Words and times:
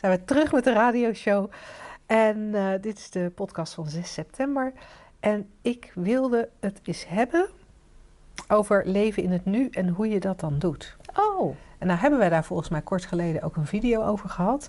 Zijn 0.00 0.12
we 0.12 0.24
terug 0.24 0.52
met 0.52 0.64
de 0.64 0.72
radioshow. 0.72 1.50
En 2.06 2.38
uh, 2.38 2.68
dit 2.80 2.98
is 2.98 3.10
de 3.10 3.32
podcast 3.34 3.74
van 3.74 3.88
6 3.88 4.12
september. 4.12 4.72
En 5.20 5.48
ik 5.62 5.92
wilde 5.94 6.48
het 6.60 6.80
eens 6.82 7.04
hebben 7.08 7.48
over 8.48 8.82
leven 8.86 9.22
in 9.22 9.30
het 9.30 9.44
nu 9.44 9.68
en 9.70 9.88
hoe 9.88 10.08
je 10.08 10.20
dat 10.20 10.40
dan 10.40 10.58
doet. 10.58 10.96
Oh. 11.14 11.56
En 11.78 11.86
nou 11.86 11.98
hebben 11.98 12.18
wij 12.18 12.28
daar 12.28 12.44
volgens 12.44 12.68
mij 12.68 12.80
kort 12.80 13.04
geleden 13.04 13.42
ook 13.42 13.56
een 13.56 13.66
video 13.66 14.02
over 14.02 14.28
gehad. 14.28 14.68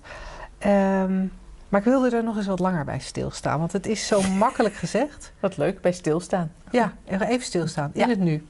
Um, 0.66 1.32
maar 1.68 1.80
ik 1.80 1.86
wilde 1.86 2.16
er 2.16 2.24
nog 2.24 2.36
eens 2.36 2.46
wat 2.46 2.58
langer 2.58 2.84
bij 2.84 2.98
stilstaan, 2.98 3.58
want 3.58 3.72
het 3.72 3.86
is 3.86 4.06
zo 4.06 4.22
makkelijk 4.44 4.74
gezegd. 4.74 5.32
Wat 5.40 5.56
leuk, 5.56 5.80
bij 5.80 5.92
stilstaan. 5.92 6.52
Ja, 6.70 6.92
even 7.04 7.42
stilstaan, 7.42 7.90
in 7.94 8.00
ja. 8.00 8.08
het 8.08 8.18
nu. 8.18 8.46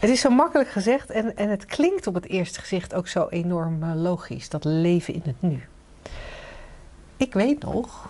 Het 0.00 0.10
is 0.10 0.20
zo 0.20 0.30
makkelijk 0.30 0.68
gezegd 0.68 1.10
en, 1.10 1.36
en 1.36 1.50
het 1.50 1.64
klinkt 1.64 2.06
op 2.06 2.14
het 2.14 2.26
eerste 2.26 2.60
gezicht 2.60 2.94
ook 2.94 3.08
zo 3.08 3.26
enorm 3.28 3.82
uh, 3.82 3.90
logisch, 3.94 4.48
dat 4.48 4.64
leven 4.64 5.14
in 5.14 5.22
het 5.24 5.42
nu. 5.42 5.64
Ik 7.16 7.32
weet 7.32 7.62
nog, 7.62 8.08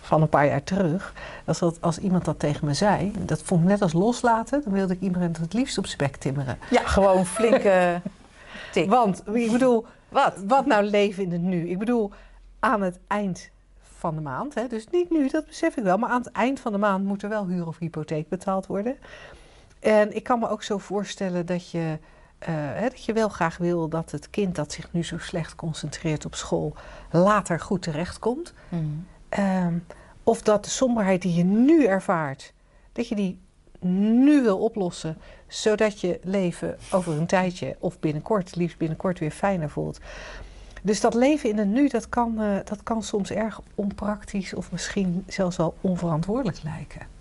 van 0.00 0.22
een 0.22 0.28
paar 0.28 0.46
jaar 0.46 0.62
terug, 0.64 1.12
dat 1.44 1.80
als 1.80 1.98
iemand 1.98 2.24
dat 2.24 2.38
tegen 2.38 2.66
me 2.66 2.74
zei, 2.74 3.12
dat 3.18 3.42
vond 3.42 3.62
ik 3.62 3.68
net 3.68 3.82
als 3.82 3.92
loslaten, 3.92 4.62
dan 4.64 4.72
wilde 4.72 4.92
ik 4.92 5.00
iemand 5.00 5.36
het 5.36 5.52
liefst 5.52 5.78
op 5.78 5.86
zijn 5.86 5.98
bek 5.98 6.16
timmeren. 6.16 6.58
Ja, 6.70 6.82
gewoon 6.82 7.26
flinke 7.26 8.00
tik. 8.72 8.88
Want, 8.88 9.22
ik 9.32 9.52
bedoel, 9.52 9.86
wat? 10.08 10.34
wat 10.46 10.66
nou 10.66 10.84
leven 10.84 11.22
in 11.22 11.32
het 11.32 11.40
nu? 11.40 11.68
Ik 11.68 11.78
bedoel, 11.78 12.10
aan 12.58 12.82
het 12.82 12.98
eind 13.06 13.50
van 13.98 14.14
de 14.14 14.20
maand, 14.20 14.54
hè, 14.54 14.66
dus 14.66 14.86
niet 14.90 15.10
nu, 15.10 15.28
dat 15.28 15.46
besef 15.46 15.76
ik 15.76 15.84
wel, 15.84 15.98
maar 15.98 16.10
aan 16.10 16.22
het 16.22 16.32
eind 16.32 16.60
van 16.60 16.72
de 16.72 16.78
maand 16.78 17.04
moet 17.04 17.22
er 17.22 17.28
wel 17.28 17.46
huur 17.46 17.66
of 17.66 17.78
hypotheek 17.78 18.28
betaald 18.28 18.66
worden. 18.66 18.96
En 19.80 20.16
ik 20.16 20.22
kan 20.22 20.38
me 20.38 20.48
ook 20.48 20.62
zo 20.62 20.78
voorstellen 20.78 21.46
dat 21.46 21.70
je, 21.70 21.98
uh, 22.40 22.48
hè, 22.48 22.88
dat 22.88 23.04
je 23.04 23.12
wel 23.12 23.28
graag 23.28 23.56
wil 23.56 23.88
dat 23.88 24.10
het 24.10 24.30
kind 24.30 24.54
dat 24.54 24.72
zich 24.72 24.92
nu 24.92 25.04
zo 25.04 25.18
slecht 25.18 25.54
concentreert 25.54 26.24
op 26.24 26.34
school 26.34 26.76
later 27.10 27.60
goed 27.60 27.82
terechtkomt. 27.82 28.52
Mm. 28.68 29.06
Um, 29.38 29.84
of 30.22 30.42
dat 30.42 30.64
de 30.64 30.70
somberheid 30.70 31.22
die 31.22 31.34
je 31.34 31.44
nu 31.44 31.84
ervaart, 31.84 32.52
dat 32.92 33.08
je 33.08 33.14
die 33.14 33.40
nu 33.80 34.42
wil 34.42 34.58
oplossen, 34.58 35.18
zodat 35.46 36.00
je 36.00 36.20
leven 36.22 36.76
over 36.90 37.12
een 37.12 37.26
tijdje 37.26 37.76
of 37.78 38.00
binnenkort, 38.00 38.56
liefst 38.56 38.78
binnenkort 38.78 39.18
weer 39.18 39.30
fijner 39.30 39.70
voelt. 39.70 40.00
Dus 40.82 41.00
dat 41.00 41.14
leven 41.14 41.50
in 41.50 41.58
het 41.58 41.68
nu, 41.68 41.88
dat 41.88 42.08
kan, 42.08 42.42
uh, 42.42 42.56
dat 42.64 42.82
kan 42.82 43.02
soms 43.02 43.30
erg 43.30 43.60
onpraktisch 43.74 44.54
of 44.54 44.72
misschien 44.72 45.24
zelfs 45.26 45.56
wel 45.56 45.74
onverantwoordelijk 45.80 46.62
lijken. 46.62 47.15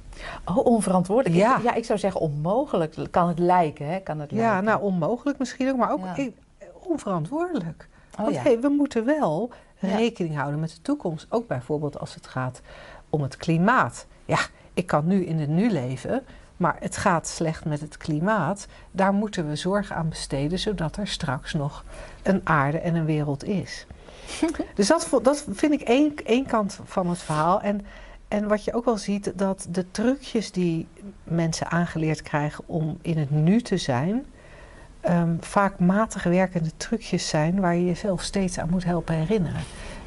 Oh, 0.46 0.66
onverantwoordelijk. 0.66 1.42
Ja. 1.42 1.58
Ik, 1.58 1.64
ja, 1.64 1.74
ik 1.74 1.86
zou 1.86 2.00
zeggen 2.00 2.22
onmogelijk. 2.22 2.96
Kan 3.12 3.28
het 3.28 3.40
lijken, 3.40 3.88
hè? 3.88 4.00
Kan 4.00 4.20
het 4.20 4.32
ja, 4.32 4.38
lijken. 4.38 4.64
nou 4.64 4.82
onmogelijk 4.82 5.38
misschien 5.38 5.70
ook, 5.70 5.78
maar 5.78 5.92
ook 5.92 6.00
ja. 6.16 6.28
onverantwoordelijk. 6.74 7.88
Oh, 8.18 8.22
Want 8.22 8.36
ja. 8.36 8.42
hey, 8.42 8.60
we 8.60 8.70
moeten 8.70 9.06
wel 9.06 9.50
Ja. 9.80 9.96
rekening 9.96 10.36
houden 10.36 10.60
met 10.60 10.70
de 10.70 10.82
toekomst. 10.82 11.28
Ook 11.30 11.48
bijvoorbeeld 11.48 12.00
als 12.00 12.16
het 12.16 12.28
gaat 12.28 12.62
om 13.10 13.22
het 13.22 13.38
klimaat. 13.38 14.06
Ja, 14.26 14.40
ik 14.74 14.88
kan 14.88 15.08
nu 15.08 15.26
in 15.26 15.40
het 15.40 15.50
nu 15.50 15.72
leven, 15.72 16.24
maar 16.58 16.76
het 16.80 16.98
gaat 16.98 17.28
slecht 17.28 17.66
met 17.66 17.82
het 17.82 17.98
klimaat. 17.98 18.68
Daar 18.92 19.14
moeten 19.14 19.48
we 19.50 19.56
zorg 19.56 19.92
aan 19.92 20.10
besteden, 20.10 20.60
zodat 20.60 20.98
er 20.98 21.08
straks 21.08 21.54
nog 21.54 21.84
een 22.24 22.42
aarde 22.44 22.80
en 22.80 22.96
een 22.96 23.06
wereld 23.06 23.44
is. 23.44 23.86
dus 24.76 24.88
dat, 24.88 25.10
dat 25.22 25.46
vind 25.52 25.74
ik 25.74 25.82
één, 25.82 26.14
één 26.26 26.46
kant 26.46 26.80
van 26.84 27.10
het 27.10 27.20
verhaal. 27.20 27.62
En, 27.62 27.86
en 28.28 28.48
wat 28.48 28.64
je 28.64 28.74
ook 28.74 28.86
wel 28.86 28.98
ziet, 28.98 29.32
dat 29.36 29.68
de 29.70 29.92
trucjes 29.92 30.52
die 30.52 30.88
mensen 31.24 31.72
aangeleerd 31.72 32.22
krijgen 32.22 32.64
om 32.68 32.98
in 33.02 33.18
het 33.18 33.32
nu 33.32 33.62
te 33.62 33.78
zijn, 33.78 34.26
ehm, 35.02 35.36
vaak 35.40 35.80
matig 35.80 36.24
werkende 36.24 36.72
trucjes 36.78 37.28
zijn 37.28 37.60
waar 37.60 37.76
je 37.76 37.86
jezelf 37.86 38.22
steeds 38.22 38.60
aan 38.60 38.70
moet 38.70 38.84
helpen 38.84 39.16
herinneren. 39.16 39.62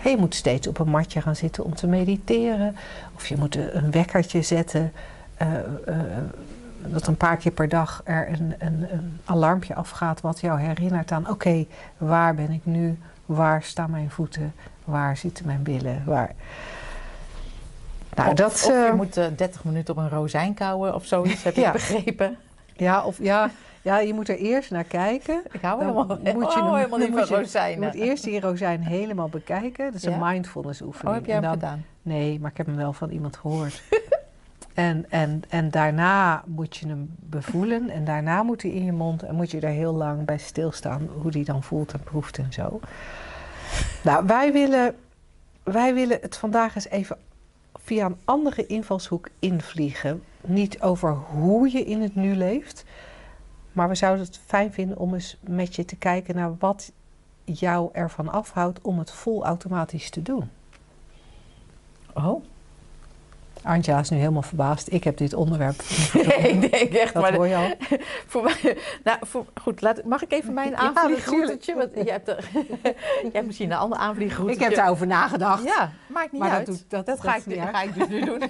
Je 0.04 0.16
moet 0.16 0.34
steeds 0.34 0.66
op 0.66 0.78
een 0.78 0.88
matje 0.88 1.20
gaan 1.20 1.36
zitten 1.36 1.64
om 1.64 1.74
te 1.74 1.86
mediteren, 1.86 2.76
of 3.14 3.26
je 3.26 3.36
moet 3.36 3.56
een 3.56 3.90
wekkertje 3.90 4.42
zetten. 4.42 4.92
eh, 5.36 5.56
eh, 5.86 5.96
dat 6.86 7.06
een 7.06 7.16
paar 7.16 7.36
keer 7.36 7.52
per 7.52 7.68
dag 7.68 8.00
er 8.04 8.28
een, 8.28 8.54
een, 8.58 8.92
een 8.92 9.20
alarmpje 9.24 9.74
afgaat 9.74 10.20
wat 10.20 10.40
jou 10.40 10.60
herinnert 10.60 11.12
aan: 11.12 11.30
oké, 11.30 11.66
waar 11.96 12.34
ben 12.34 12.50
ik 12.50 12.64
nu? 12.64 12.98
Waar 13.26 13.62
staan 13.62 13.90
mijn 13.90 14.10
voeten? 14.10 14.52
Waar 14.84 15.16
zitten 15.16 15.46
mijn 15.46 15.62
billen? 15.62 16.02
Waar... 16.04 16.34
Nou, 18.18 18.30
of, 18.30 18.36
dat, 18.36 18.52
of 18.52 18.66
je 18.66 18.86
eh, 18.90 18.94
moet 18.94 19.16
eh, 19.16 19.26
30 19.36 19.64
minuten 19.64 19.96
op 19.96 20.00
een 20.02 20.08
rozijn 20.10 20.54
kauwen 20.54 20.94
of 20.94 21.04
zoiets, 21.04 21.42
heb 21.42 21.54
Ja. 21.64 21.66
ik 21.66 21.72
begrepen. 21.72 22.36
ja, 22.76 23.04
of, 23.04 23.18
ja, 23.22 23.50
ja, 23.82 23.98
je 23.98 24.14
moet 24.14 24.28
er 24.28 24.36
eerst 24.38 24.70
naar 24.70 24.84
kijken. 24.84 25.40
Ik 25.52 25.60
hou 25.60 25.80
helemaal, 25.80 26.04
moet 26.06 26.18
je 26.24 26.30
je 26.58 26.64
hem- 26.64 26.74
helemaal 26.74 26.98
niet 26.98 27.08
van 27.12 27.26
je- 27.28 27.34
rozijnen. 27.42 27.80
Je 27.80 27.86
moet 27.98 28.06
eerst 28.08 28.24
die 28.24 28.40
rozijn 28.40 28.82
helemaal 28.82 29.28
bekijken. 29.28 29.84
Dat 29.84 29.94
is 29.94 30.04
een 30.04 30.18
mindfulness 30.20 30.80
oefening. 30.82 31.08
Oh, 31.08 31.14
heb 31.14 31.24
jij 31.24 31.34
hem 31.34 31.42
dan- 31.44 31.52
gedaan? 31.52 31.84
Nee, 32.02 32.40
maar 32.40 32.50
ik 32.50 32.56
heb 32.56 32.66
hem 32.66 32.76
wel 32.76 32.92
van 32.92 33.10
iemand 33.10 33.36
gehoord. 33.36 33.82
en, 34.74 35.06
en, 35.08 35.42
en 35.48 35.70
daarna 35.70 36.42
moet 36.46 36.76
je 36.76 36.86
hem 36.88 37.14
bevoelen. 37.16 37.90
En 37.90 38.04
daarna 38.04 38.42
moet 38.42 38.62
hij 38.62 38.70
in 38.70 38.84
je 38.84 38.92
mond. 38.92 39.22
En 39.22 39.34
moet 39.34 39.50
je 39.50 39.60
er 39.60 39.68
heel 39.72 39.94
lang 39.94 40.24
bij 40.24 40.38
stilstaan. 40.38 41.08
Hoe 41.22 41.30
die 41.30 41.44
dan 41.44 41.62
voelt 41.62 41.92
en 41.92 42.00
proeft 42.02 42.38
en 42.38 42.52
zo. 42.52 42.80
Nou, 44.02 44.26
wij 44.26 44.52
willen, 44.52 44.94
wij 45.62 45.94
willen 45.94 46.18
het 46.20 46.36
vandaag 46.36 46.74
eens 46.74 46.88
even 46.88 47.16
via 47.88 48.06
een 48.06 48.18
andere 48.24 48.66
invalshoek 48.66 49.28
invliegen. 49.38 50.22
Niet 50.40 50.80
over 50.80 51.12
hoe 51.12 51.72
je 51.72 51.84
in 51.84 52.00
het 52.02 52.14
nu 52.14 52.34
leeft. 52.34 52.84
Maar 53.72 53.88
we 53.88 53.94
zouden 53.94 54.24
het 54.24 54.40
fijn 54.46 54.72
vinden 54.72 54.98
om 54.98 55.14
eens 55.14 55.36
met 55.40 55.76
je 55.76 55.84
te 55.84 55.96
kijken 55.96 56.34
naar 56.34 56.56
wat 56.58 56.92
jou 57.44 57.88
ervan 57.92 58.28
afhoudt 58.28 58.80
om 58.80 58.98
het 58.98 59.10
vol 59.10 59.44
automatisch 59.44 60.10
te 60.10 60.22
doen. 60.22 60.50
Oh. 62.14 62.44
Angela 63.62 63.98
is 63.98 64.10
nu 64.10 64.16
helemaal 64.18 64.42
verbaasd. 64.42 64.92
Ik 64.92 65.04
heb 65.04 65.16
dit 65.16 65.34
onderwerp. 65.34 65.80
ik 66.52 66.60
denk 66.70 66.92
echt, 66.92 67.14
Dat 67.14 67.22
maar 67.22 67.34
hoor 67.34 67.46
je 67.46 67.56
al. 67.56 67.74
voor 68.26 68.42
mij, 68.42 68.78
nou, 69.04 69.18
voor, 69.20 69.44
goed, 69.62 69.80
laat, 69.80 70.04
mag 70.04 70.22
ik 70.22 70.32
even 70.32 70.54
mijn 70.54 70.70
Ja, 70.70 70.76
aanvliegroutetje? 70.94 71.74
Want 71.74 71.90
jij 71.94 72.04
hebt, 72.04 72.28
er, 72.28 72.48
jij 73.22 73.30
hebt 73.32 73.46
misschien 73.46 73.70
een 73.70 73.76
ander 73.76 73.98
aanvliegroutetje. 73.98 74.60
Ik 74.60 74.68
heb 74.68 74.74
daarover 74.78 75.06
nagedacht. 75.06 75.64
Ja, 75.64 75.90
maakt 76.06 76.32
niet 76.32 76.40
Maar 76.40 76.50
dat 76.50 76.58
uit. 76.58 76.66
doet- 76.66 76.84
dat- 76.90 77.06
dat, 77.06 77.16
dat 77.16 77.20
ga, 77.30 77.36
ik, 77.36 77.46
niet 77.46 77.56
dat 77.58 77.68
ga 77.68 77.82
ik 77.82 77.94
dus 77.94 78.08
nu 78.08 78.24
doen. 78.24 78.42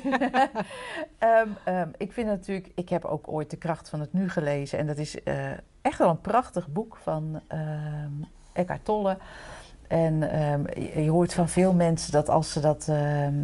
Ehm, 1.18 1.48
ehm, 1.64 1.88
ik 1.96 2.12
vind 2.12 2.26
natuurlijk, 2.26 2.68
ik 2.74 2.88
heb 2.88 3.04
ook 3.04 3.28
ooit 3.28 3.50
De 3.50 3.56
Kracht 3.56 3.88
van 3.88 4.00
het 4.00 4.12
Nu 4.12 4.30
gelezen. 4.30 4.78
En 4.78 4.86
dat 4.86 4.98
is 4.98 5.22
eh, 5.22 5.34
echt 5.82 5.98
wel 5.98 6.08
een 6.08 6.20
prachtig 6.20 6.68
boek 6.68 6.98
van 7.02 7.40
ehm 7.48 8.12
Eckhart 8.52 8.84
Tolle. 8.84 9.16
En 9.88 10.30
ehm, 10.30 10.60
je, 11.02 11.10
hoort 11.10 11.34
van 11.34 11.48
veel 11.48 11.72
mensen 11.72 12.12
dat 12.12 12.28
als 12.28 12.52
ze 12.52 12.60
dat 12.60 12.86
ehm, 12.88 13.34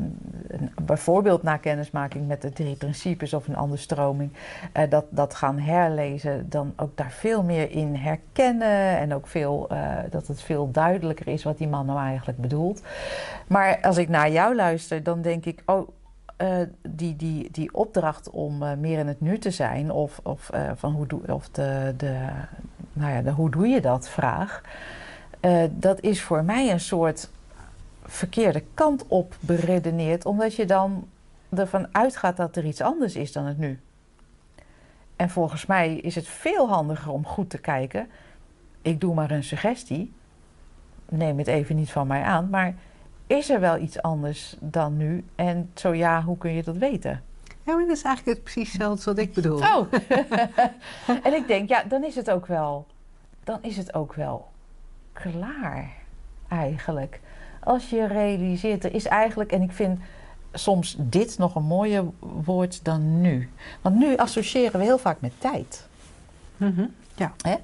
bijvoorbeeld 0.82 1.42
na 1.42 1.56
kennismaking 1.56 2.26
met 2.28 2.42
de 2.42 2.52
drie 2.52 2.76
principes 2.76 3.34
of 3.34 3.48
een 3.48 3.56
andere 3.56 3.80
stroming, 3.80 4.32
eh, 4.72 4.90
dat, 4.90 5.04
dat 5.08 5.34
gaan 5.34 5.58
herlezen, 5.58 6.46
dan 6.48 6.72
ook 6.76 6.96
daar 6.96 7.10
veel 7.10 7.42
meer 7.42 7.70
in 7.70 7.94
herkennen 7.94 8.98
en 8.98 9.14
ook 9.14 9.26
veel, 9.26 9.68
eh, 9.68 9.96
dat 10.10 10.26
het 10.26 10.42
veel 10.42 10.70
duidelijker 10.70 11.28
is 11.28 11.42
wat 11.42 11.58
die 11.58 11.68
man 11.68 11.86
nou 11.86 11.98
eigenlijk 11.98 12.38
bedoelt. 12.38 12.82
Maar 13.46 13.78
als 13.82 13.96
ik 13.96 14.08
naar 14.08 14.30
jou 14.30 14.54
luister, 14.54 15.02
dan 15.02 15.22
denk 15.22 15.44
ik, 15.44 15.62
oh, 15.66 15.88
eh, 16.36 16.56
die, 16.88 17.16
die, 17.16 17.48
die 17.50 17.74
opdracht 17.74 18.30
om 18.30 18.80
meer 18.80 18.98
in 18.98 19.08
het 19.08 19.20
nu 19.20 19.38
te 19.38 19.50
zijn, 19.50 19.90
of, 19.90 20.20
of, 20.22 20.50
van 20.74 20.92
hoe, 20.92 21.06
doe, 21.06 21.20
of 21.26 21.48
de, 21.48 21.94
de, 21.96 22.28
nou 22.92 23.12
ja, 23.12 23.22
de 23.22 23.30
hoe 23.30 23.50
doe 23.50 23.66
je 23.66 23.80
dat 23.80 24.08
vraag, 24.08 24.62
eh, 25.44 25.62
dat 25.70 26.00
is 26.00 26.22
voor 26.22 26.44
mij 26.44 26.70
een 26.70 26.80
soort 26.80 27.28
verkeerde 28.04 28.62
kant 28.74 29.04
op 29.08 29.36
beredeneerd, 29.40 30.24
omdat 30.24 30.54
je 30.54 30.64
dan 30.64 31.08
ervan 31.56 31.86
uitgaat 31.92 32.36
dat 32.36 32.56
er 32.56 32.64
iets 32.64 32.80
anders 32.80 33.16
is 33.16 33.32
dan 33.32 33.44
het 33.44 33.58
nu. 33.58 33.80
En 35.16 35.30
volgens 35.30 35.66
mij 35.66 35.94
is 35.94 36.14
het 36.14 36.26
veel 36.26 36.68
handiger 36.68 37.12
om 37.12 37.26
goed 37.26 37.50
te 37.50 37.58
kijken. 37.58 38.08
Ik 38.82 39.00
doe 39.00 39.14
maar 39.14 39.30
een 39.30 39.44
suggestie. 39.44 40.12
Neem 41.08 41.38
het 41.38 41.46
even 41.46 41.76
niet 41.76 41.90
van 41.90 42.06
mij 42.06 42.22
aan, 42.22 42.50
maar 42.50 42.74
is 43.26 43.50
er 43.50 43.60
wel 43.60 43.78
iets 43.78 44.02
anders 44.02 44.56
dan 44.60 44.96
nu? 44.96 45.24
En 45.34 45.70
zo 45.74 45.94
ja, 45.94 46.22
hoe 46.22 46.38
kun 46.38 46.52
je 46.52 46.62
dat 46.62 46.76
weten? 46.76 47.22
Ja, 47.62 47.74
maar 47.74 47.86
dat 47.86 47.96
is 47.96 48.02
eigenlijk 48.02 48.36
het 48.36 48.44
precies 48.44 48.72
hetzelfde 48.72 49.04
wat 49.04 49.18
ik 49.18 49.34
bedoel. 49.34 49.58
Oh. 49.58 49.92
en 51.26 51.34
ik 51.34 51.46
denk, 51.46 51.68
ja, 51.68 51.82
dan 51.82 52.04
is 52.04 52.14
het 52.14 52.30
ook 52.30 52.46
wel, 52.46 52.86
dan 53.44 53.58
is 53.62 53.76
het 53.76 53.94
ook 53.94 54.14
wel 54.14 54.52
klaar 55.14 55.90
eigenlijk. 56.48 57.20
als 57.64 57.90
je 57.90 58.06
realiseert, 58.06 58.84
er 58.84 58.94
is 58.94 59.06
eigenlijk, 59.06 59.52
en 59.52 59.62
ik 59.62 59.72
vind 59.72 59.98
soms 60.52 60.96
dit 60.98 61.38
nog 61.38 61.54
een 61.54 61.62
mooier 61.64 62.04
woord 62.18 62.84
dan 62.84 63.20
nu. 63.20 63.50
Want 63.80 63.96
nu 63.96 64.16
associëren 64.16 64.78
we 64.78 64.84
heel 64.84 64.98
vaak 64.98 65.20
met 65.20 65.32
tijd. 65.38 65.86
Mhm. 66.56 66.84
Ja. 67.16 67.32
Hè? 67.42 67.54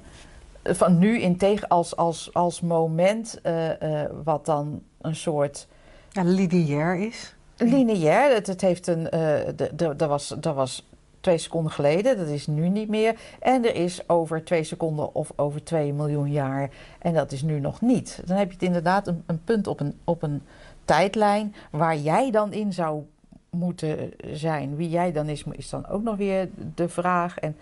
Van 0.73 0.97
nu 0.97 1.19
in 1.19 1.37
tegen 1.37 1.67
als, 1.67 1.95
als, 1.95 2.33
als 2.33 2.61
moment 2.61 3.39
eh, 3.41 4.01
eh, 4.03 4.09
wat 4.23 4.45
dan 4.45 4.81
een 5.01 5.15
soort 5.15 5.67
ja, 6.09 6.23
lineair 6.23 6.95
is. 7.07 7.35
lineair. 7.57 8.33
Het, 8.33 8.47
het 8.47 8.61
heeft 8.61 8.87
een. 8.87 9.03
de- 9.03 9.71
de- 9.75 9.95
dat 9.95 10.09
was, 10.09 10.35
dat 10.39 10.55
was 10.55 10.89
twee 11.21 11.37
seconden 11.37 11.71
geleden, 11.71 12.17
dat 12.17 12.27
is 12.27 12.47
nu 12.47 12.69
niet 12.69 12.89
meer. 12.89 13.15
En 13.39 13.65
er 13.65 13.75
is 13.75 14.09
over 14.09 14.43
twee 14.43 14.63
seconden 14.63 15.15
of 15.15 15.31
over 15.35 15.63
twee 15.63 15.93
miljoen 15.93 16.31
jaar. 16.31 16.69
En 16.99 17.13
dat 17.13 17.31
is 17.31 17.41
nu 17.41 17.59
nog 17.59 17.81
niet. 17.81 18.21
Dan 18.25 18.37
heb 18.37 18.47
je 18.47 18.53
het 18.53 18.63
inderdaad 18.63 19.07
een, 19.07 19.23
een 19.25 19.43
punt 19.43 19.67
op 19.67 19.79
een, 19.79 19.99
op 20.03 20.23
een 20.23 20.41
tijdlijn 20.85 21.55
waar 21.71 21.97
jij 21.97 22.31
dan 22.31 22.53
in 22.53 22.73
zou 22.73 23.03
moeten 23.49 24.13
zijn. 24.33 24.75
Wie 24.75 24.89
jij 24.89 25.11
dan 25.11 25.29
is, 25.29 25.43
is 25.51 25.69
dan 25.69 25.87
ook 25.87 26.03
nog 26.03 26.17
weer 26.17 26.49
de 26.75 26.89
vraag. 26.89 27.39
En, 27.39 27.55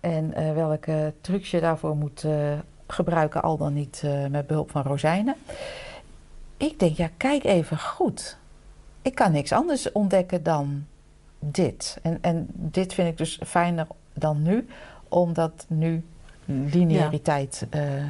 en 0.00 0.34
eh, 0.34 0.52
welke 0.52 1.12
trucs 1.20 1.50
je 1.50 1.60
daarvoor 1.60 1.96
moet 1.96 2.24
eh, 2.24 2.52
gebruiken, 2.86 3.42
al 3.42 3.56
dan 3.56 3.72
niet 3.72 4.02
eh, 4.04 4.26
met 4.26 4.46
behulp 4.46 4.70
van 4.70 4.82
rozijnen. 4.82 5.34
Ik 6.56 6.78
denk, 6.78 6.96
ja, 6.96 7.08
kijk 7.16 7.44
even 7.44 7.78
goed. 7.78 8.38
Ik 9.02 9.14
kan 9.14 9.32
niks 9.32 9.52
anders 9.52 9.92
ontdekken 9.92 10.42
dan 10.42 10.86
dit. 11.50 11.98
En, 12.02 12.18
en 12.20 12.46
dit 12.52 12.94
vind 12.94 13.08
ik 13.08 13.16
dus 13.16 13.40
fijner 13.46 13.86
dan 14.14 14.42
nu, 14.42 14.66
omdat 15.08 15.64
nu 15.68 16.04
lineariteit. 16.44 17.66
eh, 17.70 18.04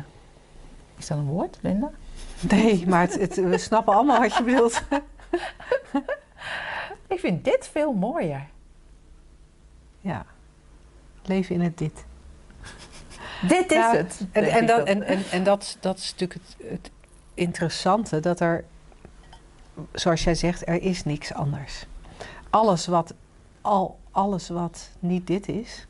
is 0.97 1.07
dat 1.07 1.19
een 1.19 1.25
woord, 1.27 1.59
Linda? 1.61 1.91
Nee, 2.51 2.87
maar 2.89 3.01
het, 3.01 3.21
het- 3.21 3.35
we 3.37 3.59
snappen 3.59 3.95
allemaal 3.95 4.21
wat 4.21 4.37
je 4.37 4.43
bedoelt. 4.45 4.83
Ik 7.09 7.19
vind 7.21 7.45
dit 7.45 7.69
veel 7.73 7.93
mooier. 7.93 8.47
Ja. 10.01 10.25
Leven 11.25 11.55
in 11.55 11.61
het 11.61 11.79
dit. 11.79 12.05
Dit 13.49 13.71
is 13.71 13.77
Ja, 13.77 13.95
het. 13.97 14.27
En, 14.33 14.45
en, 14.45 14.67
dat, 14.67 14.87
en, 14.87 15.03
en 15.31 15.45
dat, 15.45 15.77
dat 15.81 15.99
is 15.99 16.11
natuurlijk 16.17 16.41
het, 16.47 16.69
het 16.71 16.91
interessante, 17.35 18.21
dat 18.21 18.41
er, 18.41 18.65
zoals 19.93 20.25
jij 20.25 20.35
zegt, 20.35 20.69
er 20.69 20.83
is 20.83 21.05
niks 21.05 21.33
anders. 21.35 21.87
Alles 22.51 22.87
wat, 22.87 23.15
al, 23.67 23.99
alles 24.11 24.49
wat 24.49 24.91
niet 24.99 25.27
dit 25.27 25.49
is, 25.49 25.87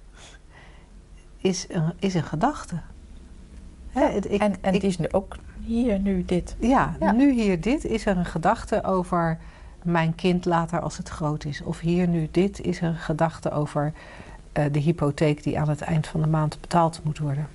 is 1.37 1.67
een, 1.69 1.93
is 1.99 2.15
een 2.15 2.23
gedachte. 2.25 2.81
Het- 3.89 4.31
ik- 4.31 4.41
en 4.41 4.57
en 4.61 4.75
ik- 4.75 4.83
het 4.83 4.91
is 4.91 4.99
nu 4.99 5.07
ook 5.11 5.37
hier 5.65 5.99
nu 5.99 6.25
dit. 6.25 6.57
ja, 6.59 6.97
Ja. 7.01 7.13
nu 7.13 7.33
hier 7.33 7.61
dit 7.61 7.85
is 7.85 8.07
er 8.07 8.17
een 8.17 8.25
gedachte 8.25 8.85
over 8.85 9.39
mijn 9.83 10.15
kind 10.15 10.45
later 10.45 10.81
als 10.81 10.97
het 10.97 11.09
groot 11.09 11.45
is. 11.45 11.63
Of 11.63 11.81
hier 11.81 12.09
nu 12.09 12.29
dit 12.31 12.61
is 12.61 12.81
er 12.81 12.89
een 12.89 12.97
gedachte 12.97 13.51
over 13.51 13.93
eh, 14.53 14.65
de 14.73 14.79
hypotheek 14.79 15.43
die 15.43 15.59
aan 15.59 15.69
het 15.69 15.81
eind 15.81 16.07
van 16.07 16.21
de 16.23 16.27
maand 16.29 16.61
betaald 16.61 17.01
moet 17.05 17.19
worden. 17.19 17.49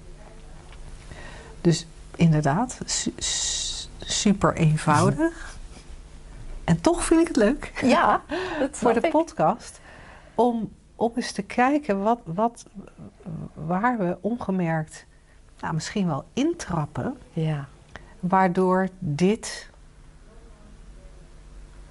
Dus 1.61 1.87
inderdaad, 2.15 2.79
su- 2.85 3.13
su- 3.17 3.87
super 3.99 4.53
eenvoudig. 4.55 5.55
En 6.63 6.81
toch 6.81 7.03
vind 7.03 7.21
ik 7.21 7.27
het 7.27 7.35
leuk 7.35 7.71
Ja, 7.83 8.21
dat 8.59 8.69
voor 8.77 8.93
de 8.93 9.07
podcast 9.11 9.79
om, 10.41 10.71
om 10.95 11.11
eens 11.15 11.31
te 11.31 11.41
kijken 11.41 12.03
wat, 12.03 12.19
wat, 12.25 12.65
waar 13.53 13.97
we 13.97 14.17
ongemerkt 14.21 15.05
nou, 15.59 15.73
misschien 15.73 16.07
wel 16.07 16.23
intrappen 16.33 17.17
Ja. 17.33 17.67
waardoor 18.19 18.89
dit 18.99 19.69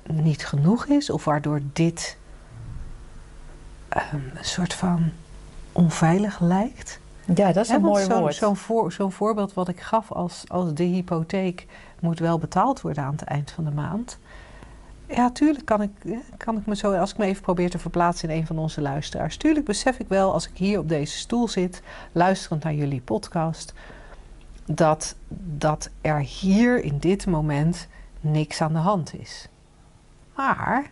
niet 0.03 0.47
genoeg 0.47 0.87
is 0.87 1.11
of 1.11 1.25
waardoor 1.25 1.61
dit 1.73 2.17
ehm, 3.89 4.17
een 4.35 4.45
soort 4.45 4.75
van 4.75 5.11
onveilig 5.73 6.41
lijkt. 6.41 7.01
ja, 7.35 7.53
dat 7.53 7.65
is 7.65 7.69
een 7.71 7.81
mooi 7.81 8.05
zo'n- 8.05 8.19
woord. 8.21 8.35
Zo'n 8.35 8.57
voor, 8.57 8.93
zo'n 8.93 9.13
voorbeeld 9.13 9.55
wat 9.55 9.69
ik 9.69 9.81
gaf 9.81 10.13
als, 10.13 10.45
als 10.49 10.75
de 10.75 10.83
hypotheek 10.85 11.67
moet 12.01 12.19
wel 12.19 12.39
betaald 12.39 12.81
worden 12.81 13.05
aan 13.05 13.13
het 13.13 13.23
eind 13.23 13.51
van 13.51 13.65
de 13.65 13.71
maand. 13.71 14.19
Ja, 15.15 15.31
tuurlijk 15.31 15.65
kan 15.65 15.83
ik, 15.83 15.91
kan 16.37 16.57
ik 16.57 16.67
me 16.67 16.77
zo, 16.77 16.93
als 16.93 17.11
ik 17.11 17.17
me 17.17 17.25
even 17.25 17.43
probeer 17.43 17.71
te 17.71 17.79
verplaatsen 17.79 18.29
in 18.29 18.37
een 18.37 18.47
van 18.47 18.59
onze 18.59 18.81
luisteraars. 18.81 19.37
Tuurlijk 19.37 19.67
besef 19.67 19.99
ik 19.99 20.09
wel 20.09 20.33
als 20.33 20.49
ik 20.49 20.57
hier 20.57 20.79
op 20.79 20.89
deze 20.89 21.17
stoel 21.17 21.49
zit, 21.49 21.83
luisterend 22.13 22.63
naar 22.63 22.75
jullie 22.75 23.01
podcast, 23.01 23.73
dat, 24.65 25.15
dat 25.57 25.91
er 26.01 26.19
hier 26.19 26.85
in 26.85 26.99
dit 26.99 27.27
moment 27.27 27.89
niks 28.21 28.61
aan 28.61 28.73
de 28.73 28.79
hand 28.79 29.15
is. 29.15 29.49
Maar 30.35 30.91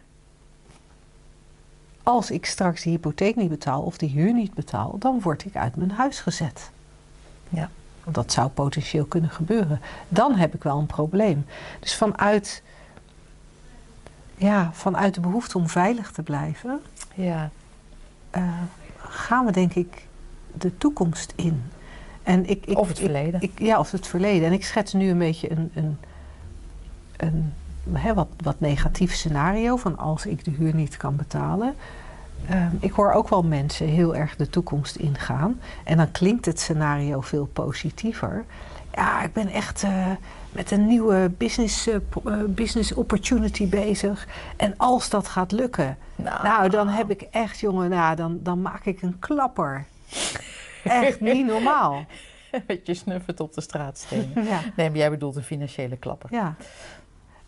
als 2.03 2.31
ik 2.31 2.47
straks 2.47 2.83
die 2.83 2.93
hypotheek 2.93 3.37
niet 3.37 3.49
betaal 3.49 3.83
of 3.83 3.99
die 3.99 4.11
huur 4.11 4.35
niet 4.35 4.55
betaal, 4.55 4.99
dan 4.99 5.21
word 5.21 5.45
ik 5.45 5.57
uit 5.57 5.77
mijn 5.77 5.91
huis 5.91 6.21
gezet. 6.21 6.71
Ja. 7.49 7.71
Dat 8.11 8.33
zou 8.33 8.49
potentieel 8.49 9.05
kunnen 9.05 9.31
gebeuren. 9.31 9.81
Dan 10.09 10.35
heb 10.35 10.55
ik 10.55 10.63
wel 10.63 10.79
een 10.79 10.87
probleem. 10.87 11.47
Dus 11.81 11.95
vanuit, 11.95 12.63
ja, 14.39 14.71
vanuit 14.73 15.15
de 15.15 15.21
behoefte 15.21 15.59
om 15.59 15.69
veilig 15.69 16.11
te 16.11 16.23
blijven, 16.23 16.81
Ja. 17.15 17.51
eh, 18.31 18.43
gaan 18.99 19.45
we 19.45 19.53
denk 19.53 19.75
ik 19.75 20.07
de 20.53 20.79
toekomst 20.79 21.33
in. 21.37 21.63
En 22.23 22.49
ik, 22.49 22.67
ik, 22.67 22.79
Of 22.79 22.89
het 22.89 22.99
verleden. 22.99 23.41
ik, 23.41 23.59
ja, 23.59 23.79
of 23.79 23.91
het 23.91 24.07
verleden. 24.07 24.47
En 24.47 24.53
ik 24.53 24.65
schets 24.65 24.93
nu 24.93 25.11
een 25.11 25.19
beetje 25.19 25.51
een, 25.51 25.71
een, 25.75 25.99
een 27.17 27.53
hè, 27.93 28.15
wat, 28.15 28.29
wat 28.43 28.61
negatief 28.61 29.15
scenario 29.15 29.77
van 29.77 29.99
als 29.99 30.27
ik 30.27 30.45
de 30.45 30.51
huur 30.51 30.75
niet 30.75 30.97
kan 30.97 31.17
betalen. 31.17 31.75
Ehm, 32.49 32.71
ik 32.81 32.93
hoor 32.93 33.13
ook 33.13 33.29
wel 33.29 33.43
mensen 33.43 33.87
heel 33.87 34.17
erg 34.17 34.37
de 34.37 34.49
toekomst 34.51 34.97
ingaan. 34.97 35.61
En 35.85 35.97
dan 35.97 36.11
klinkt 36.11 36.45
het 36.45 36.61
scenario 36.61 37.21
veel 37.21 37.47
positiever. 37.47 38.45
Ja, 38.99 39.23
ik 39.23 39.33
ben 39.33 39.49
echt 39.49 39.83
eh, 39.83 40.11
met 40.53 40.71
een 40.71 40.87
nieuwe 40.87 41.31
business, 41.37 41.87
eh, 41.87 41.95
eh, 41.95 42.45
business 42.49 42.95
opportunity 42.95 43.69
bezig. 43.69 44.27
En 44.57 44.75
als 44.77 45.09
dat 45.11 45.29
gaat 45.29 45.53
lukken, 45.53 45.99
nou, 46.17 46.69
dan 46.69 46.89
heb 46.89 47.11
ik 47.11 47.23
echt, 47.23 47.61
jongen, 47.61 47.91
nou, 47.91 48.17
dan, 48.17 48.39
dan 48.43 48.63
maak 48.63 48.85
ik 48.85 49.03
een 49.03 49.19
klapper. 49.19 49.85
Echt 50.85 51.21
niet 51.21 51.47
normaal. 51.47 52.05
Met 52.67 52.87
je 52.87 52.95
snuffert 52.95 53.41
op 53.41 53.55
de 53.55 53.61
straat 53.61 53.99
stenen. 53.99 54.45
Ja. 54.53 54.61
Nee, 54.77 54.89
maar 54.89 54.99
jij 54.99 55.11
bedoelt 55.11 55.37
een 55.37 55.43
financiële 55.43 55.97
klapper. 55.97 56.29
Ja. 56.33 56.55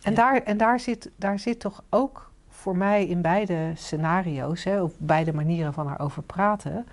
En, 0.01 0.11
Ja. 0.11 0.17
Daar, 0.17 0.43
en 0.43 0.57
daar, 0.57 0.79
zit, 0.79 1.11
daar 1.15 1.39
zit 1.39 1.59
toch 1.59 1.83
ook 1.89 2.31
voor 2.49 2.77
mij 2.77 3.05
in 3.05 3.21
beide 3.21 3.71
scenario's, 3.75 4.63
hè, 4.63 4.81
of 4.81 4.93
beide 4.97 5.33
manieren 5.33 5.73
van 5.73 5.93
erover 5.93 6.23
praten, 6.23 6.87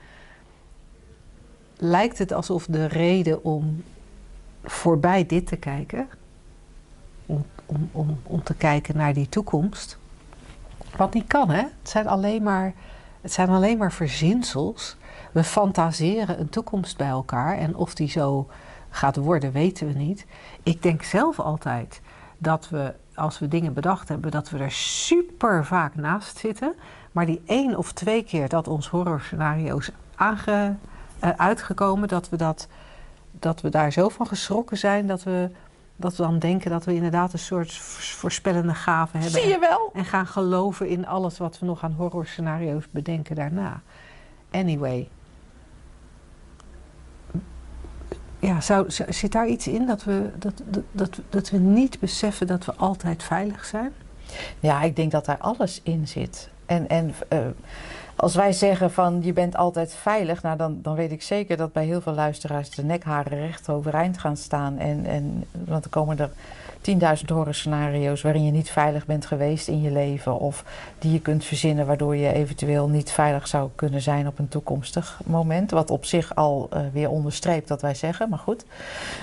lijkt 1.76 2.18
het 2.18 2.32
alsof 2.32 2.66
de 2.66 2.86
reden 2.86 3.44
om 3.44 3.82
voorbij 4.70 5.26
dit 5.26 5.46
te 5.46 5.56
kijken, 5.56 6.08
om, 7.26 7.44
om, 7.66 7.88
om, 7.92 8.20
om 8.22 8.42
te 8.42 8.54
kijken 8.54 8.96
naar 8.96 9.12
die 9.12 9.28
toekomst, 9.28 9.98
wat 10.96 11.14
niet 11.14 11.26
kan, 11.26 11.50
hè? 11.50 11.62
Het 11.62 11.88
zijn 11.88 12.06
alleen 12.06 12.42
maar, 12.42 12.74
het 13.20 13.32
zijn 13.32 13.48
alleen 13.48 13.78
maar 13.78 13.92
verzinsels. 13.92 14.96
We 15.32 15.44
fantaseren 15.44 16.40
een 16.40 16.48
toekomst 16.48 16.96
bij 16.96 17.08
elkaar 17.08 17.58
en 17.58 17.76
of 17.76 17.94
die 17.94 18.08
zo 18.08 18.48
gaat 18.90 19.16
worden, 19.16 19.52
weten 19.52 19.86
we 19.86 19.92
niet. 19.92 20.26
Ik 20.62 20.82
denk 20.82 21.02
zelf 21.02 21.40
altijd 21.40 22.00
dat 22.38 22.68
we, 22.68 22.94
als 23.14 23.38
we 23.38 23.48
dingen 23.48 23.72
bedacht 23.72 24.08
hebben, 24.08 24.30
dat 24.30 24.50
we 24.50 24.58
er 24.58 24.72
super 24.72 25.64
vaak 25.64 25.94
naast 25.94 26.36
zitten. 26.38 26.74
Maar 27.12 27.26
die 27.26 27.42
één 27.46 27.76
of 27.76 27.92
twee 27.92 28.22
keer 28.22 28.48
dat 28.48 28.68
ons 28.68 28.88
horrorscenario's 28.88 29.90
aange, 30.14 30.76
eh, 31.18 31.30
uitgekomen, 31.36 32.08
dat 32.08 32.28
we, 32.28 32.36
dat, 32.36 32.68
dat 33.40 33.60
we 33.60 33.68
daar 33.68 33.92
zo 33.92 34.08
van 34.08 34.26
geschrokken 34.26 34.78
zijn 34.78 35.06
dat 35.06 35.22
we, 35.22 35.50
dat 35.96 36.16
we 36.16 36.22
dan 36.22 36.38
denken 36.38 36.70
dat 36.70 36.84
we 36.84 36.94
inderdaad 36.94 37.32
een 37.32 37.38
soort 37.38 37.72
voors- 37.72 38.12
voorspellende 38.12 38.74
gave 38.74 39.16
hebben. 39.18 39.40
Zie 39.40 39.50
je 39.50 39.58
wel? 39.58 39.90
En 39.94 40.04
gaan 40.04 40.26
geloven 40.26 40.88
in 40.88 41.06
alles 41.06 41.38
wat 41.38 41.58
we 41.58 41.66
nog 41.66 41.82
aan 41.82 41.92
horrorscenario's 41.92 42.84
bedenken 42.90 43.36
daarna. 43.36 43.80
Anyway. 44.50 45.08
Ja, 48.38 48.60
zou, 48.60 48.90
zit 49.08 49.32
daar 49.32 49.46
iets 49.46 49.68
in 49.68 49.86
dat 49.86 50.04
we, 50.04 50.30
dat, 50.38 50.62
dat, 50.70 50.84
dat, 50.92 51.20
dat 51.28 51.50
we 51.50 51.58
niet 51.58 52.00
beseffen 52.00 52.46
dat 52.46 52.64
we 52.64 52.74
altijd 52.74 53.22
veilig 53.22 53.64
zijn? 53.64 53.92
Ja, 54.60 54.82
ik 54.82 54.96
denk 54.96 55.10
dat 55.10 55.24
daar 55.24 55.38
alles 55.38 55.80
in 55.82 56.08
zit. 56.08 56.50
En, 56.66 56.88
en 56.88 57.14
eh, 57.28 57.38
als 58.20 58.34
wij 58.34 58.52
zeggen 58.52 58.90
van 58.90 59.18
je 59.22 59.32
bent 59.32 59.56
altijd 59.56 59.94
veilig, 59.94 60.42
nou 60.42 60.56
dan, 60.56 60.78
dan 60.82 60.94
weet 60.94 61.12
ik 61.12 61.22
zeker 61.22 61.56
dat 61.56 61.72
bij 61.72 61.84
heel 61.84 62.00
veel 62.00 62.12
luisteraars 62.12 62.70
de 62.70 62.84
nekharen 62.84 63.38
recht 63.38 63.68
overeind 63.68 64.18
gaan 64.18 64.36
staan. 64.36 64.78
En, 64.78 65.06
en, 65.06 65.44
want 65.50 65.84
er 65.84 65.90
komen 65.90 66.18
er 66.18 66.30
10.000 67.18 67.24
horrorscenario's 67.26 68.22
waarin 68.22 68.44
je 68.44 68.50
niet 68.50 68.70
veilig 68.70 69.06
bent 69.06 69.26
geweest 69.26 69.68
in 69.68 69.80
je 69.80 69.90
leven. 69.90 70.38
Of 70.38 70.64
die 70.98 71.12
je 71.12 71.20
kunt 71.20 71.44
verzinnen 71.44 71.86
waardoor 71.86 72.16
je 72.16 72.32
eventueel 72.32 72.88
niet 72.88 73.10
veilig 73.10 73.48
zou 73.48 73.70
kunnen 73.74 74.02
zijn 74.02 74.26
op 74.26 74.38
een 74.38 74.48
toekomstig 74.48 75.20
moment. 75.26 75.70
Wat 75.70 75.90
op 75.90 76.04
zich 76.04 76.34
al 76.34 76.68
uh, 76.72 76.80
weer 76.92 77.10
onderstreept 77.10 77.68
wat 77.68 77.82
wij 77.82 77.94
zeggen, 77.94 78.28
maar 78.28 78.38
goed. 78.38 78.64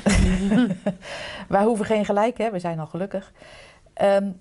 wij 1.48 1.64
hoeven 1.64 1.86
geen 1.86 2.06
gelijk, 2.06 2.38
hè? 2.38 2.52
we 2.52 2.60
zijn 2.60 2.80
al 2.80 2.88
gelukkig. 2.88 3.32
Um, 4.02 4.40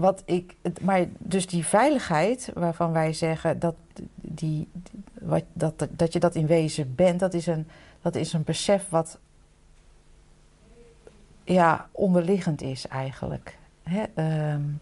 wat 0.00 0.22
ik, 0.24 0.56
maar 0.80 1.04
dus 1.18 1.46
die 1.46 1.66
veiligheid 1.66 2.50
waarvan 2.54 2.92
wij 2.92 3.12
zeggen 3.12 3.58
dat, 3.58 3.74
die, 4.14 4.68
wat, 5.20 5.44
dat, 5.52 5.86
dat 5.90 6.12
je 6.12 6.20
dat 6.20 6.34
in 6.34 6.46
wezen 6.46 6.94
bent, 6.94 7.20
dat 7.20 7.34
is 7.34 7.46
een, 7.46 7.68
dat 8.02 8.14
is 8.14 8.32
een 8.32 8.44
besef 8.44 8.88
wat 8.88 9.18
ja, 11.44 11.88
onderliggend 11.92 12.62
is 12.62 12.86
eigenlijk. 12.86 13.58
Hè? 13.82 14.04
Um, 14.52 14.80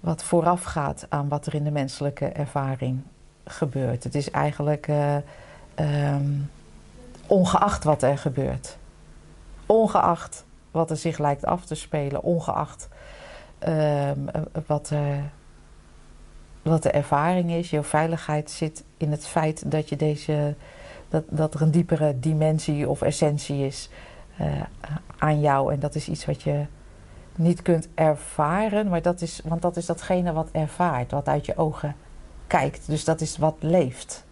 wat 0.00 0.22
voorafgaat 0.22 1.06
aan 1.08 1.28
wat 1.28 1.46
er 1.46 1.54
in 1.54 1.64
de 1.64 1.70
menselijke 1.70 2.26
ervaring 2.26 3.02
gebeurt. 3.44 4.04
Het 4.04 4.14
is 4.14 4.30
eigenlijk 4.30 4.88
uh, 4.88 5.16
um, 6.14 6.50
ongeacht 7.26 7.84
wat 7.84 8.02
er 8.02 8.18
gebeurt. 8.18 8.76
Ongeacht 9.66 10.44
wat 10.70 10.90
er 10.90 10.96
zich 10.96 11.18
lijkt 11.18 11.44
af 11.44 11.64
te 11.64 11.74
spelen, 11.74 12.22
ongeacht 12.22 12.88
um, 13.68 14.26
wat, 14.66 14.92
wat 16.62 16.82
de 16.82 16.90
ervaring 16.90 17.50
is. 17.50 17.70
Jouw 17.70 17.82
veiligheid 17.82 18.50
zit 18.50 18.84
in 18.96 19.10
het 19.10 19.26
feit 19.26 19.70
dat, 19.70 19.88
je 19.88 19.96
deze, 19.96 20.54
dat, 21.08 21.24
dat 21.28 21.54
er 21.54 21.62
een 21.62 21.70
diepere 21.70 22.18
dimensie 22.18 22.88
of 22.88 23.02
essentie 23.02 23.66
is 23.66 23.90
uh, 24.40 24.46
aan 25.18 25.40
jou. 25.40 25.72
En 25.72 25.80
dat 25.80 25.94
is 25.94 26.08
iets 26.08 26.24
wat 26.24 26.42
je 26.42 26.64
niet 27.34 27.62
kunt 27.62 27.88
ervaren, 27.94 28.88
maar 28.88 29.02
dat 29.02 29.20
is, 29.20 29.40
want 29.44 29.62
dat 29.62 29.76
is 29.76 29.86
datgene 29.86 30.32
wat 30.32 30.48
ervaart, 30.52 31.10
wat 31.10 31.28
uit 31.28 31.46
je 31.46 31.56
ogen 31.56 31.96
kijkt. 32.46 32.86
Dus 32.86 33.04
dat 33.04 33.20
is 33.20 33.38
wat 33.38 33.56
leeft. 33.60 34.24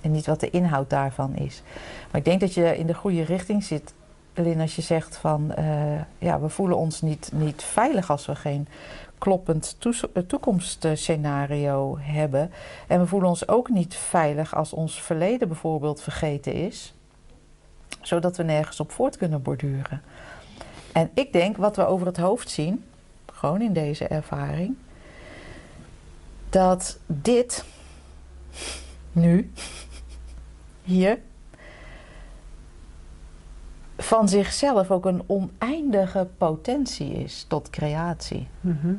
En 0.00 0.10
niet 0.10 0.26
wat 0.26 0.40
de 0.40 0.50
inhoud 0.50 0.90
daarvan 0.90 1.34
is. 1.34 1.62
Maar 2.10 2.20
ik 2.20 2.24
denk 2.24 2.40
dat 2.40 2.54
je 2.54 2.76
in 2.78 2.86
de 2.86 2.94
goede 2.94 3.22
richting 3.22 3.64
zit 3.64 3.94
Lin, 4.34 4.60
als 4.60 4.76
je 4.76 4.82
zegt 4.82 5.16
van 5.16 5.52
uh, 5.58 6.00
ja, 6.18 6.40
we 6.40 6.48
voelen 6.48 6.76
ons 6.76 7.00
niet, 7.00 7.30
niet 7.32 7.62
veilig 7.62 8.10
als 8.10 8.26
we 8.26 8.34
geen 8.34 8.68
kloppend 9.18 9.76
eh, 9.80 10.22
toekomstscenario 10.22 11.98
hebben. 12.00 12.50
En 12.86 13.00
we 13.00 13.06
voelen 13.06 13.28
ons 13.28 13.48
ook 13.48 13.68
niet 13.68 13.94
veilig 13.94 14.54
als 14.54 14.72
ons 14.72 15.02
verleden 15.02 15.48
bijvoorbeeld 15.48 16.02
vergeten 16.02 16.52
is, 16.52 16.94
zodat 18.00 18.36
we 18.36 18.42
nergens 18.42 18.80
op 18.80 18.92
voort 18.92 19.16
kunnen 19.16 19.42
borduren. 19.42 20.02
En 20.92 21.10
ik 21.14 21.32
denk 21.32 21.56
wat 21.56 21.76
we 21.76 21.86
over 21.86 22.06
het 22.06 22.16
hoofd 22.16 22.50
zien, 22.50 22.84
gewoon 23.32 23.60
in 23.60 23.72
deze 23.72 24.06
ervaring, 24.06 24.76
dat 26.50 26.98
dit 27.06 27.64
nu, 29.12 29.52
hier, 30.82 31.18
van 34.02 34.28
zichzelf 34.28 34.90
ook 34.90 35.04
een 35.04 35.22
oneindige 35.26 36.28
potentie 36.38 37.12
is 37.12 37.44
tot 37.48 37.70
creatie. 37.70 38.48
Mhm. 38.60 38.94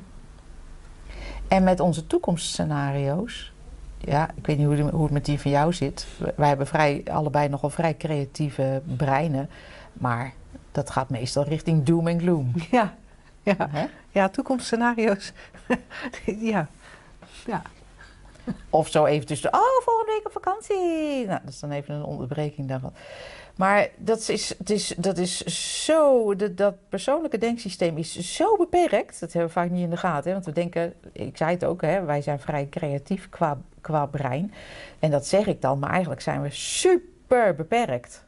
En 1.47 1.63
met 1.63 1.79
onze 1.79 2.07
toekomstscenario's, 2.07 3.53
ja, 3.97 4.29
ik 4.35 4.45
weet 4.45 4.57
niet 4.57 4.67
hoe, 4.67 4.89
hoe, 4.89 5.03
het 5.03 5.11
met 5.11 5.25
die 5.25 5.39
van 5.39 5.51
jou 5.51 5.73
zit. 5.73 6.07
Wij 6.35 6.47
hebben 6.47 6.67
vrij, 6.67 7.03
allebei 7.11 7.49
nogal 7.49 7.69
vrij 7.69 7.97
creatieve 7.97 8.81
breinen, 8.97 9.49
maar 9.93 10.33
dat 10.71 10.89
gaat 10.89 11.09
meestal 11.09 11.43
richting 11.43 11.83
doom 11.83 12.07
en 12.07 12.19
gloom. 12.19 12.51
Ja, 12.71 12.95
ja. 13.43 13.69
ja 14.11 14.29
toekomstscenario's. 14.29 15.31
ja. 16.51 16.67
ja. 17.45 17.61
Of 18.69 18.87
zo 18.87 19.05
even 19.05 19.27
tussen, 19.27 19.53
oh, 19.53 19.81
volgende 19.83 20.11
week 20.11 20.25
op 20.25 20.31
vakantie. 20.31 21.25
Nou, 21.25 21.39
dat 21.43 21.53
is 21.53 21.59
dan 21.59 21.71
even 21.71 21.95
een 21.95 22.03
onderbreking 22.03 22.67
daarvan. 22.67 22.93
Maar 23.55 23.89
dat 23.97 24.29
is, 24.29 24.57
het 24.57 24.69
is, 24.69 24.93
dat 24.97 25.17
is 25.17 25.37
zo, 25.85 26.35
dat, 26.35 26.57
dat 26.57 26.75
persoonlijke 26.89 27.37
denksysteem 27.37 27.97
is 27.97 28.35
zo 28.35 28.57
beperkt. 28.57 29.19
Dat 29.19 29.33
hebben 29.33 29.53
we 29.53 29.59
vaak 29.59 29.69
niet 29.69 29.83
in 29.83 29.89
de 29.89 29.97
gaten. 29.97 30.27
Hè? 30.27 30.33
Want 30.33 30.45
we 30.45 30.51
denken, 30.51 30.93
ik 31.11 31.37
zei 31.37 31.51
het 31.51 31.65
ook, 31.65 31.81
hè, 31.81 32.03
wij 32.03 32.21
zijn 32.21 32.39
vrij 32.39 32.67
creatief 32.69 33.29
qua, 33.29 33.57
qua 33.81 34.05
brein. 34.05 34.53
En 34.99 35.11
dat 35.11 35.27
zeg 35.27 35.47
ik 35.47 35.61
dan, 35.61 35.79
maar 35.79 35.89
eigenlijk 35.89 36.21
zijn 36.21 36.41
we 36.41 36.49
super 36.49 37.55
beperkt. 37.55 38.23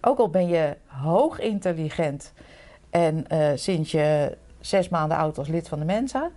Ook 0.00 0.18
al 0.18 0.30
ben 0.30 0.48
je 0.48 0.76
hoog 0.86 1.38
intelligent 1.38 2.32
en 2.90 3.24
uh, 3.32 3.50
sinds 3.54 3.90
je 3.90 4.36
zes 4.60 4.88
maanden 4.88 5.16
oud 5.16 5.38
als 5.38 5.48
lid 5.48 5.68
van 5.68 5.78
de 5.78 5.84
Mensa. 5.84 6.30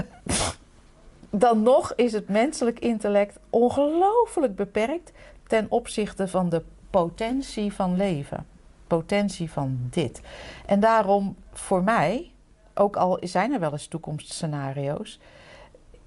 dan 1.30 1.62
nog 1.62 1.92
is 1.94 2.12
het 2.12 2.28
menselijk 2.28 2.78
intellect 2.78 3.38
ongelooflijk 3.50 4.56
beperkt 4.56 5.12
ten 5.46 5.66
opzichte 5.70 6.28
van 6.28 6.48
de 6.48 6.62
potentie 6.90 7.72
van 7.72 7.96
leven. 7.96 8.46
Potentie 8.86 9.50
van 9.50 9.78
dit. 9.90 10.20
En 10.66 10.80
daarom 10.80 11.36
voor 11.52 11.82
mij, 11.82 12.30
ook 12.74 12.96
al 12.96 13.18
zijn 13.22 13.52
er 13.52 13.60
wel 13.60 13.72
eens 13.72 13.86
toekomstscenario's, 13.86 15.20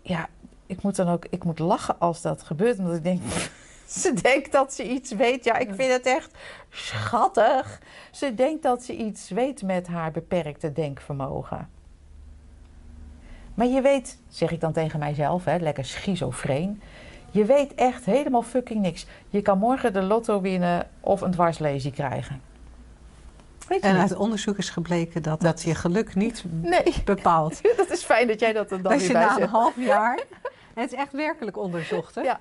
ja, 0.02 0.30
ik 0.66 0.82
moet 0.82 0.96
dan 0.96 1.08
ook 1.08 1.26
ik 1.30 1.44
moet 1.44 1.60
lachen 1.60 2.00
als 2.00 2.22
dat 2.22 2.44
gebeurt, 2.44 2.80
omdat 2.80 2.96
ik 2.96 3.04
denk. 3.04 3.22
Ze 3.88 4.14
denkt 4.14 4.52
dat 4.52 4.74
ze 4.74 4.90
iets 4.90 5.12
weet. 5.12 5.44
Ja, 5.44 5.58
ik 5.58 5.74
vind 5.74 5.92
het 5.92 6.06
echt 6.06 6.38
schattig. 6.70 7.82
Ze 8.12 8.36
denkt 8.36 8.64
dat 8.64 8.84
ze 8.84 8.96
iets 8.96 9.30
weet 9.30 9.64
met 9.64 9.88
haar 9.88 10.12
beperkte 10.12 10.72
denkvermogen. 10.72 11.70
Maar 13.54 13.68
je 13.68 13.82
weet, 13.82 14.18
zeg 14.28 14.52
ik 14.52 14.60
dan 14.60 14.74
tegen 14.74 15.00
mijzelf, 15.00 15.46
hè, 15.46 15.58
lekker 15.58 15.86
schizofreen. 15.86 16.82
Je 17.32 17.46
weet 17.46 17.76
echt 17.76 18.06
helemaal 18.06 18.42
fucking 18.42 18.82
niks. 18.82 19.06
Je 19.30 19.42
kan 19.42 19.58
morgen 19.58 19.94
de 19.94 20.02
lotto 20.02 20.42
winnen 20.42 20.88
of 21.00 21.22
een 21.22 21.32
dwarslesie 21.32 21.92
krijgen. 21.92 22.42
Weet 23.68 23.82
je 23.82 23.88
en 23.88 23.98
uit 23.98 24.16
onderzoek 24.16 24.58
is 24.58 24.70
gebleken 24.70 25.22
dat 25.22 25.42
dat 25.42 25.62
je 25.62 25.76
geluk 25.76 26.16
niet 26.16 26.44
nee. 26.62 26.96
bepaalt. 27.06 27.62
dat 27.78 27.90
is 27.90 28.04
fijn 28.04 28.28
dat 28.28 28.40
jij 28.40 28.54
dat 28.54 28.70
dan 28.70 28.82
dat 28.82 28.92
weer 28.92 29.02
je 29.02 29.14
na 29.14 29.40
een 29.42 29.48
half 29.48 29.76
jaar... 29.76 30.20
het 30.74 30.92
is 30.92 30.98
echt 30.98 31.12
werkelijk 31.12 31.58
onderzocht, 31.58 32.16
hè? 32.16 32.22
Ja. 32.22 32.40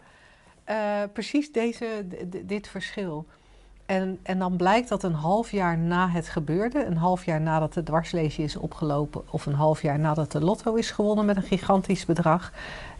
Uh, 0.68 1.08
precies 1.12 1.52
deze, 1.52 1.86
dit 2.44 2.68
verschil. 2.68 3.26
En, 3.86 4.18
en 4.22 4.38
dan 4.38 4.56
blijkt 4.56 4.88
dat 4.88 5.02
een 5.02 5.12
half 5.12 5.50
jaar 5.50 5.78
na 5.78 6.08
het 6.08 6.28
gebeurde, 6.28 6.84
een 6.84 6.96
half 6.96 7.24
jaar 7.24 7.40
nadat 7.40 7.74
de 7.74 7.82
dwarslesie 7.82 8.44
is 8.44 8.56
opgelopen, 8.56 9.22
of 9.30 9.46
een 9.46 9.54
half 9.54 9.82
jaar 9.82 9.98
nadat 9.98 10.32
de 10.32 10.40
lotto 10.40 10.74
is 10.74 10.90
gewonnen 10.90 11.24
met 11.24 11.36
een 11.36 11.42
gigantisch 11.42 12.04
bedrag, 12.04 12.52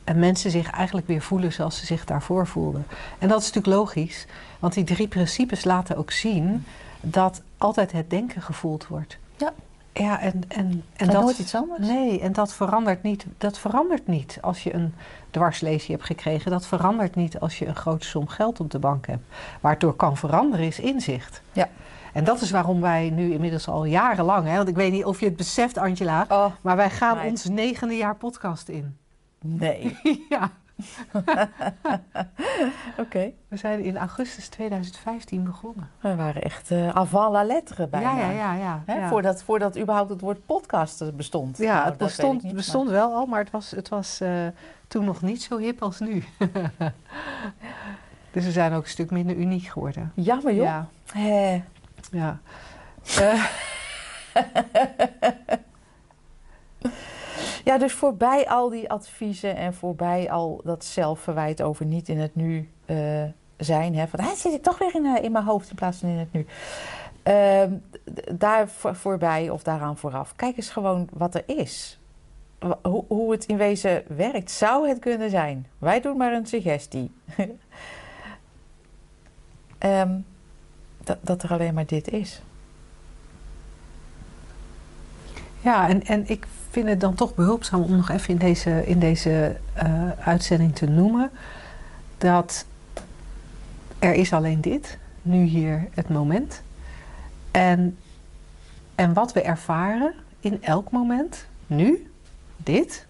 en 0.09 0.19
mensen 0.19 0.51
zich 0.51 0.71
eigenlijk 0.71 1.07
weer 1.07 1.23
voelen 1.23 1.53
zoals 1.53 1.79
ze 1.79 1.87
zich 1.87 2.05
daarvoor 2.05 2.47
voelden. 2.47 2.87
En 3.19 3.29
dat 3.29 3.41
is 3.41 3.47
natuurlijk 3.47 3.77
logisch, 3.77 4.27
want 4.59 4.75
die 4.75 4.85
drie 4.85 5.09
principes 5.09 5.65
laten 5.65 5.97
ook 5.97 6.11
zien 6.11 6.65
dat 7.01 7.43
altijd 7.59 7.93
het 7.93 8.11
denken 8.11 8.43
gevoeld 8.43 8.87
wordt. 8.87 9.19
Ja. 9.37 9.53
Ja, 9.93 10.21
en, 10.21 10.43
en, 10.49 10.85
en 10.97 11.07
dat 11.07 11.23
nooit 11.23 11.39
iets 11.39 11.55
anders. 11.55 11.87
Nee, 11.87 12.21
en 12.21 12.33
dat 12.33 12.53
verandert 12.53 13.03
niet. 13.03 13.27
Dat 13.39 13.59
verandert 13.59 14.07
niet 14.07 14.39
als 14.41 14.63
je 14.63 14.75
een 14.75 14.95
dwarslesie 15.31 15.95
hebt 15.95 16.07
gekregen. 16.07 16.51
Dat 16.51 16.67
verandert 16.67 17.15
niet 17.15 17.41
als 17.41 17.59
je 17.59 17.67
een 17.67 17.77
grote 17.77 18.07
som 18.07 18.29
geld 18.29 18.61
op 18.61 18.71
de 18.71 18.79
bank 18.79 19.07
hebt. 19.07 19.25
Waar 19.61 19.73
het 19.73 19.81
door 19.81 19.95
kan 19.95 20.17
veranderen 20.17 20.67
is 20.67 20.81
inzicht. 20.81 21.43
Ja. 21.53 21.69
En 22.13 22.25
dat 22.25 22.41
is 22.41 22.51
waarom 22.51 22.81
wij 22.81 23.11
nu 23.11 23.33
inmiddels 23.33 23.69
al 23.69 23.85
jarenlang, 23.85 24.47
hè, 24.47 24.57
want 24.57 24.69
ik 24.69 24.77
weet 24.77 24.93
niet 24.93 25.05
of 25.05 25.21
je 25.21 25.27
het 25.27 25.37
beseft, 25.37 25.79
Angela, 25.79 26.27
oh, 26.29 26.47
maar 26.61 26.77
wij 26.77 26.91
gaan 26.91 27.21
ons 27.21 27.45
negende 27.45 27.97
jaar 27.97 28.17
podcast 28.17 28.69
in. 28.69 28.97
Nee. 29.41 29.97
ja. 30.29 30.51
Oké. 33.03 33.33
We 33.49 33.57
zijn 33.57 33.81
in 33.81 33.97
augustus 33.97 34.49
2015 34.49 35.45
begonnen. 35.45 35.89
We 36.01 36.15
waren 36.15 36.43
echt 36.43 36.71
uh, 36.71 36.97
avant 36.97 37.33
la 37.33 37.45
lettre 37.45 37.89
bijna. 37.89 38.19
Ja, 38.19 38.31
ja, 38.31 38.55
ja. 38.55 38.83
ja, 38.87 38.95
ja. 38.95 39.09
Voordat, 39.09 39.43
voordat 39.43 39.79
überhaupt 39.79 40.11
het 40.11 40.21
woord 40.21 40.47
podcast 40.47 41.17
bestond. 41.17 41.59
Ja, 41.59 41.75
nou, 41.75 41.89
het 41.89 41.99
bestond, 41.99 42.43
niet, 42.43 42.55
bestond 42.55 42.85
maar... 42.85 42.95
wel 42.95 43.15
al, 43.15 43.27
maar 43.27 43.41
het 43.41 43.51
was, 43.51 43.71
het 43.71 43.89
was 43.89 44.21
uh, 44.21 44.47
toen 44.89 45.05
nog 45.05 45.23
niet 45.23 45.43
zo 45.43 45.59
hip 45.59 45.83
als 45.83 46.01
nu. 46.01 46.25
dus 48.33 48.45
we 48.45 48.53
zijn 48.53 48.73
ook 48.73 48.83
een 48.83 48.89
stuk 48.89 49.11
minder 49.11 49.37
uniek 49.37 49.67
geworden. 49.67 50.13
Jammer 50.15 50.55
joh. 50.55 50.81
Ja. 51.15 51.63
Ja. 52.11 52.39
Uh. 53.21 53.45
Ja, 57.65 57.79
dus 57.79 57.93
voorbij 57.93 58.49
al 58.49 58.69
die 58.69 58.91
adviezen 58.91 59.57
en 59.57 59.75
voorbij 59.75 60.31
al 60.31 60.61
dat 60.65 60.85
zelfverwijt 60.85 61.63
over 61.63 61.87
niet 61.87 62.09
in 62.09 62.19
het 62.19 62.35
nu 62.35 62.69
uh, 62.87 63.23
zijn. 63.57 63.95
Hè, 63.95 64.09
van, 64.09 64.37
zit 64.37 64.53
ik 64.53 64.63
toch 64.63 64.79
weer 64.79 64.95
in, 64.95 65.05
uh, 65.05 65.23
in 65.23 65.33
mijn 65.33 65.45
hoofd 65.45 65.71
in 65.71 65.77
plaats 65.77 65.99
van 65.99 66.09
in 66.09 66.19
het 66.19 66.33
nu. 66.33 66.47
Uh, 67.25 67.63
daar 68.33 68.69
voor, 68.69 68.95
voorbij 68.95 69.51
of 69.51 69.63
daaraan 69.63 69.97
vooraf. 69.97 70.37
Kijk 70.37 70.57
eens 70.57 70.71
gewoon 70.71 71.09
wat 71.13 71.35
er 71.35 71.43
is. 71.47 71.99
hoe, 72.83 73.05
hoe 73.09 73.33
het 73.33 73.45
in 73.45 73.57
wezen 73.57 74.05
werkt, 74.07 74.51
zou 74.51 74.89
het 74.89 74.99
kunnen 74.99 75.31
zijn. 75.31 75.67
Wij 75.79 76.01
doen 76.01 76.17
maar 76.17 76.33
een 76.33 76.47
suggestie. 76.47 77.13
um, 79.79 80.27
dat, 81.05 81.19
dat 81.21 81.43
er 81.43 81.51
alleen 81.51 81.75
maar 81.75 81.87
dit 81.87 82.09
is. 82.09 82.43
Ja, 85.61 85.89
en, 85.89 86.03
en 86.03 86.29
ik 86.29 86.47
vind 86.79 86.91
het 86.91 87.01
dan 87.01 87.15
toch 87.15 87.35
behulpzaam 87.35 87.83
om 87.83 87.97
nog 87.97 88.11
even 88.11 88.29
in 88.29 88.37
deze, 88.37 88.87
in 88.87 88.99
deze 88.99 89.57
uh, 89.83 90.11
uitzending 90.19 90.75
te 90.75 90.87
noemen 90.87 91.31
dat 92.19 92.65
er 93.99 94.15
is 94.15 94.33
alleen 94.33 94.61
dit, 94.61 94.99
nu 95.23 95.43
hier 95.43 95.89
het 95.95 96.09
moment. 96.09 96.63
En, 97.51 97.99
en 98.95 99.13
wat 99.13 99.33
we 99.33 99.43
ervaren 99.43 100.15
in 100.41 100.63
elk 100.63 100.91
moment, 100.91 101.47
nu, 101.67 102.11
dit, 102.57 103.07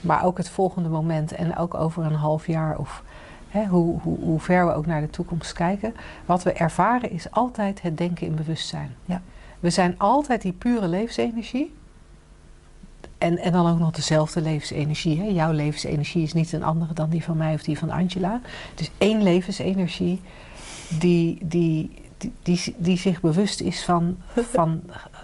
maar 0.00 0.24
ook 0.24 0.38
het 0.38 0.48
volgende 0.48 0.88
moment 0.88 1.32
en 1.32 1.56
ook 1.56 1.74
over 1.74 2.04
een 2.04 2.14
half 2.14 2.46
jaar 2.46 2.78
of 2.78 3.02
hè, 3.48 3.66
hoe, 3.66 4.00
hoe, 4.00 4.18
hoe 4.18 4.40
ver 4.40 4.66
we 4.66 4.72
ook 4.72 4.86
naar 4.86 5.00
de 5.00 5.10
toekomst 5.10 5.52
kijken, 5.52 5.94
wat 6.26 6.42
we 6.42 6.52
ervaren 6.52 7.10
is 7.10 7.30
altijd 7.30 7.82
het 7.82 7.98
denken 7.98 8.26
in 8.26 8.34
bewustzijn. 8.34 8.94
Ja. 9.04 9.22
We 9.60 9.70
zijn 9.70 9.98
altijd 9.98 10.42
die 10.42 10.52
pure 10.52 10.88
levensenergie. 10.88 11.74
En, 13.24 13.38
en 13.38 13.52
dan 13.52 13.66
ook 13.66 13.78
nog 13.78 13.90
dezelfde 13.90 14.40
levensenergie. 14.40 15.20
Hè? 15.20 15.24
Jouw 15.26 15.52
levensenergie 15.52 16.22
is 16.22 16.32
niet 16.32 16.52
een 16.52 16.62
andere 16.62 16.94
dan 16.94 17.10
die 17.10 17.24
van 17.24 17.36
mij 17.36 17.54
of 17.54 17.62
die 17.62 17.78
van 17.78 17.90
Angela. 17.90 18.40
Het 18.70 18.80
is 18.80 18.90
één 18.98 19.22
levensenergie 19.22 20.20
die, 20.98 21.38
die, 21.42 21.90
die, 22.18 22.32
die, 22.42 22.74
die 22.76 22.98
zich 22.98 23.20
bewust 23.20 23.60
is 23.60 23.84
van, 23.84 24.16
van 24.52 24.82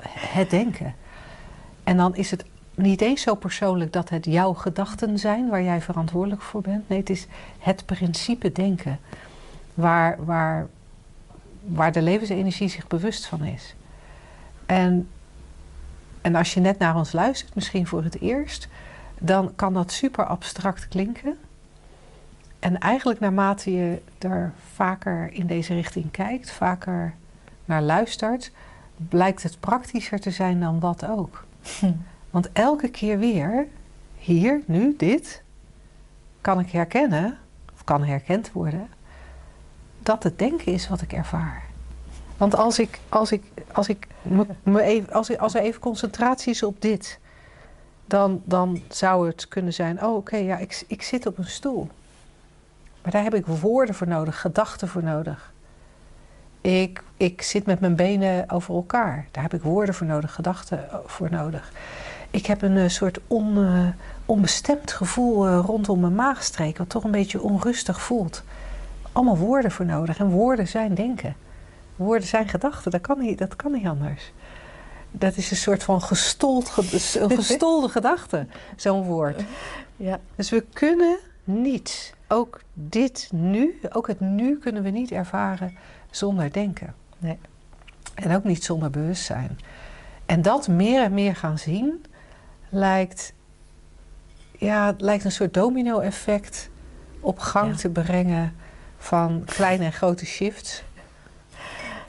het 0.08 0.50
denken. 0.50 0.94
En 1.84 1.96
dan 1.96 2.16
is 2.16 2.30
het 2.30 2.44
niet 2.74 3.00
eens 3.00 3.22
zo 3.22 3.34
persoonlijk 3.34 3.92
dat 3.92 4.08
het 4.08 4.24
jouw 4.24 4.52
gedachten 4.52 5.18
zijn 5.18 5.48
waar 5.48 5.62
jij 5.62 5.80
verantwoordelijk 5.80 6.42
voor 6.42 6.60
bent. 6.60 6.88
Nee, 6.88 6.98
het 6.98 7.10
is 7.10 7.26
het 7.58 7.86
principe 7.86 8.52
denken 8.52 8.98
waar, 9.74 10.24
waar, 10.24 10.66
waar 11.64 11.92
de 11.92 12.02
levensenergie 12.02 12.68
zich 12.68 12.86
bewust 12.86 13.26
van 13.26 13.44
is. 13.44 13.74
En, 14.66 15.08
en 16.20 16.34
als 16.34 16.54
je 16.54 16.60
net 16.60 16.78
naar 16.78 16.96
ons 16.96 17.12
luistert, 17.12 17.54
misschien 17.54 17.86
voor 17.86 18.02
het 18.02 18.20
eerst, 18.20 18.68
dan 19.18 19.52
kan 19.54 19.74
dat 19.74 19.92
super 19.92 20.24
abstract 20.24 20.88
klinken. 20.88 21.38
En 22.58 22.78
eigenlijk 22.78 23.20
naarmate 23.20 23.72
je 23.72 24.02
er 24.18 24.52
vaker 24.72 25.32
in 25.32 25.46
deze 25.46 25.74
richting 25.74 26.10
kijkt, 26.10 26.50
vaker 26.50 27.14
naar 27.64 27.82
luistert, 27.82 28.52
blijkt 28.96 29.42
het 29.42 29.60
praktischer 29.60 30.20
te 30.20 30.30
zijn 30.30 30.60
dan 30.60 30.80
wat 30.80 31.06
ook. 31.06 31.44
Hm. 31.78 31.92
Want 32.30 32.52
elke 32.52 32.88
keer 32.88 33.18
weer, 33.18 33.66
hier, 34.16 34.60
nu, 34.66 34.94
dit, 34.96 35.42
kan 36.40 36.60
ik 36.60 36.70
herkennen, 36.70 37.38
of 37.74 37.84
kan 37.84 38.04
herkend 38.04 38.52
worden, 38.52 38.88
dat 40.02 40.22
het 40.22 40.38
denken 40.38 40.72
is 40.72 40.88
wat 40.88 41.00
ik 41.00 41.12
ervaar. 41.12 41.69
Want 42.40 42.56
als, 42.56 42.78
ik, 42.78 42.98
als, 43.08 43.32
ik, 43.32 43.42
als, 43.72 43.88
ik 43.88 44.06
me, 44.62 44.82
even, 44.82 45.12
als, 45.12 45.38
als 45.38 45.54
er 45.54 45.62
even 45.62 45.80
concentratie 45.80 46.52
is 46.52 46.62
op 46.62 46.82
dit, 46.82 47.18
dan, 48.06 48.42
dan 48.44 48.82
zou 48.88 49.26
het 49.26 49.48
kunnen 49.48 49.72
zijn: 49.72 50.04
oh, 50.04 50.16
oké, 50.16 50.36
ja, 50.36 50.56
ik, 50.56 50.84
ik 50.86 51.02
zit 51.02 51.26
op 51.26 51.38
een 51.38 51.46
stoel. 51.46 51.88
Maar 53.02 53.12
daar 53.12 53.22
heb 53.22 53.34
ik 53.34 53.46
woorden 53.46 53.94
voor 53.94 54.08
nodig, 54.08 54.40
gedachten 54.40 54.88
voor 54.88 55.02
nodig. 55.02 55.52
Ik, 56.60 57.02
ik 57.16 57.42
zit 57.42 57.66
met 57.66 57.80
mijn 57.80 57.96
benen 57.96 58.50
over 58.50 58.74
elkaar. 58.74 59.26
Daar 59.30 59.42
heb 59.42 59.54
ik 59.54 59.62
woorden 59.62 59.94
voor 59.94 60.06
nodig, 60.06 60.34
gedachten 60.34 60.88
voor 61.06 61.30
nodig. 61.30 61.72
Ik 62.30 62.46
heb 62.46 62.62
een 62.62 62.76
uh, 62.76 62.88
soort 62.88 63.20
on, 63.26 63.58
uh, 63.58 63.86
onbestemd 64.26 64.92
gevoel 64.92 65.48
rondom 65.48 66.00
mijn 66.00 66.14
maagstreek, 66.14 66.78
wat 66.78 66.88
toch 66.88 67.04
een 67.04 67.10
beetje 67.10 67.40
onrustig 67.40 68.00
voelt. 68.00 68.42
Allemaal 69.12 69.36
woorden 69.36 69.70
voor 69.70 69.86
nodig. 69.86 70.18
En 70.18 70.30
woorden 70.30 70.68
zijn 70.68 70.94
denken. 70.94 71.36
Woorden 72.00 72.28
zijn 72.28 72.48
gedachten. 72.48 72.90
Dat 72.90 73.00
kan 73.00 73.18
niet, 73.18 73.38
dat 73.38 73.56
kan 73.56 73.72
niet 73.72 73.86
anders. 73.86 74.32
Dat 75.10 75.36
is 75.36 75.50
een 75.50 75.56
soort 75.56 75.82
van 75.82 76.02
gestold, 76.02 76.72
een 77.14 77.30
gestolde 77.42 77.88
gedachte, 77.88 78.46
zo'n 78.76 79.02
woord. 79.02 79.42
Ja. 79.96 80.20
Dus 80.34 80.50
we 80.50 80.64
kunnen 80.72 81.18
niet, 81.44 82.14
ook 82.28 82.60
dit 82.74 83.28
nu, 83.32 83.80
ook 83.90 84.06
het 84.06 84.20
nu 84.20 84.58
kunnen 84.58 84.82
we 84.82 84.90
niet 84.90 85.10
ervaren 85.10 85.76
zonder 86.10 86.52
denken. 86.52 86.94
Nee. 87.18 87.38
En 88.14 88.36
ook 88.36 88.44
niet 88.44 88.64
zonder 88.64 88.90
bewustzijn. 88.90 89.58
En 90.26 90.42
dat 90.42 90.68
meer 90.68 91.02
en 91.02 91.14
meer 91.14 91.36
gaan 91.36 91.58
zien, 91.58 92.04
lijkt, 92.68 93.32
ja, 94.58 94.94
lijkt 94.98 95.24
een 95.24 95.32
soort 95.32 95.54
domino-effect 95.54 96.70
op 97.20 97.38
gang 97.38 97.76
te 97.76 97.90
brengen 97.90 98.54
van 98.98 99.42
kleine 99.44 99.84
en 99.84 99.92
grote 99.92 100.26
shifts. 100.26 100.82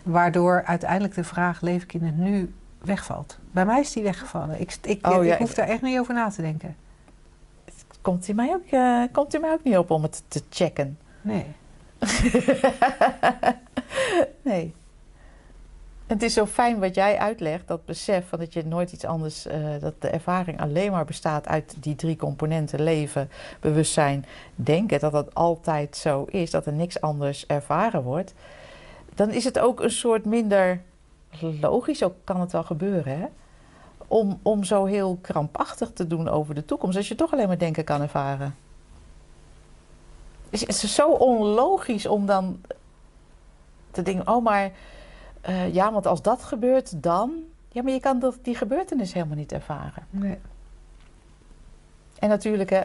Waardoor 0.04 0.64
uiteindelijk 0.66 1.14
de 1.14 1.24
vraag: 1.24 1.62
leef 1.62 1.84
ik 1.84 1.94
in 1.94 2.04
het 2.04 2.18
nu 2.18 2.54
wegvalt. 2.82 3.38
Bij 3.52 3.66
mij 3.66 3.80
is 3.80 3.92
die 3.92 4.04
weggevallen. 4.04 4.62
Ik, 4.62 4.78
ik, 4.82 5.08
oh, 5.08 5.26
ik 5.26 5.38
hoef 5.38 5.54
daar 5.54 5.68
echt 5.68 5.82
niet 5.82 6.00
over 6.00 6.14
na 6.14 6.30
te 6.30 6.42
denken. 6.42 6.76
Komt 8.02 8.28
u 8.28 8.34
mij 8.34 8.50
ook, 8.50 8.72
uh, 8.72 9.04
komt 9.12 9.36
u 9.36 9.40
mij 9.40 9.52
ook 9.52 9.64
niet 9.64 9.78
op 9.78 9.92
om 9.92 10.02
het 10.02 10.24
te 10.28 10.42
checken? 10.50 10.98
Nee. 11.22 11.46
nee 14.42 14.74
het 16.12 16.24
is 16.24 16.34
zo 16.34 16.46
fijn 16.46 16.80
wat 16.80 16.96
jij 16.96 17.18
uitlegt, 17.18 17.68
dat 17.68 17.86
besef 17.86 18.28
van 18.28 18.40
dat 18.40 18.54
je 18.54 18.66
nooit 18.66 18.92
iets 18.92 19.06
anders, 19.06 19.48
uh, 19.48 19.54
dat 19.80 19.94
de 20.00 20.10
ervaring 20.10 20.62
alleen 20.62 20.92
maar 20.92 21.06
bestaat 21.06 21.48
uit 21.48 21.76
die 21.80 21.96
drie 21.96 22.16
componenten: 22.16 22.84
leven, 22.84 23.30
bewustzijn, 23.60 24.26
denken, 24.56 25.00
dat 25.00 25.12
dat 25.12 25.36
altijd 25.36 25.98
zo 25.98 26.24
is, 26.24 26.52
dat 26.52 26.66
er 26.66 26.74
niks 26.74 27.02
anders 27.02 27.46
ervaren 27.46 28.04
wordt. 28.04 28.34
Dan 29.15 29.30
is 29.30 29.43
het 29.43 29.60
ook 29.60 29.80
een 29.80 29.91
soort 29.91 30.26
minder 30.26 30.82
logisch, 31.39 32.04
ook 32.04 32.15
kan 32.24 32.39
het 32.39 32.52
wel 32.52 32.63
gebeuren, 32.63 33.19
hè? 33.19 33.26
Om, 34.08 34.39
om 34.41 34.63
zo 34.63 34.86
heel 34.86 35.17
krampachtig 35.21 35.91
te 35.93 36.08
doen 36.08 36.28
over 36.30 36.56
de 36.56 36.65
toekomst, 36.65 36.97
als 36.97 37.08
je 37.08 37.15
toch 37.15 37.32
alleen 37.32 37.47
maar 37.47 37.58
denken 37.58 37.84
kan 37.84 38.02
ervaren. 38.02 38.56
Het 40.50 40.67
is 40.67 40.95
zo 40.95 41.10
onlogisch 41.10 42.06
om 42.06 42.26
dan 42.26 42.62
te 43.91 44.02
denken: 44.02 44.34
oh, 44.34 44.43
maar 44.43 44.71
uh, 45.50 45.74
ja, 45.74 45.91
want 45.91 46.08
als 46.08 46.21
dat 46.21 46.43
gebeurt, 46.43 47.04
dan. 47.04 47.34
Ja, 47.69 47.84
maar 47.84 47.93
je 47.93 48.00
kan 48.00 48.19
dat, 48.19 48.38
die 48.41 48.56
gebeurtenis 48.56 49.13
helemaal 49.13 49.38
niet 49.38 49.52
ervaren. 49.52 50.06
Nee. 50.10 50.38
En 52.19 52.30
natuurlijk, 52.30 52.69
hè, 52.69 52.82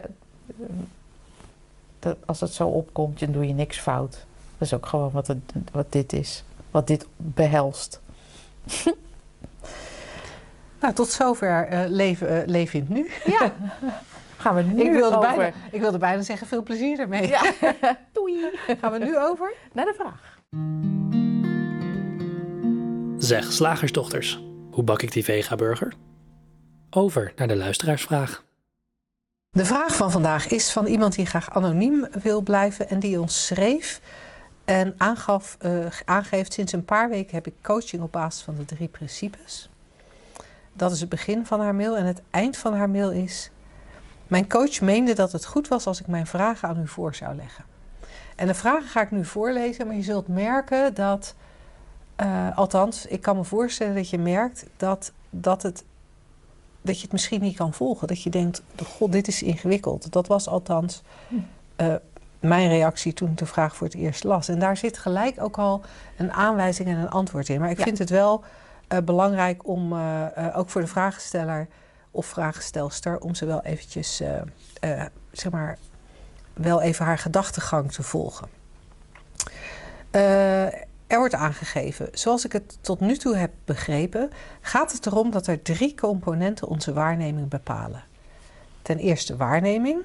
dat, 1.99 2.17
als 2.25 2.39
het 2.39 2.53
zo 2.53 2.67
opkomt, 2.67 3.19
dan 3.19 3.31
doe 3.31 3.47
je 3.47 3.53
niks 3.53 3.79
fout. 3.79 4.25
Dat 4.57 4.67
is 4.67 4.73
ook 4.73 4.85
gewoon 4.85 5.11
wat, 5.11 5.27
het, 5.27 5.39
wat 5.71 5.91
dit 5.91 6.13
is. 6.13 6.43
Wat 6.71 6.87
dit 6.87 7.07
behelst. 7.17 8.01
nou, 10.81 10.93
tot 10.93 11.09
zover 11.09 11.71
uh, 11.71 11.83
leven, 11.87 12.41
uh, 12.41 12.47
leven 12.47 12.79
in 12.79 12.85
het 12.85 12.95
nu. 12.95 13.09
Ja. 13.25 13.53
Gaan 14.37 14.55
we 14.55 14.61
nu 14.61 14.83
ik 14.83 14.91
wilde 14.91 15.17
over. 15.17 15.35
Bijna, 15.35 15.53
ik 15.71 15.79
wilde 15.79 15.97
bijna 15.97 16.21
zeggen, 16.21 16.47
veel 16.47 16.63
plezier 16.63 16.99
ermee. 16.99 17.27
Ja. 17.27 17.53
Doei. 18.13 18.45
Gaan 18.81 18.91
we 18.91 18.97
nu 18.97 19.17
over? 19.17 19.53
Naar 19.73 19.85
de 19.85 19.93
vraag. 19.97 20.35
Zeg, 23.17 23.51
slagersdochters, 23.51 24.43
hoe 24.71 24.83
bak 24.83 25.01
ik 25.01 25.11
die 25.11 25.23
vega-burger? 25.23 25.93
Over 26.89 27.33
naar 27.35 27.47
de 27.47 27.55
luisteraarsvraag. 27.55 28.43
De 29.49 29.65
vraag 29.65 29.95
van 29.95 30.11
vandaag 30.11 30.47
is 30.47 30.71
van 30.71 30.85
iemand 30.85 31.15
die 31.15 31.25
graag 31.25 31.49
anoniem 31.49 32.07
wil 32.21 32.41
blijven 32.41 32.89
en 32.89 32.99
die 32.99 33.21
ons 33.21 33.45
schreef 33.45 34.01
en 34.67 34.93
aangaf, 34.97 35.57
uh, 35.61 35.85
aangeeft: 36.05 36.53
sinds 36.53 36.71
een 36.71 36.85
paar 36.85 37.09
weken 37.09 37.35
heb 37.35 37.47
ik 37.47 37.53
coaching 37.61 38.01
op 38.01 38.11
basis 38.11 38.41
van 38.41 38.55
de 38.55 38.65
drie 38.65 38.87
principes. 38.87 39.69
Dat 40.73 40.91
is 40.91 40.99
het 40.99 41.09
begin 41.09 41.45
van 41.45 41.59
haar 41.59 41.75
mail 41.75 41.97
en 41.97 42.05
het 42.05 42.21
eind 42.29 42.57
van 42.57 42.73
haar 42.73 42.89
mail 42.89 43.11
is: 43.11 43.51
Mijn 44.27 44.49
coach 44.49 44.81
meende 44.81 45.13
dat 45.13 45.31
het 45.31 45.45
goed 45.45 45.67
was 45.67 45.87
als 45.87 45.99
ik 45.99 46.07
mijn 46.07 46.27
vragen 46.27 46.67
aan 46.67 46.79
u 46.79 46.87
voor 46.87 47.15
zou 47.15 47.35
leggen. 47.35 47.65
En 48.35 48.47
de 48.47 48.53
vragen 48.53 48.89
ga 48.89 49.01
ik 49.01 49.11
nu 49.11 49.25
voorlezen, 49.25 49.87
maar 49.87 49.95
je 49.95 50.03
zult 50.03 50.27
merken 50.27 50.93
dat 50.93 51.35
uh, 52.21 52.57
althans, 52.57 53.05
ik 53.05 53.21
kan 53.21 53.35
me 53.35 53.43
voorstellen 53.43 53.95
dat 53.95 54.09
je 54.09 54.17
merkt 54.17 54.65
dat, 54.77 55.11
dat, 55.29 55.63
het, 55.63 55.83
dat 56.81 56.95
je 56.95 57.01
het 57.01 57.11
misschien 57.11 57.41
niet 57.41 57.55
kan 57.55 57.73
volgen. 57.73 58.07
Dat 58.07 58.23
je 58.23 58.29
denkt, 58.29 58.61
god, 58.85 59.11
dit 59.11 59.27
is 59.27 59.43
ingewikkeld. 59.43 60.11
Dat 60.11 60.27
was 60.27 60.47
althans 60.47 61.03
uh, 61.81 61.95
mijn 62.39 62.69
reactie 62.69 63.13
toen 63.13 63.29
ik 63.29 63.37
de 63.37 63.45
vraag 63.45 63.75
voor 63.75 63.87
het 63.87 63.95
eerst 63.95 64.23
las. 64.23 64.47
En 64.47 64.59
daar 64.59 64.77
zit 64.77 64.97
gelijk 64.97 65.41
ook 65.41 65.57
al 65.57 65.81
een 66.17 66.33
aanwijzing 66.33 66.89
en 66.89 66.97
een 66.97 67.09
antwoord 67.09 67.49
in. 67.49 67.59
Maar 67.59 67.69
ik 67.69 67.81
vind 67.81 67.97
het 67.97 68.09
wel 68.09 68.43
uh, 68.93 68.99
belangrijk 68.99 69.67
om, 69.67 69.93
ook 70.53 70.69
voor 70.69 70.81
de 70.81 70.87
vragensteller 70.87 71.67
of 72.11 72.25
vragenstelster, 72.25 73.19
om 73.19 73.35
ze 73.35 73.45
wel 73.45 73.61
eventjes, 73.61 74.21
zeg 75.31 75.51
maar, 75.51 75.77
wel 76.53 76.81
even 76.81 77.05
haar 77.05 77.17
gedachtegang 77.17 77.91
te 77.91 78.03
volgen. 78.03 78.47
Er 81.07 81.17
wordt 81.17 81.33
aangegeven, 81.33 82.09
zoals 82.11 82.45
ik 82.45 82.51
het 82.51 82.77
tot 82.81 82.99
nu 82.99 83.17
toe 83.17 83.35
heb 83.35 83.51
begrepen, 83.65 84.29
gaat 84.61 84.91
het 84.91 85.05
erom 85.05 85.31
dat 85.31 85.47
er 85.47 85.61
drie 85.61 85.95
componenten 85.95 86.67
onze 86.67 86.93
waarneming 86.93 87.47
bepalen. 87.47 88.03
Ten 88.81 88.97
eerste 88.97 89.37
waarneming, 89.37 90.01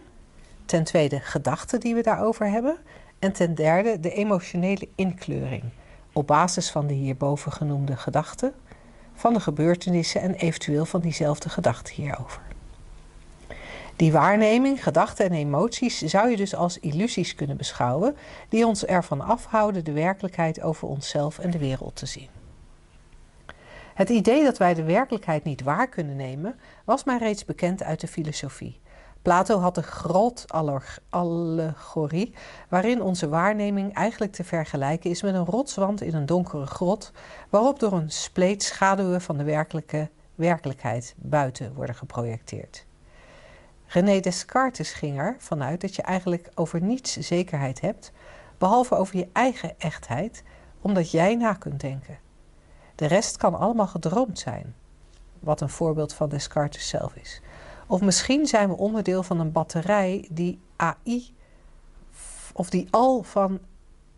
ten 0.72 0.84
tweede 0.84 1.20
gedachten 1.20 1.80
die 1.80 1.94
we 1.94 2.02
daarover 2.02 2.50
hebben 2.50 2.76
en 3.18 3.32
ten 3.32 3.54
derde 3.54 4.00
de 4.00 4.12
emotionele 4.12 4.88
inkleuring 4.94 5.62
op 6.12 6.26
basis 6.26 6.70
van 6.70 6.86
de 6.86 6.94
hierboven 6.94 7.52
genoemde 7.52 7.96
gedachten, 7.96 8.52
van 9.14 9.32
de 9.32 9.40
gebeurtenissen 9.40 10.20
en 10.20 10.34
eventueel 10.34 10.84
van 10.84 11.00
diezelfde 11.00 11.48
gedachten 11.48 11.94
hierover. 11.94 12.42
Die 13.96 14.12
waarneming, 14.12 14.82
gedachten 14.82 15.24
en 15.24 15.32
emoties 15.32 15.98
zou 15.98 16.30
je 16.30 16.36
dus 16.36 16.54
als 16.54 16.78
illusies 16.78 17.34
kunnen 17.34 17.56
beschouwen, 17.56 18.16
die 18.48 18.66
ons 18.66 18.84
ervan 18.84 19.20
afhouden 19.20 19.84
de 19.84 19.92
werkelijkheid 19.92 20.62
over 20.62 20.88
onszelf 20.88 21.38
en 21.38 21.50
de 21.50 21.58
wereld 21.58 21.96
te 21.96 22.06
zien. 22.06 22.28
Het 23.94 24.08
idee 24.08 24.44
dat 24.44 24.58
wij 24.58 24.74
de 24.74 24.84
werkelijkheid 24.84 25.44
niet 25.44 25.62
waar 25.62 25.88
kunnen 25.88 26.16
nemen, 26.16 26.54
was 26.84 27.04
mij 27.04 27.18
reeds 27.18 27.44
bekend 27.44 27.82
uit 27.82 28.00
de 28.00 28.08
filosofie. 28.08 28.80
Plato 29.22 29.58
had 29.58 29.74
de 29.74 29.82
grot-allegorie, 29.82 32.34
waarin 32.68 33.02
onze 33.02 33.28
waarneming 33.28 33.94
eigenlijk 33.94 34.32
te 34.32 34.44
vergelijken 34.44 35.10
is 35.10 35.22
met 35.22 35.34
een 35.34 35.44
rotswand 35.44 36.02
in 36.02 36.14
een 36.14 36.26
donkere 36.26 36.66
grot, 36.66 37.12
waarop 37.50 37.78
door 37.78 37.92
een 37.92 38.10
spleet 38.10 38.62
schaduwen 38.62 39.20
van 39.20 39.36
de 39.36 39.44
werkelijke 39.44 40.10
werkelijkheid 40.34 41.14
buiten 41.16 41.74
worden 41.74 41.94
geprojecteerd. 41.94 42.86
René 43.86 44.20
Descartes 44.20 44.92
ging 44.92 45.18
er 45.18 45.36
vanuit 45.38 45.80
dat 45.80 45.96
je 45.96 46.02
eigenlijk 46.02 46.50
over 46.54 46.80
niets 46.80 47.16
zekerheid 47.16 47.80
hebt, 47.80 48.12
behalve 48.58 48.94
over 48.94 49.16
je 49.16 49.28
eigen 49.32 49.78
echtheid, 49.78 50.42
omdat 50.80 51.10
jij 51.10 51.34
na 51.34 51.52
kunt 51.52 51.80
denken. 51.80 52.18
De 52.94 53.06
rest 53.06 53.36
kan 53.36 53.54
allemaal 53.54 53.86
gedroomd 53.86 54.38
zijn, 54.38 54.74
wat 55.40 55.60
een 55.60 55.68
voorbeeld 55.68 56.14
van 56.14 56.28
Descartes 56.28 56.88
zelf 56.88 57.14
is. 57.14 57.40
Of 57.86 58.00
misschien 58.00 58.46
zijn 58.46 58.68
we 58.68 58.76
onderdeel 58.76 59.22
van 59.22 59.40
een 59.40 59.52
batterij 59.52 60.28
die 60.30 60.60
AI 60.76 61.34
of 62.52 62.70
die 62.70 62.88
al 62.90 63.22
van 63.22 63.58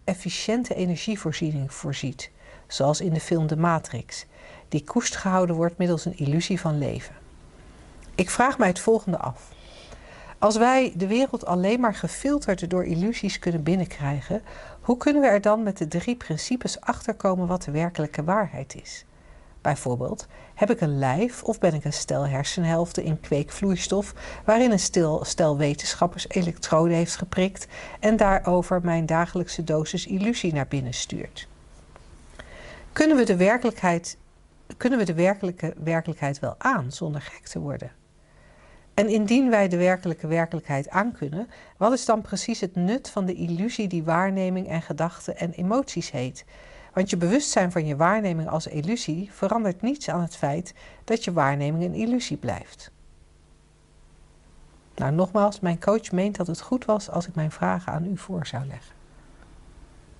efficiënte 0.04 0.74
energievoorziening 0.74 1.74
voorziet, 1.74 2.30
zoals 2.66 3.00
in 3.00 3.12
de 3.12 3.20
film 3.20 3.46
De 3.46 3.56
Matrix, 3.56 4.26
die 4.68 4.84
koest 4.84 5.16
gehouden 5.16 5.56
wordt 5.56 5.78
middels 5.78 6.04
een 6.04 6.18
illusie 6.18 6.60
van 6.60 6.78
leven. 6.78 7.14
Ik 8.14 8.30
vraag 8.30 8.58
mij 8.58 8.68
het 8.68 8.78
volgende 8.78 9.18
af. 9.18 9.52
Als 10.38 10.56
wij 10.56 10.92
de 10.96 11.06
wereld 11.06 11.46
alleen 11.46 11.80
maar 11.80 11.94
gefilterd 11.94 12.70
door 12.70 12.84
illusies 12.84 13.38
kunnen 13.38 13.62
binnenkrijgen, 13.62 14.42
hoe 14.80 14.96
kunnen 14.96 15.22
we 15.22 15.28
er 15.28 15.40
dan 15.40 15.62
met 15.62 15.78
de 15.78 15.88
drie 15.88 16.16
principes 16.16 16.80
achterkomen 16.80 17.46
wat 17.46 17.62
de 17.62 17.70
werkelijke 17.70 18.24
waarheid 18.24 18.74
is? 18.74 19.04
Bijvoorbeeld, 19.64 20.26
heb 20.54 20.70
ik 20.70 20.80
een 20.80 20.98
lijf 20.98 21.42
of 21.42 21.58
ben 21.58 21.74
ik 21.74 21.84
een 21.84 21.92
stel 21.92 22.26
hersenhelften 22.26 23.02
in 23.02 23.20
kweekvloeistof 23.20 24.14
waarin 24.44 24.70
een 24.70 24.78
stel, 25.22 25.56
wetenschappers 25.56 26.28
elektroden 26.28 26.96
heeft 26.96 27.16
geprikt 27.16 27.66
en 28.00 28.16
daarover 28.16 28.80
mijn 28.82 29.06
dagelijkse 29.06 29.64
dosis 29.64 30.06
illusie 30.06 30.52
naar 30.52 30.66
binnen 30.66 30.94
stuurt? 30.94 31.48
Kunnen 32.92 33.16
we 33.16 33.24
de 33.24 33.36
werkelijkheid, 33.36 34.16
kunnen 34.76 34.98
we 34.98 35.04
de 35.04 35.14
werkelijke 35.14 35.74
werkelijkheid 35.84 36.38
wel 36.38 36.54
aan 36.58 36.92
zonder 36.92 37.20
gek 37.20 37.46
te 37.46 37.58
worden? 37.58 37.90
En 38.94 39.08
indien 39.08 39.50
wij 39.50 39.68
de 39.68 39.76
werkelijke 39.76 40.26
werkelijkheid 40.26 40.88
aankunnen, 40.88 41.48
wat 41.76 41.92
is 41.92 42.04
dan 42.04 42.20
precies 42.20 42.60
het 42.60 42.74
nut 42.74 43.10
van 43.10 43.24
de 43.24 43.34
illusie 43.34 43.88
die 43.88 44.04
waarneming 44.04 44.68
en 44.68 44.82
gedachten 44.82 45.36
en 45.36 45.52
emoties 45.52 46.10
heet? 46.10 46.44
Want 46.94 47.10
je 47.10 47.16
bewustzijn 47.16 47.72
van 47.72 47.86
je 47.86 47.96
waarneming 47.96 48.48
als 48.48 48.66
illusie 48.66 49.32
verandert 49.32 49.82
niets 49.82 50.08
aan 50.10 50.20
het 50.20 50.36
feit 50.36 50.74
dat 51.04 51.24
je 51.24 51.32
waarneming 51.32 51.84
een 51.84 51.94
illusie 51.94 52.36
blijft. 52.36 52.90
Nou, 54.94 55.12
nogmaals, 55.12 55.60
mijn 55.60 55.80
coach 55.80 56.12
meent 56.12 56.36
dat 56.36 56.46
het 56.46 56.60
goed 56.60 56.84
was 56.84 57.10
als 57.10 57.26
ik 57.28 57.34
mijn 57.34 57.50
vragen 57.50 57.92
aan 57.92 58.04
u 58.06 58.16
voor 58.16 58.46
zou 58.46 58.64
leggen. 58.66 58.94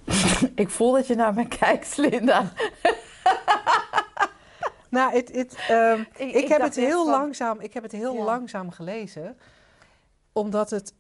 Ik 0.65 0.71
voel 0.71 0.93
dat 0.93 1.07
je 1.07 1.15
naar 1.15 1.35
me 1.35 1.49
kijkt, 1.49 1.97
Linda. 1.97 2.45
Nou, 4.89 5.13
ehm, 5.13 6.01
Ik- 6.01 6.09
ik, 6.17 6.35
ik 6.35 6.49
heb 6.49 6.61
het 6.61 6.75
heel 6.77 7.05
van- 7.05 7.13
langzaam, 7.13 7.61
ik 7.61 7.75
heb 7.75 7.83
het 7.83 7.93
heel 7.93 8.15
Ja. 8.15 8.23
langzaam 8.25 8.71
gelezen, 8.71 9.37
omdat 10.33 10.71
het 10.71 10.95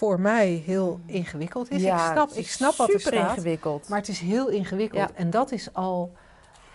voor 0.00 0.20
mij 0.20 0.62
heel 0.66 1.00
ingewikkeld 1.06 1.70
is. 1.70 1.82
ik 1.82 1.98
snap, 1.98 2.28
het 2.28 2.38
ik 2.38 2.48
snap 2.48 2.76
wat 2.76 2.92
er 2.92 3.00
super 3.00 3.18
staat, 3.18 3.36
ingewikkeld. 3.36 3.88
maar 3.88 3.98
het 3.98 4.08
is 4.08 4.18
heel 4.18 4.48
ingewikkeld. 4.48 5.08
Ja. 5.08 5.14
En 5.14 5.30
dat 5.30 5.52
is 5.52 5.74
al, 5.74 6.12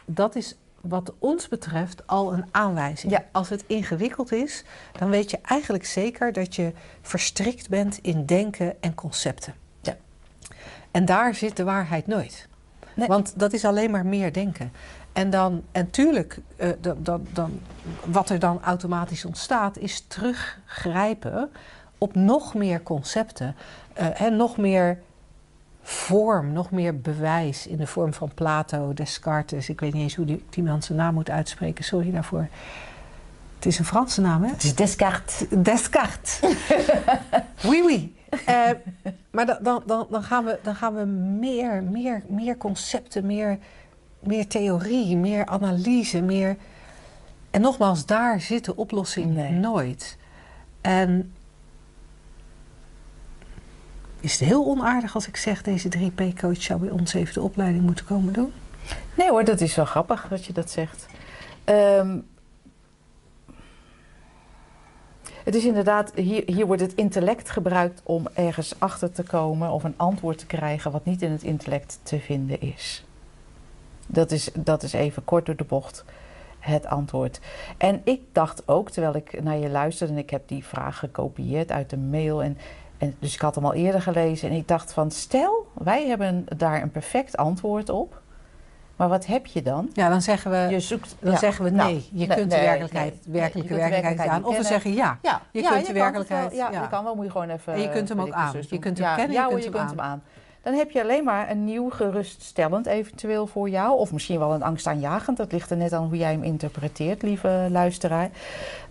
dat 0.06 0.36
is 0.36 0.56
wat 0.82 1.14
ons 1.20 1.48
betreft 1.48 2.08
al 2.08 2.34
een 2.34 2.46
aanwijzing. 2.52 3.12
Ja. 3.12 3.26
Als 3.32 3.50
het 3.50 3.64
ingewikkeld 3.68 4.32
is, 4.32 4.64
dan 4.92 5.10
weet 5.10 5.32
je 5.32 5.40
eigenlijk 5.42 5.86
zeker 5.86 6.34
dat 6.34 6.56
je 6.56 6.72
verstrikt 7.02 7.70
bent 7.70 8.00
in 8.02 8.26
denken 8.26 8.82
en 8.82 8.96
concepten. 8.96 9.54
Ja. 9.82 9.98
En 10.92 11.06
daar 11.06 11.36
zit 11.36 11.58
de 11.58 11.64
waarheid 11.64 12.08
nooit. 12.08 12.48
Nee. 12.96 13.08
Want 13.08 13.40
dat 13.40 13.54
is 13.54 13.66
alleen 13.66 13.92
maar 13.92 14.06
meer 14.06 14.34
denken. 14.34 14.72
En 15.14 15.30
dan, 15.30 15.64
en 15.72 15.90
tuurlijk, 15.90 16.40
eh, 16.56 16.70
dan, 16.80 16.98
dan, 17.00 17.28
dan, 17.34 17.62
wat 18.06 18.30
er 18.30 18.40
dan 18.40 18.64
automatisch 18.64 19.26
ontstaat, 19.26 19.78
is 19.78 20.06
teruggrijpen 20.08 21.52
op 21.98 22.16
nog 22.16 22.54
meer 22.54 22.84
concepten. 22.84 23.56
eh, 23.94 24.22
en 24.22 24.36
nog 24.36 24.58
meer 24.58 25.00
vorm, 25.82 26.52
nog 26.54 26.72
meer 26.72 27.00
bewijs 27.02 27.68
in 27.68 27.78
de 27.78 27.88
vorm 27.88 28.14
van 28.14 28.32
Plato, 28.34 28.94
Descartes. 28.94 29.70
Ik 29.70 29.80
weet 29.80 29.94
niet 29.94 30.02
eens 30.02 30.16
hoe 30.16 30.26
die, 30.26 30.44
die 30.50 30.64
man 30.64 30.84
zijn 30.84 30.98
naam 30.98 31.14
moet 31.14 31.30
uitspreken, 31.30 31.84
sorry 31.84 32.12
daarvoor. 32.12 32.48
Het 33.56 33.66
is 33.66 33.80
een 33.80 33.86
Franse 33.86 34.22
naam, 34.22 34.44
hè? 34.44 34.50
Het 34.50 34.64
is 34.64 34.76
Descartes. 34.76 35.46
Descartes. 35.58 36.40
oui, 37.70 37.84
oui. 37.86 38.16
Eh, 38.46 38.70
maar 39.32 39.46
dan, 39.46 39.58
dan, 39.62 39.84
dan, 39.86 40.08
dan, 40.10 40.24
gaan 40.24 40.46
we, 40.46 40.60
dan 40.64 40.76
gaan 40.76 40.96
we 40.96 41.06
meer, 41.40 41.84
meer, 41.84 42.24
meer 42.28 42.58
concepten, 42.58 43.26
meer, 43.26 43.58
meer 44.20 44.48
theorie, 44.48 45.18
meer 45.18 45.46
analyse, 45.46 46.22
meer... 46.22 46.58
En 47.52 47.62
nogmaals, 47.62 48.06
daar 48.06 48.42
zit 48.42 48.66
de 48.66 48.76
oplossing 48.76 49.34
Nee. 49.36 49.52
nooit. 49.52 50.18
En 50.82 51.34
is 54.26 54.40
het 54.40 54.50
heel 54.50 54.66
onaardig 54.66 55.16
als 55.16 55.28
ik 55.28 55.38
zeg... 55.38 55.62
deze 55.62 55.90
3P-coach 55.98 56.62
zou 56.62 56.80
bij 56.80 56.90
ons 56.90 57.14
even 57.14 57.34
de 57.34 57.42
opleiding 57.42 57.84
moeten 57.84 58.06
komen 58.06 58.34
doen? 58.34 58.54
Nee 59.18 59.30
hoor, 59.30 59.44
dat 59.44 59.62
is 59.62 59.76
wel 59.76 59.86
grappig 59.86 60.28
dat 60.28 60.46
je 60.46 60.54
dat 60.54 60.70
zegt. 60.72 61.06
Ehm, 61.64 62.18
het 65.44 65.56
is 65.56 65.66
inderdaad, 65.66 66.12
hier, 66.16 66.44
hier 66.46 66.66
wordt 66.66 66.82
het 66.82 66.94
intellect 66.94 67.50
gebruikt 67.50 68.02
om 68.04 68.28
ergens 68.34 68.76
achter 68.78 69.12
te 69.12 69.24
komen 69.24 69.72
of 69.72 69.84
een 69.84 69.98
antwoord 69.98 70.38
te 70.38 70.46
krijgen 70.46 70.92
wat 70.92 71.06
niet 71.06 71.22
in 71.22 71.32
het 71.32 71.44
intellect 71.44 72.00
te 72.04 72.20
vinden 72.20 72.62
is. 72.62 73.06
Dat 74.08 74.32
is, 74.32 74.50
dat 74.54 74.84
is 74.84 74.94
even 74.94 75.24
kort 75.24 75.46
door 75.46 75.56
de 75.56 75.64
bocht 75.64 76.06
het 76.60 76.86
antwoord. 76.86 77.40
En 77.78 78.02
ik 78.04 78.22
dacht 78.32 78.68
ook, 78.68 78.90
terwijl 78.90 79.16
ik 79.16 79.44
naar 79.44 79.58
je 79.58 79.70
luisterde 79.70 80.14
en 80.14 80.20
ik 80.20 80.30
heb 80.30 80.48
die 80.48 80.66
vraag 80.66 81.00
gekopieerd 81.00 81.72
uit 81.72 81.90
de 81.90 81.98
mail 81.98 82.44
en, 82.44 82.58
en 82.98 83.16
dus 83.20 83.34
ik 83.34 83.42
had 83.42 83.56
hem 83.56 83.66
al 83.66 83.74
eerder 83.74 84.02
gelezen 84.02 84.50
en 84.50 84.56
ik 84.56 84.68
dacht 84.68 84.94
van 84.94 85.12
stel, 85.12 85.68
wij 85.74 86.08
hebben 86.08 86.46
daar 86.58 86.82
een 86.82 86.92
perfect 86.92 87.38
antwoord 87.38 87.90
op. 87.90 88.22
Maar 88.96 89.10
wat 89.10 89.26
heb 89.26 89.46
je 89.46 89.62
dan? 89.62 89.90
Ja, 89.94 90.10
dan 90.10 90.22
zeggen 90.22 90.52
we, 90.52 90.58
Je 90.70 90.80
zoekt, 90.80 91.16
dan 91.20 91.32
ja. 91.32 91.38
zeggen 91.38 91.64
we 91.64 91.70
Nou, 91.70 91.92
nee. 91.92 92.10
Je 92.12 92.28
nee, 92.28 92.38
kunt 92.38 92.52
de 92.52 92.60
werkelijkheid, 92.60 93.14
nee, 93.26 93.40
werkelijke 93.42 93.74
werkelijkheid 93.76 94.30
aan. 94.30 94.46
Of 94.46 94.58
we 94.58 94.64
zeggen 94.64 94.94
ja. 94.94 95.18
Ja, 95.22 95.42
Je 95.52 95.62
ja, 95.62 95.70
kunt 95.72 95.86
de 95.86 95.94
werkelijkheid- 95.94 96.50
wel. 96.56 96.72
Ja, 96.72 96.82
je 96.82 96.88
kan 96.88 97.04
wel, 97.04 97.16
moet 97.16 97.26
je 97.26 97.32
gewoon 97.32 97.50
even. 97.50 97.74
En 97.74 97.82
je 97.82 97.90
kunt 97.90 98.10
hem 98.10 98.22
ook 98.22 98.32
aan. 98.32 98.54
Je 98.70 98.80
kunt 98.80 98.98
hem 98.98 99.16
kennen, 99.16 99.36
ja, 99.36 99.44
je 99.44 99.50
kunt 99.50 99.64
je 99.64 99.70
hem 99.70 99.78
kunt 99.80 99.90
hem 99.90 100.00
aan. 100.00 100.24
Dan 100.66 100.74
heb 100.74 100.92
je 100.92 101.02
alleen 101.02 101.24
maar 101.24 101.50
een 101.50 101.64
nieuw 101.64 101.90
geruststellend 101.90 102.86
eventueel 102.86 103.48
voor 103.48 103.70
jou. 103.70 103.98
Of 103.98 104.12
misschien 104.12 104.40
wel 104.40 104.54
een 104.54 104.64
angstaanjagend. 104.64 105.38
Dat 105.38 105.52
ligt 105.52 105.70
er 105.70 105.78
net 105.78 105.94
aan 105.94 106.06
hoe 106.06 106.18
jij 106.18 106.32
hem 106.32 106.44
interpreteert, 106.44 107.22
lieve 107.22 107.68
luisteraar. 107.72 108.30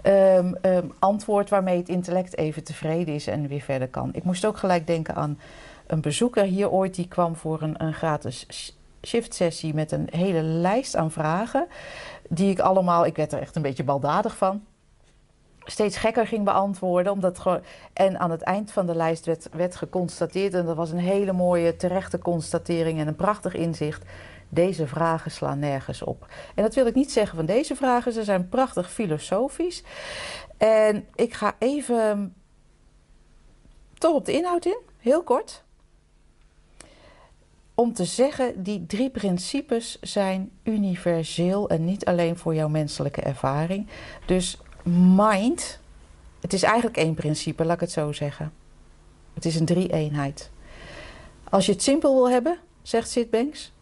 Ehm, 0.03 0.55
ehm, 0.61 0.87
antwoord 0.99 1.51
waarmee 1.51 1.77
het 1.77 1.89
intellect 1.89 2.37
even 2.37 2.65
tevreden 2.65 3.15
is 3.15 3.27
en 3.27 3.49
weer 3.49 3.61
verder 3.61 3.89
kan. 3.89 4.11
Ik 4.13 4.25
moest 4.25 4.47
ook 4.47 4.57
gelijk 4.57 4.87
denken 4.87 5.15
aan 5.15 5.39
een 5.87 6.01
bezoeker 6.01 6.45
hier 6.45 6.71
ooit. 6.71 6.95
Die 6.95 7.09
kwam 7.09 7.37
voor 7.37 7.63
een, 7.63 7.83
een 7.85 7.95
gratis 7.95 8.47
sh- 8.49 8.71
shift-sessie 9.07 9.75
met 9.75 9.93
een 9.93 10.09
hele 10.11 10.43
lijst 10.43 10.97
aan 10.97 11.11
vragen. 11.11 11.67
Die 12.29 12.51
ik 12.51 12.59
allemaal, 12.59 13.07
ik 13.07 13.17
werd 13.17 13.33
er 13.33 13.41
echt 13.41 13.57
een 13.57 13.63
beetje 13.63 13.85
baldadig 13.85 14.37
van 14.37 14.63
steeds 15.65 15.97
gekker 15.97 16.27
ging 16.27 16.45
beantwoorden. 16.45 17.13
Omdat 17.13 17.39
gewoon, 17.39 17.61
en 17.93 18.19
aan 18.19 18.31
het 18.31 18.43
eind 18.43 18.73
van 18.73 18.87
de 18.87 18.95
lijst 18.95 19.27
werd, 19.27 19.49
werd 19.53 19.77
geconstateerd, 19.77 20.55
en 20.55 20.67
dat 20.67 20.77
was 20.77 20.91
een 20.91 20.99
hele 20.99 21.33
mooie 21.33 21.77
terechte 21.77 22.19
constatering 22.19 22.99
en 22.99 23.09
een 23.09 23.17
prachtig 23.17 23.55
inzicht. 23.55 24.03
Deze 24.49 24.87
vragen 24.87 25.31
slaan 25.31 25.59
nergens 25.59 26.03
op. 26.03 26.27
En 26.55 26.63
dat 26.63 26.75
wil 26.75 26.87
ik 26.87 26.95
niet 26.95 27.13
zeggen 27.13 27.37
van 27.37 27.47
deze 27.47 27.77
vragen, 27.77 28.13
ze 28.13 28.25
zijn 28.25 28.49
prachtig 28.49 28.91
filosofisch. 28.93 29.83
En 30.57 31.07
ik 31.15 31.35
ga 31.35 31.55
even 31.59 32.35
toch 33.99 34.15
op 34.15 34.25
de 34.25 34.33
inhoud 34.33 34.65
in, 34.65 34.79
heel 34.99 35.23
kort. 35.23 35.63
Om 37.75 37.93
te 37.93 38.05
zeggen, 38.05 38.63
die 38.63 38.87
drie 38.87 39.11
principes 39.11 39.99
zijn 40.01 40.51
universeel 40.63 41.69
en 41.69 41.85
niet 41.85 42.05
alleen 42.05 42.37
voor 42.37 42.55
jouw 42.55 42.69
menselijke 42.69 43.21
ervaring. 43.21 43.89
Dus 44.27 44.59
mind 44.87 45.81
Het 46.41 46.53
is 46.53 46.63
eigenlijk 46.63 46.97
één 46.97 47.15
principe, 47.15 47.65
laat 47.65 47.75
ik 47.75 47.81
het 47.81 47.91
zo 47.91 48.13
zeggen. 48.13 48.53
Het 49.35 49.45
is 49.45 49.57
een 49.57 49.65
drie-eenheid. 49.65 50.51
Als 51.51 51.67
je 51.67 51.73
het 51.73 51.83
simpel 51.83 52.15
wil 52.15 52.31
hebben, 52.31 52.59
zegt 52.83 53.11
Sid 53.11 53.31
Banks, 53.31 53.73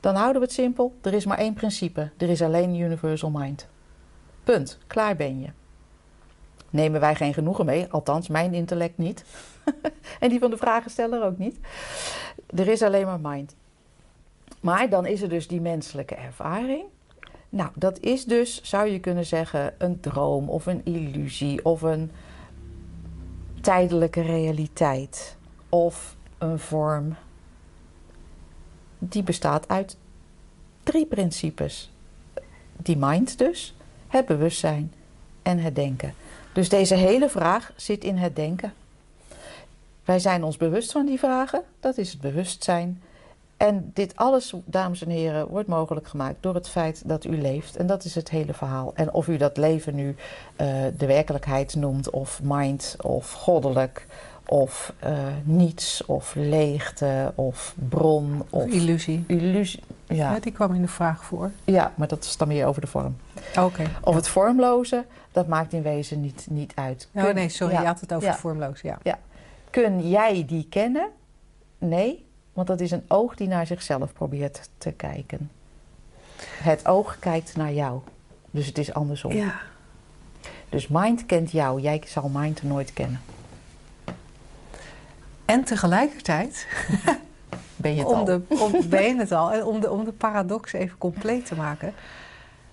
dan 0.00 0.14
houden 0.14 0.40
we 0.40 0.46
het 0.46 0.56
simpel. 0.56 0.94
Er 1.02 1.14
is 1.14 1.24
maar 1.24 1.38
één 1.38 1.54
principe. 1.54 2.10
Er 2.16 2.28
is 2.28 2.42
alleen 2.42 2.74
universal 2.74 3.30
mind. 3.30 3.68
Punt. 4.44 4.78
Klaar 4.86 5.16
ben 5.16 5.40
je. 5.40 5.48
Nemen 6.70 7.00
wij 7.00 7.14
geen 7.14 7.34
genoegen 7.34 7.64
mee, 7.64 7.86
althans 7.90 8.28
mijn 8.28 8.54
intellect 8.54 8.98
niet. 8.98 9.24
en 10.20 10.28
die 10.28 10.38
van 10.38 10.50
de 10.50 10.56
vragensteller 10.56 11.24
ook 11.24 11.38
niet. 11.38 11.58
Er 12.46 12.68
is 12.68 12.82
alleen 12.82 13.06
maar 13.06 13.20
mind. 13.20 13.54
Maar 14.60 14.88
dan 14.88 15.06
is 15.06 15.22
er 15.22 15.28
dus 15.28 15.48
die 15.48 15.60
menselijke 15.60 16.14
ervaring. 16.14 16.84
Nou, 17.54 17.70
dat 17.74 18.00
is 18.00 18.24
dus, 18.24 18.62
zou 18.62 18.88
je 18.88 19.00
kunnen 19.00 19.26
zeggen, 19.26 19.74
een 19.78 20.00
droom 20.00 20.48
of 20.48 20.66
een 20.66 20.80
illusie 20.84 21.64
of 21.64 21.82
een 21.82 22.10
tijdelijke 23.60 24.20
realiteit 24.20 25.36
of 25.68 26.16
een 26.38 26.58
vorm. 26.58 27.14
Die 28.98 29.22
bestaat 29.22 29.68
uit 29.68 29.96
drie 30.82 31.06
principes. 31.06 31.92
Die 32.76 32.96
mind 32.96 33.38
dus, 33.38 33.74
het 34.08 34.26
bewustzijn 34.26 34.92
en 35.42 35.58
het 35.58 35.74
denken. 35.74 36.14
Dus 36.52 36.68
deze 36.68 36.94
hele 36.94 37.28
vraag 37.28 37.72
zit 37.76 38.04
in 38.04 38.16
het 38.16 38.36
denken. 38.36 38.72
Wij 40.04 40.18
zijn 40.18 40.44
ons 40.44 40.56
bewust 40.56 40.92
van 40.92 41.06
die 41.06 41.18
vragen, 41.18 41.62
dat 41.80 41.98
is 41.98 42.12
het 42.12 42.20
bewustzijn. 42.20 43.02
En 43.66 43.90
dit 43.94 44.16
alles, 44.16 44.54
dames 44.64 45.02
en 45.02 45.10
heren, 45.10 45.48
wordt 45.48 45.68
mogelijk 45.68 46.08
gemaakt 46.08 46.36
door 46.40 46.54
het 46.54 46.68
feit 46.68 47.02
dat 47.08 47.24
u 47.24 47.40
leeft. 47.40 47.76
En 47.76 47.86
dat 47.86 48.04
is 48.04 48.14
het 48.14 48.30
hele 48.30 48.54
verhaal. 48.54 48.92
En 48.94 49.12
of 49.12 49.28
u 49.28 49.36
dat 49.36 49.56
leven 49.56 49.94
nu 49.94 50.08
uh, 50.08 50.66
de 50.96 51.06
werkelijkheid 51.06 51.74
noemt, 51.74 52.10
of 52.10 52.40
mind, 52.42 52.96
of 53.00 53.32
goddelijk, 53.32 54.06
of 54.46 54.92
uh, 55.04 55.10
niets, 55.44 56.04
of 56.06 56.34
leegte, 56.34 57.32
of 57.34 57.74
bron, 57.88 58.42
of, 58.50 58.66
illusie. 58.66 59.24
illusie 59.26 59.82
ja. 60.06 60.32
ja. 60.32 60.40
die 60.40 60.52
kwam 60.52 60.74
in 60.74 60.82
de 60.82 60.88
vraag 60.88 61.24
voor. 61.24 61.50
Ja, 61.64 61.92
maar 61.94 62.08
dat 62.08 62.24
is 62.24 62.36
dan 62.36 62.48
meer 62.48 62.66
over 62.66 62.80
de 62.80 62.86
vorm. 62.86 63.16
Oké. 63.58 63.82
Of 64.00 64.10
ja. 64.10 64.16
het 64.16 64.28
vormloze, 64.28 65.04
dat 65.32 65.46
maakt 65.46 65.72
in 65.72 65.82
wezen 65.82 66.20
niet, 66.20 66.46
niet 66.50 66.72
uit. 66.74 67.08
Oh 67.14 67.30
nee, 67.30 67.48
sorry, 67.48 67.74
ja, 67.74 67.80
je 67.80 67.86
had 67.86 68.00
het 68.00 68.14
over 68.14 68.28
het 68.28 68.38
vormloos, 68.38 68.80
ja. 68.80 68.98
Ja. 69.02 69.18
Kun 69.70 70.08
jij 70.08 70.44
die 70.46 70.66
kennen? 70.68 71.08
Nee, 71.78 72.26
want 72.54 72.66
dat 72.66 72.80
is 72.80 72.90
een 72.90 73.04
oog 73.08 73.34
die 73.34 73.48
naar 73.48 73.66
zichzelf 73.66 74.12
probeert 74.12 74.68
te 74.78 74.92
kijken. 74.92 75.50
Het 76.62 76.86
oog 76.86 77.18
kijkt 77.18 77.56
naar 77.56 77.72
jou. 77.72 78.00
Dus 78.50 78.66
het 78.66 78.78
is 78.78 78.94
andersom. 78.94 79.32
Ja. 79.32 79.60
Dus 80.68 80.88
mind 80.88 81.26
kent 81.26 81.50
jou, 81.50 81.80
jij 81.80 82.02
zal 82.06 82.28
mind 82.32 82.62
nooit 82.62 82.92
kennen. 82.92 83.20
En 85.44 85.64
tegelijkertijd, 85.64 86.66
Ben 87.84 87.94
je 87.94 87.98
het 87.98 88.08
om 88.08 88.14
al? 88.14 88.24
de, 88.24 88.40
om, 88.48 88.88
ben 88.88 89.02
je 89.02 89.16
het 89.16 89.32
al, 89.32 89.52
en 89.52 89.64
om 89.64 89.80
de, 89.80 89.90
om 89.90 90.04
de 90.04 90.12
paradox 90.12 90.72
even 90.72 90.98
compleet 90.98 91.46
te 91.46 91.54
maken. 91.54 91.92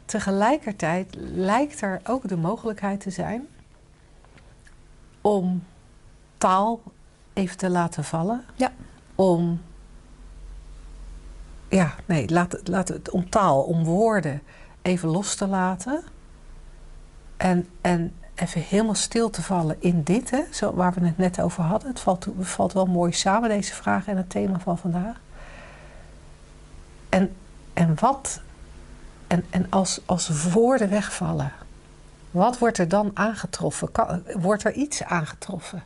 Tegelijkertijd 0.05 1.15
lijkt 1.19 1.81
er 1.81 2.01
ook 2.03 2.27
de 2.27 2.37
mogelijkheid 2.37 2.99
te 2.99 3.09
zijn 3.09 3.47
om 5.21 5.63
taal 6.37 6.81
even 7.33 7.57
te 7.57 7.69
laten 7.69 8.03
vallen. 8.03 8.43
Ja. 8.55 8.71
Om, 9.15 9.61
ja, 11.71 11.95
nee, 12.05 12.29
laat, 12.29 12.59
laat 12.63 12.87
het 12.87 13.09
om 13.09 13.29
taal, 13.29 13.61
om 13.61 13.83
woorden 13.83 14.41
even 14.81 15.09
los 15.09 15.35
te 15.35 15.47
laten. 15.47 16.03
En, 17.37 17.69
en 17.81 18.13
even 18.35 18.61
helemaal 18.61 18.95
stil 18.95 19.29
te 19.29 19.41
vallen 19.41 19.75
in 19.79 20.03
dit, 20.03 20.29
hè, 20.29 20.41
zo, 20.51 20.73
waar 20.73 20.93
we 20.93 21.05
het 21.05 21.17
net 21.17 21.41
over 21.41 21.63
hadden. 21.63 21.89
Het 21.89 21.99
valt, 21.99 22.27
valt 22.39 22.73
wel 22.73 22.85
mooi 22.85 23.11
samen, 23.11 23.49
deze 23.49 23.73
vraag 23.73 24.07
en 24.07 24.17
het 24.17 24.29
thema 24.29 24.59
van 24.59 24.77
vandaag. 24.77 25.19
En, 27.09 27.35
en 27.73 27.95
wat, 27.99 28.41
en, 29.27 29.45
en 29.49 29.67
als, 29.69 30.01
als 30.05 30.51
woorden 30.51 30.89
wegvallen, 30.89 31.51
wat 32.31 32.57
wordt 32.57 32.77
er 32.77 32.87
dan 32.87 33.11
aangetroffen? 33.13 33.91
Kan, 33.91 34.23
wordt 34.33 34.63
er 34.63 34.73
iets 34.73 35.03
aangetroffen? 35.03 35.83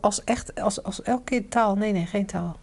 Als 0.00 0.24
echt, 0.24 0.60
als, 0.60 0.82
als 0.82 1.02
elke 1.02 1.24
keer 1.24 1.48
taal, 1.48 1.74
nee, 1.74 1.92
nee, 1.92 2.06
geen 2.06 2.26
taal. 2.26 2.56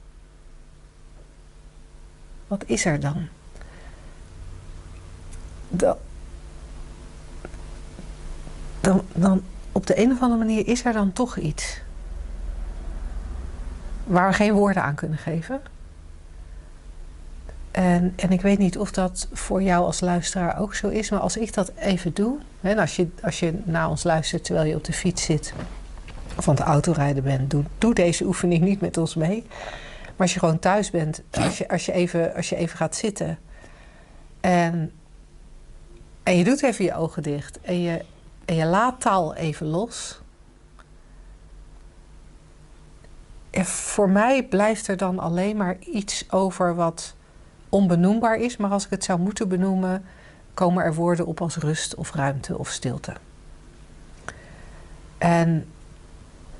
Wat 2.49 2.63
is 2.65 2.85
er 2.85 2.99
dan? 2.99 3.27
Dan, 5.69 5.97
dan, 9.13 9.43
op 9.71 9.87
de 9.87 9.99
een 9.99 10.11
of 10.11 10.21
andere 10.21 10.45
manier 10.45 10.67
is 10.67 10.85
er 10.85 10.93
dan 10.93 11.13
toch 11.13 11.37
iets. 11.37 11.81
Waar 14.03 14.29
we 14.29 14.35
geen 14.35 14.53
woorden 14.53 14.83
aan 14.83 14.95
kunnen 14.95 15.17
geven. 15.17 15.61
En, 17.71 18.13
en 18.15 18.31
ik 18.31 18.41
weet 18.41 18.57
niet 18.57 18.77
of 18.77 18.91
dat 18.91 19.27
voor 19.33 19.61
jou 19.61 19.85
als 19.85 19.99
luisteraar 19.99 20.59
ook 20.59 20.75
zo 20.75 20.87
is, 20.87 21.09
maar 21.09 21.19
als 21.19 21.37
ik 21.37 21.53
dat 21.53 21.71
even 21.75 22.13
doe, 22.13 22.37
hè, 22.61 22.75
als 22.81 22.95
je, 22.95 23.07
als 23.23 23.39
je 23.39 23.53
naar 23.63 23.89
ons 23.89 24.03
luistert 24.03 24.43
terwijl 24.43 24.67
je 24.67 24.75
op 24.75 24.83
de 24.83 24.93
fiets 24.93 25.23
zit 25.23 25.53
of 26.37 26.47
aan 26.47 26.55
het 26.55 26.63
autorijden 26.63 27.23
bent, 27.23 27.49
doe, 27.49 27.63
doe 27.77 27.93
deze 27.93 28.25
oefening 28.25 28.63
niet 28.63 28.81
met 28.81 28.97
ons 28.97 29.15
mee. 29.15 29.45
Maar 30.19 30.27
als 30.27 30.33
je 30.33 30.39
gewoon 30.39 30.59
thuis 30.59 30.89
bent, 30.89 31.21
als 31.31 31.57
je, 31.57 31.67
als 31.67 31.85
je, 31.85 31.91
even, 31.91 32.35
als 32.35 32.49
je 32.49 32.55
even 32.55 32.77
gaat 32.77 32.95
zitten 32.95 33.39
en, 34.39 34.91
en 36.23 36.37
je 36.37 36.43
doet 36.43 36.63
even 36.63 36.85
je 36.85 36.95
ogen 36.95 37.23
dicht 37.23 37.61
en 37.61 37.81
je, 37.81 38.05
en 38.45 38.55
je 38.55 38.65
laat 38.65 39.01
taal 39.01 39.35
even 39.35 39.65
los. 39.65 40.21
En 43.49 43.65
voor 43.65 44.09
mij 44.09 44.43
blijft 44.43 44.87
er 44.87 44.97
dan 44.97 45.19
alleen 45.19 45.57
maar 45.57 45.77
iets 45.79 46.31
over 46.31 46.75
wat 46.75 47.15
onbenoembaar 47.69 48.35
is. 48.35 48.57
Maar 48.57 48.71
als 48.71 48.85
ik 48.85 48.89
het 48.89 49.03
zou 49.03 49.19
moeten 49.19 49.47
benoemen, 49.47 50.05
komen 50.53 50.83
er 50.83 50.93
woorden 50.93 51.25
op 51.25 51.41
als 51.41 51.57
rust 51.57 51.95
of 51.95 52.13
ruimte 52.13 52.57
of 52.57 52.69
stilte. 52.69 53.13
En, 55.17 55.67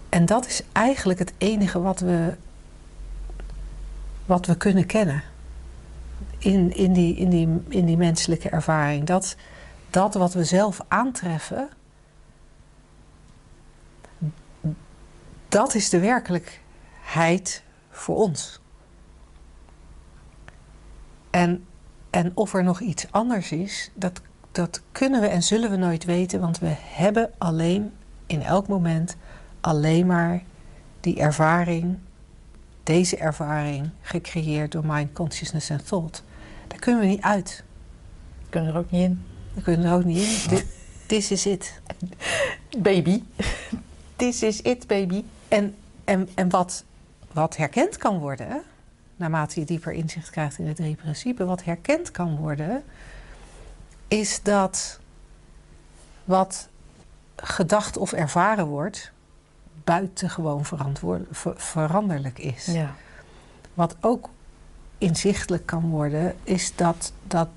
en 0.10 0.26
dat 0.26 0.48
is 0.48 0.62
eigenlijk 0.72 1.20
het 1.20 1.34
enige 1.38 1.82
wat 1.82 2.00
we, 2.00 2.34
wat 4.30 4.46
we 4.46 4.58
kunnen 4.58 4.86
kennen. 4.86 5.24
In, 6.38 6.76
in, 6.76 6.94
die, 6.94 7.16
in, 7.16 7.30
die, 7.30 7.62
in 7.68 7.86
die 7.86 7.98
menselijke 7.98 8.50
ervaring. 8.50 9.06
Dat, 9.06 9.36
dat 9.90 10.14
wat 10.14 10.34
we 10.34 10.44
zelf 10.44 10.82
aantreffen, 10.88 11.70
dat 15.48 15.76
is 15.76 15.90
de 15.90 16.00
werkelijkheid 16.00 17.64
voor 17.90 18.16
ons. 18.16 18.60
En, 21.30 21.66
en 22.10 22.32
of 22.34 22.54
er 22.54 22.64
nog 22.64 22.80
iets 22.80 23.12
anders 23.12 23.52
is, 23.52 23.92
dat, 23.94 24.22
dat 24.52 24.82
kunnen 24.92 25.22
we 25.22 25.28
en 25.28 25.44
zullen 25.44 25.70
we 25.70 25.78
nooit 25.78 26.04
weten, 26.04 26.40
want 26.40 26.60
we 26.60 26.76
hebben 26.78 27.32
alleen 27.38 27.92
in 28.26 28.42
elk 28.42 28.68
moment 28.68 29.16
alleen 29.62 30.06
maar 30.06 30.44
die 31.00 31.20
ervaring, 31.20 31.98
deze 32.90 33.18
ervaring, 33.18 33.90
gecreëerd 34.02 34.72
door 34.72 34.86
mind, 34.86 35.14
consciousness 35.14 35.70
en 35.70 35.86
thought. 35.86 36.24
Daar 36.68 36.80
kunnen 36.80 37.02
we 37.02 37.08
niet 37.08 37.22
uit. 37.22 37.64
Kunnen 38.50 38.74
er 38.74 38.80
ook 38.80 38.92
niet 38.92 39.04
in. 39.04 39.26
Daar 39.54 39.64
kunnen 39.64 39.82
we 39.82 39.88
er 39.88 39.96
ook 39.96 40.04
niet 40.04 40.48
in. 40.52 40.62
This 41.06 41.32
is 41.32 41.46
it. 41.46 41.82
Baby. 42.78 43.24
This 44.16 44.44
is 44.44 44.62
it, 44.62 44.88
baby. 44.88 45.24
En, 45.48 45.76
en, 46.04 46.30
en 46.36 46.50
wat, 46.50 46.84
wat 47.32 47.58
herkend 47.58 47.98
kan 47.98 48.18
worden, 48.18 48.62
naarmate 49.16 49.60
je 49.60 49.66
dieper 49.66 49.92
inzicht 49.92 50.30
krijgt 50.30 50.60
in 50.60 50.66
de 50.66 50.74
drie 50.74 50.96
principes, 50.96 51.46
wat 51.46 51.64
herkend 51.64 52.12
kan 52.12 52.36
worden, 52.36 52.84
is 54.08 54.44
dat 54.44 55.00
wat 56.24 56.70
gedacht 57.36 57.98
of 57.98 58.12
ervaren 58.12 58.66
wordt, 58.66 59.12
buitengewoon 59.84 60.66
ver- 61.32 61.54
veranderlijk 61.56 62.40
is. 62.40 62.66
Ja. 62.66 62.96
Wat 63.74 63.96
ook 64.02 64.30
inzichtelijk 64.98 65.66
kan 65.66 65.90
worden, 65.90 66.36
is 66.44 66.76
dat, 66.76 67.14
dat 67.28 67.48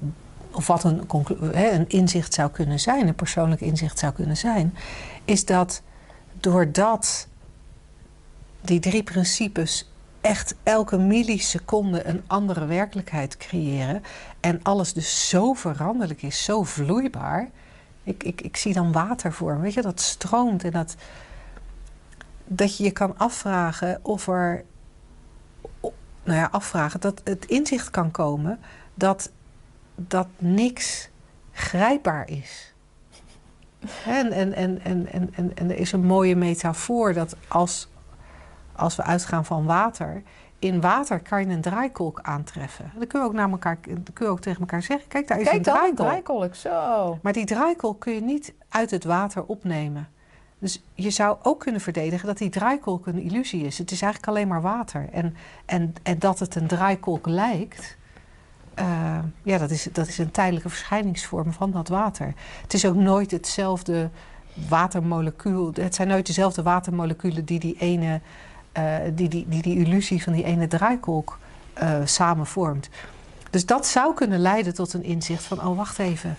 of 0.52 0.66
wat 0.66 0.84
een, 0.84 1.04
een 1.52 1.88
inzicht 1.88 2.34
zou 2.34 2.50
kunnen 2.50 2.80
zijn, 2.80 3.06
een 3.08 3.14
persoonlijk 3.14 3.60
inzicht 3.60 3.98
zou 3.98 4.12
kunnen 4.12 4.36
zijn, 4.36 4.74
is 5.24 5.44
dat 5.44 5.82
doordat 6.40 7.26
die 8.60 8.80
drie 8.80 9.02
principes 9.02 9.90
echt 10.20 10.54
elke 10.62 10.98
milliseconde 10.98 12.06
een 12.06 12.22
andere 12.26 12.66
werkelijkheid 12.66 13.36
creëren 13.36 14.02
en 14.40 14.60
alles 14.62 14.92
dus 14.92 15.28
zo 15.28 15.52
veranderlijk 15.52 16.22
is, 16.22 16.44
zo 16.44 16.62
vloeibaar. 16.62 17.50
Ik, 18.04 18.24
ik, 18.24 18.40
ik 18.40 18.56
zie 18.56 18.72
dan 18.72 18.92
water 18.92 19.32
voor 19.32 19.60
weet 19.60 19.74
je, 19.74 19.82
dat 19.82 20.00
stroomt 20.00 20.64
en 20.64 20.70
dat, 20.70 20.94
dat 22.44 22.76
je 22.76 22.84
je 22.84 22.90
kan 22.90 23.18
afvragen 23.18 23.98
of 24.02 24.28
er, 24.28 24.64
nou 26.24 26.38
ja, 26.38 26.48
afvragen, 26.50 27.00
dat 27.00 27.20
het 27.24 27.44
inzicht 27.44 27.90
kan 27.90 28.10
komen 28.10 28.60
dat, 28.94 29.32
dat 29.94 30.26
niks 30.38 31.10
grijpbaar 31.52 32.28
is. 32.28 32.74
En, 34.06 34.32
en, 34.32 34.52
en, 34.52 34.80
en, 34.84 35.12
en, 35.12 35.34
en, 35.34 35.56
en 35.56 35.70
er 35.70 35.76
is 35.78 35.92
een 35.92 36.04
mooie 36.04 36.36
metafoor 36.36 37.12
dat 37.12 37.36
als, 37.48 37.88
als 38.72 38.96
we 38.96 39.02
uitgaan 39.02 39.44
van 39.44 39.64
water, 39.64 40.22
in 40.58 40.80
water 40.80 41.20
kan 41.20 41.40
je 41.46 41.54
een 41.54 41.60
draaikolk 41.60 42.20
aantreffen. 42.22 42.90
Dan 42.98 43.06
kun 43.06 43.20
je 43.20 43.26
ook, 43.26 43.32
naar 43.32 43.50
elkaar, 43.50 43.76
kun 43.76 44.02
je 44.14 44.26
ook 44.26 44.40
tegen 44.40 44.60
elkaar 44.60 44.82
zeggen: 44.82 45.08
kijk, 45.08 45.28
daar 45.28 45.40
is 45.40 45.44
Kijk 45.44 45.56
een 45.56 45.62
dan, 45.62 45.74
een 45.84 45.94
draaikolk. 45.94 46.54
draaikolk, 46.54 46.54
zo. 46.54 47.18
Maar 47.22 47.32
die 47.32 47.44
draaikolk 47.44 48.00
kun 48.00 48.12
je 48.12 48.20
niet 48.20 48.54
uit 48.68 48.90
het 48.90 49.04
water 49.04 49.44
opnemen. 49.44 50.08
Dus 50.62 50.82
je 50.94 51.10
zou 51.10 51.36
ook 51.42 51.60
kunnen 51.60 51.80
verdedigen 51.80 52.26
dat 52.26 52.38
die 52.38 52.48
draaikolk 52.48 53.06
een 53.06 53.22
illusie 53.22 53.64
is. 53.64 53.78
Het 53.78 53.90
is 53.90 54.02
eigenlijk 54.02 54.32
alleen 54.32 54.48
maar 54.48 54.60
water. 54.60 55.08
En, 55.12 55.36
en, 55.64 55.94
en 56.02 56.18
dat 56.18 56.38
het 56.38 56.54
een 56.54 56.66
draaikolk 56.66 57.26
lijkt, 57.26 57.96
eh, 58.74 59.18
ja, 59.42 59.58
dat 59.58 59.70
is, 59.70 59.88
dat 59.92 60.08
is 60.08 60.18
een 60.18 60.30
tijdelijke 60.30 60.68
verschijningsvorm 60.68 61.52
van 61.52 61.70
dat 61.70 61.88
water. 61.88 62.34
Het 62.62 62.74
is 62.74 62.86
ook 62.86 62.94
nooit 62.94 63.30
hetzelfde 63.30 64.10
watermolecuul. 64.68 65.70
Het 65.74 65.94
zijn 65.94 66.08
nooit 66.08 66.26
dezelfde 66.26 66.62
watermoleculen 66.62 67.44
die 67.44 67.58
die 67.58 67.76
ene, 67.78 68.20
eh, 68.72 68.96
die, 69.14 69.28
die, 69.28 69.48
die, 69.48 69.62
die 69.62 69.78
illusie 69.78 70.22
van 70.22 70.32
die 70.32 70.44
ene 70.44 70.68
draaikolk 70.68 71.38
eh 71.72 72.00
samen 72.04 72.46
vormt. 72.46 72.88
Dus 73.50 73.66
dat 73.66 73.86
zou 73.86 74.14
kunnen 74.14 74.38
leiden 74.38 74.74
tot 74.74 74.92
een 74.92 75.04
inzicht 75.04 75.44
van, 75.44 75.64
oh 75.64 75.76
wacht 75.76 75.98
even, 75.98 76.36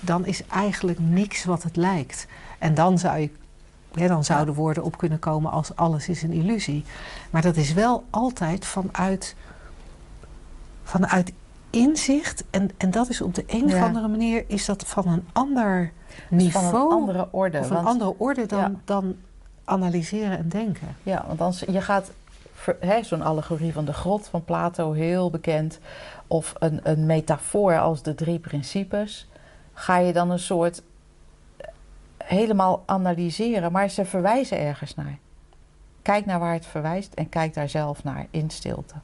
dan 0.00 0.26
is 0.26 0.46
eigenlijk 0.46 0.98
niks 0.98 1.44
wat 1.44 1.62
het 1.62 1.76
lijkt. 1.76 2.26
En 2.58 2.74
dan 2.74 2.98
zou 2.98 3.18
je 3.18 3.30
dan 3.96 4.24
zouden 4.24 4.54
woorden 4.54 4.82
op 4.82 4.98
kunnen 4.98 5.18
komen 5.18 5.50
als 5.50 5.76
alles 5.76 6.08
is 6.08 6.22
een 6.22 6.32
illusie. 6.32 6.84
Maar 7.30 7.42
dat 7.42 7.56
is 7.56 7.72
wel 7.72 8.04
altijd 8.10 8.64
vanuit, 8.64 9.34
vanuit 10.84 11.32
inzicht. 11.70 12.44
En, 12.50 12.70
en 12.76 12.90
dat 12.90 13.08
is 13.08 13.20
op 13.20 13.34
de 13.34 13.44
een 13.46 13.64
of 13.64 13.80
andere 13.82 14.08
manier 14.08 14.44
is 14.46 14.64
dat 14.64 14.84
van 14.86 15.08
een 15.08 15.24
ander 15.32 15.92
niveau. 16.30 16.70
van 16.70 16.80
een 16.80 16.90
andere 16.92 17.28
orde. 17.30 17.58
of 17.58 17.68
een 17.70 17.74
want- 17.74 17.86
andere 17.88 18.14
orde 18.18 18.46
dan, 18.46 18.58
Ja. 18.60 18.72
dan 18.84 19.16
analyseren 19.64 20.38
en 20.38 20.48
denken. 20.48 20.96
Ja, 21.02 21.24
want 21.26 21.40
als 21.40 21.60
je 21.60 21.80
gaat, 21.80 22.10
zo'n 23.02 23.22
allegorie 23.22 23.72
van 23.72 23.84
de 23.84 23.92
grot 23.92 24.26
van 24.28 24.44
Plato, 24.44 24.92
heel 24.92 25.30
bekend, 25.30 25.78
of 26.26 26.52
een, 26.58 26.80
een 26.82 27.06
metafoor 27.06 27.78
als 27.78 28.02
de 28.02 28.14
drie 28.14 28.38
principes, 28.38 29.28
ga 29.72 29.96
je 29.98 30.12
dan 30.12 30.30
een 30.30 30.38
soort 30.38 30.82
helemaal 32.26 32.82
analyseren, 32.86 33.72
maar 33.72 33.88
ze 33.88 34.04
verwijzen 34.04 34.58
ergens 34.58 34.94
naar. 34.94 35.18
Kijk 36.02 36.26
naar 36.26 36.38
waar 36.38 36.52
het 36.52 36.66
verwijst 36.66 37.14
en 37.14 37.28
kijk 37.28 37.54
daar 37.54 37.68
zelf 37.68 38.04
naar 38.04 38.26
in 38.30 38.50
stilte. 38.50 38.94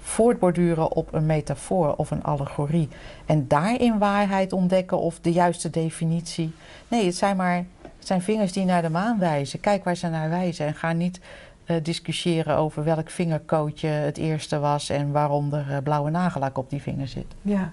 Voortborduren 0.00 0.92
op 0.92 1.12
een 1.12 1.26
metafoor 1.26 1.94
of 1.96 2.10
een 2.10 2.22
allegorie 2.22 2.88
en 3.26 3.48
daarin 3.48 3.98
waarheid 3.98 4.52
ontdekken 4.52 4.98
of 4.98 5.20
de 5.20 5.32
juiste 5.32 5.70
definitie. 5.70 6.52
Nee, 6.88 7.04
het 7.04 7.16
zijn 7.16 7.36
maar 7.36 7.64
het 7.98 8.06
zijn 8.06 8.22
vingers 8.22 8.52
die 8.52 8.64
naar 8.64 8.82
de 8.82 8.90
maan 8.90 9.18
wijzen. 9.18 9.60
Kijk 9.60 9.84
waar 9.84 9.96
ze 9.96 10.08
naar 10.08 10.30
wijzen. 10.30 10.66
En 10.66 10.74
ga 10.74 10.92
niet 10.92 11.20
eh, 11.64 11.76
discussiëren 11.82 12.56
over 12.56 12.84
welk 12.84 13.10
vingerkootje 13.10 13.88
het 13.88 14.18
eerste 14.18 14.58
was 14.58 14.88
en 14.88 15.12
waarom 15.12 15.52
er 15.52 15.70
eh, 15.70 15.82
blauwe 15.82 16.10
nagellak 16.10 16.58
op 16.58 16.70
die 16.70 16.82
vinger 16.82 17.08
zit. 17.08 17.34
Ja, 17.42 17.72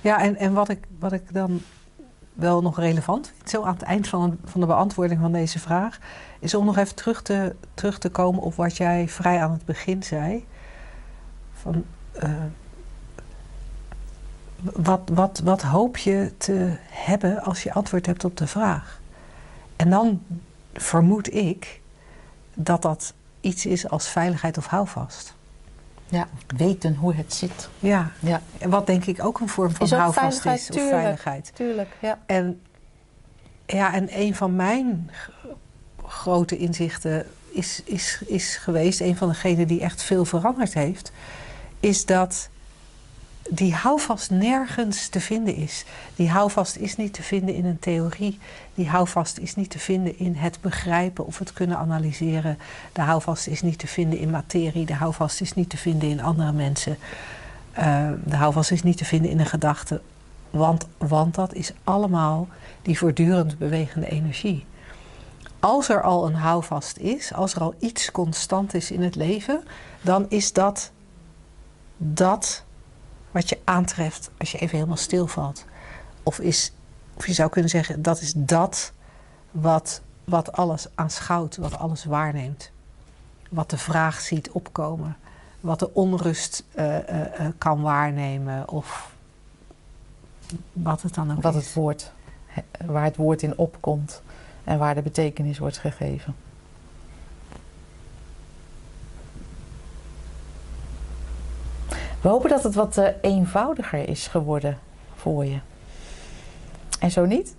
ja 0.00 0.20
en, 0.22 0.36
en 0.36 0.52
wat, 0.52 0.68
ik, 0.68 0.86
wat 0.98 1.12
ik 1.12 1.32
dan 1.32 1.60
wel 2.32 2.62
nog 2.62 2.78
relevant 2.78 3.32
vind, 3.36 3.50
zo 3.50 3.62
aan 3.62 3.74
het 3.74 3.82
eind 3.82 4.08
van, 4.08 4.38
van 4.44 4.60
de 4.60 4.66
beantwoording 4.66 5.20
van 5.20 5.32
deze 5.32 5.58
vraag, 5.58 5.98
is 6.38 6.54
om 6.54 6.64
nog 6.64 6.76
even 6.76 6.94
terug 6.94 7.22
te, 7.22 7.54
terug 7.74 7.98
te 7.98 8.08
komen 8.08 8.42
op 8.42 8.54
wat 8.54 8.76
jij 8.76 9.08
vrij 9.08 9.42
aan 9.42 9.52
het 9.52 9.64
begin 9.64 10.02
zei. 10.02 10.46
Van, 11.52 11.84
eh, 12.12 12.30
wat, 14.62 15.00
wat, 15.12 15.40
wat 15.44 15.62
hoop 15.62 15.96
je 15.96 16.32
te 16.36 16.76
hebben 16.88 17.42
als 17.42 17.62
je 17.62 17.72
antwoord 17.72 18.06
hebt 18.06 18.24
op 18.24 18.36
de 18.36 18.46
vraag? 18.46 19.00
En 19.76 19.90
dan 19.90 20.22
vermoed 20.72 21.34
ik 21.34 21.80
dat 22.54 22.82
dat 22.82 23.14
iets 23.40 23.66
is 23.66 23.88
als 23.88 24.08
veiligheid 24.08 24.58
of 24.58 24.66
houvast. 24.66 25.34
Ja, 26.10 26.28
weten 26.56 26.94
hoe 26.94 27.14
het 27.14 27.34
zit. 27.34 27.68
Ja, 27.78 28.12
Ja, 28.20 28.42
en 28.58 28.70
wat 28.70 28.86
denk 28.86 29.04
ik 29.04 29.24
ook 29.24 29.40
een 29.40 29.48
vorm 29.48 29.70
van 29.70 29.86
Is 29.86 29.92
houvast 29.92 30.46
is. 30.46 30.68
Of 30.68 30.76
tuurlijk. 30.76 30.94
veiligheid. 30.94 31.52
tuurlijk. 31.54 31.96
Ja. 32.00 32.18
En, 32.26 32.60
ja, 33.66 33.94
en 33.94 34.20
een 34.20 34.34
van 34.34 34.56
mijn 34.56 35.10
grote 36.06 36.56
inzichten 36.56 37.26
is, 37.50 37.82
is, 37.84 38.22
is 38.26 38.56
geweest, 38.56 39.00
een 39.00 39.16
van 39.16 39.28
degenen 39.28 39.66
die 39.66 39.80
echt 39.80 40.02
veel 40.02 40.24
veranderd 40.24 40.74
heeft, 40.74 41.12
is 41.80 42.06
dat 42.06 42.48
die 43.52 43.74
houvast 43.74 44.30
nergens 44.30 45.08
te 45.08 45.20
vinden 45.20 45.54
is. 45.54 45.84
Die 46.16 46.30
houvast 46.30 46.76
is 46.76 46.96
niet 46.96 47.12
te 47.12 47.22
vinden 47.22 47.54
in 47.54 47.64
een 47.64 47.78
theorie. 47.78 48.38
Die 48.74 48.88
houvast 48.88 49.38
is 49.38 49.54
niet 49.54 49.70
te 49.70 49.78
vinden 49.78 50.18
in 50.18 50.34
het 50.34 50.58
begrijpen 50.60 51.26
of 51.26 51.38
het 51.38 51.52
kunnen 51.52 51.78
analyseren. 51.78 52.58
De 52.92 53.00
houvast 53.00 53.46
is 53.46 53.62
niet 53.62 53.78
te 53.78 53.86
vinden 53.86 54.18
in 54.18 54.30
materie. 54.30 54.86
De 54.86 54.94
houvast 54.94 55.40
is 55.40 55.54
niet 55.54 55.70
te 55.70 55.76
vinden 55.76 56.08
in 56.08 56.22
andere 56.22 56.52
mensen. 56.52 56.98
Eh, 57.72 58.10
de 58.24 58.36
houvast 58.36 58.70
is 58.70 58.82
niet 58.82 58.96
te 58.96 59.04
vinden 59.04 59.30
in 59.30 59.40
een 59.40 59.46
gedachte. 59.46 60.00
Want, 60.50 60.86
want 60.98 61.34
dat 61.34 61.54
is 61.54 61.72
allemaal 61.84 62.48
die 62.82 62.98
voortdurend 62.98 63.58
bewegende 63.58 64.08
energie. 64.08 64.66
Als 65.60 65.88
er 65.88 66.02
al 66.02 66.26
een 66.26 66.34
houvast 66.34 66.96
is, 66.96 67.34
als 67.34 67.54
er 67.54 67.60
al 67.60 67.74
iets 67.78 68.10
constant 68.10 68.74
is 68.74 68.90
in 68.90 69.02
het 69.02 69.14
leven, 69.14 69.62
dan 70.02 70.26
is 70.28 70.52
dat 70.52 70.90
dat 71.96 72.64
wat 73.30 73.48
je 73.48 73.58
aantreft 73.64 74.30
als 74.38 74.52
je 74.52 74.58
even 74.58 74.74
helemaal 74.74 74.96
stilvalt. 74.96 75.64
Of, 76.22 76.38
is, 76.38 76.72
of 77.14 77.26
je 77.26 77.32
zou 77.32 77.50
kunnen 77.50 77.70
zeggen, 77.70 78.02
dat 78.02 78.20
is 78.20 78.32
dat 78.36 78.92
wat, 79.50 80.00
wat 80.24 80.52
alles 80.52 80.86
aanschouwt, 80.94 81.56
wat 81.56 81.78
alles 81.78 82.04
waarneemt. 82.04 82.70
Wat 83.50 83.70
de 83.70 83.78
vraag 83.78 84.20
ziet 84.20 84.50
opkomen, 84.50 85.16
wat 85.60 85.78
de 85.78 85.94
onrust 85.94 86.64
eh, 86.74 86.96
eh, 86.96 87.46
eh, 87.46 87.52
kan 87.58 87.80
waarnemen 87.82 88.68
of 88.68 89.12
wat 90.72 91.02
het 91.02 91.14
dan 91.14 91.32
ook 91.32 91.42
Wat 91.42 91.54
is. 91.54 91.64
het 91.64 91.74
woord, 91.74 92.12
waar 92.86 93.04
het 93.04 93.16
woord 93.16 93.42
in 93.42 93.58
opkomt 93.58 94.22
en 94.64 94.78
waar 94.78 94.94
de 94.94 95.02
betekenis 95.02 95.58
wordt 95.58 95.78
gegeven. 95.78 96.34
We 102.22 102.28
hopen 102.28 102.50
dat 102.50 102.62
het 102.62 102.74
wat 102.74 102.96
eh, 102.96 103.08
eenvoudiger 103.20 104.08
is 104.08 104.26
geworden 104.26 104.78
voor 105.14 105.44
je. 105.44 105.58
En 107.00 107.10
zo 107.10 107.24
niet? 107.24 107.56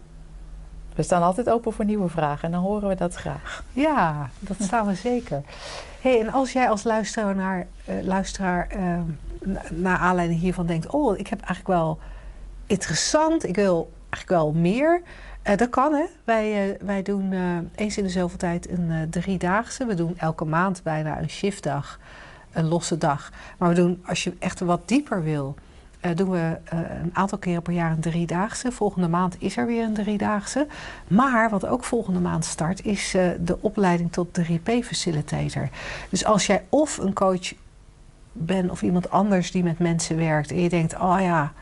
We 0.95 1.03
staan 1.03 1.21
altijd 1.21 1.49
open 1.49 1.73
voor 1.73 1.85
nieuwe 1.85 2.09
vragen 2.09 2.43
en 2.43 2.51
dan 2.51 2.61
horen 2.61 2.89
we 2.89 2.95
dat 2.95 3.15
graag. 3.15 3.63
Ja, 3.73 4.29
dat 4.39 4.57
staan 4.59 4.87
we 4.87 4.95
zeker. 4.95 5.41
Hey, 6.01 6.19
en 6.19 6.31
als 6.31 6.51
jij 6.51 6.69
als 6.69 6.83
luisteraar, 6.83 7.35
naar, 7.35 7.67
eh, 7.85 7.95
luisteraar 8.01 8.67
eh, 8.67 8.99
naar 9.69 9.97
aanleiding 9.97 10.39
hiervan 10.39 10.65
denkt... 10.65 10.87
oh, 10.87 11.17
ik 11.17 11.27
heb 11.27 11.39
eigenlijk 11.39 11.67
wel 11.67 11.99
interessant, 12.65 13.47
ik 13.47 13.55
wil 13.55 13.91
eigenlijk 14.09 14.43
wel 14.43 14.51
meer... 14.51 15.01
Eh, 15.41 15.57
dat 15.57 15.69
kan, 15.69 15.93
hè. 15.93 16.05
Wij, 16.23 16.77
wij 16.81 17.01
doen 17.01 17.33
eens 17.75 17.97
in 17.97 18.03
de 18.03 18.09
zoveel 18.09 18.37
tijd 18.37 18.69
een 18.69 19.07
driedaagse. 19.09 19.85
We 19.85 19.93
doen 19.93 20.17
elke 20.17 20.45
maand 20.45 20.83
bijna 20.83 21.19
een 21.19 21.29
shiftdag, 21.29 21.99
een 22.51 22.67
losse 22.67 22.97
dag. 22.97 23.31
Maar 23.57 23.69
we 23.69 23.75
doen, 23.75 24.03
als 24.05 24.23
je 24.23 24.33
echt 24.39 24.59
wat 24.59 24.87
dieper 24.87 25.23
wil... 25.23 25.55
eh, 25.99 26.15
doen 26.15 26.29
we 26.29 26.57
eh, 26.63 26.79
een 27.03 27.09
aantal 27.13 27.37
keren 27.37 27.61
per 27.61 27.73
jaar 27.73 27.91
een 27.91 27.99
driedaagse. 27.99 28.71
Volgende 28.71 29.07
maand 29.07 29.35
is 29.39 29.57
er 29.57 29.65
weer 29.65 29.83
een 29.83 29.93
driedaagse. 29.93 30.67
Maar 31.07 31.49
wat 31.49 31.65
ook 31.65 31.83
volgende 31.83 32.19
maand 32.19 32.45
start, 32.45 32.85
is 32.85 33.13
eh, 33.13 33.29
de 33.39 33.57
opleiding 33.61 34.11
tot 34.11 34.39
3P-facilitator. 34.41 35.69
Dus 36.09 36.25
als 36.25 36.45
jij 36.45 36.65
of 36.69 36.97
een 36.97 37.13
coach 37.13 37.53
bent 38.31 38.71
of 38.71 38.81
iemand 38.81 39.09
anders 39.09 39.51
die 39.51 39.63
met 39.63 39.79
mensen 39.79 40.17
werkt 40.17 40.51
en 40.51 40.61
je 40.61 40.69
denkt, 40.69 40.95
oh 40.99 41.17
ja, 41.19 41.53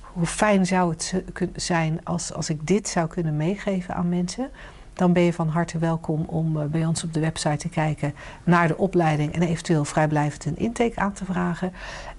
hoe 0.00 0.26
fijn 0.26 0.66
zou 0.66 0.90
het 0.90 1.22
zijn 1.54 2.00
als, 2.04 2.32
als 2.32 2.50
ik 2.50 2.66
dit 2.66 2.88
zou 2.88 3.08
kunnen 3.08 3.36
meegeven 3.36 3.94
aan 3.94 4.08
mensen, 4.08 4.50
dan 4.98 5.12
ben 5.12 5.22
je 5.22 5.32
van 5.32 5.48
harte 5.48 5.78
welkom 5.78 6.24
om 6.26 6.60
eh, 6.60 6.66
bij 6.66 6.86
ons 6.86 7.04
op 7.04 7.12
de 7.12 7.20
website 7.20 7.56
te 7.56 7.68
kijken 7.68 8.14
naar 8.44 8.68
de 8.68 8.76
opleiding 8.76 9.32
en 9.32 9.42
eventueel 9.42 9.84
vrijblijvend 9.84 10.44
een 10.44 10.56
intake 10.56 10.96
aan 11.00 11.12
te 11.12 11.24
vragen. 11.24 11.72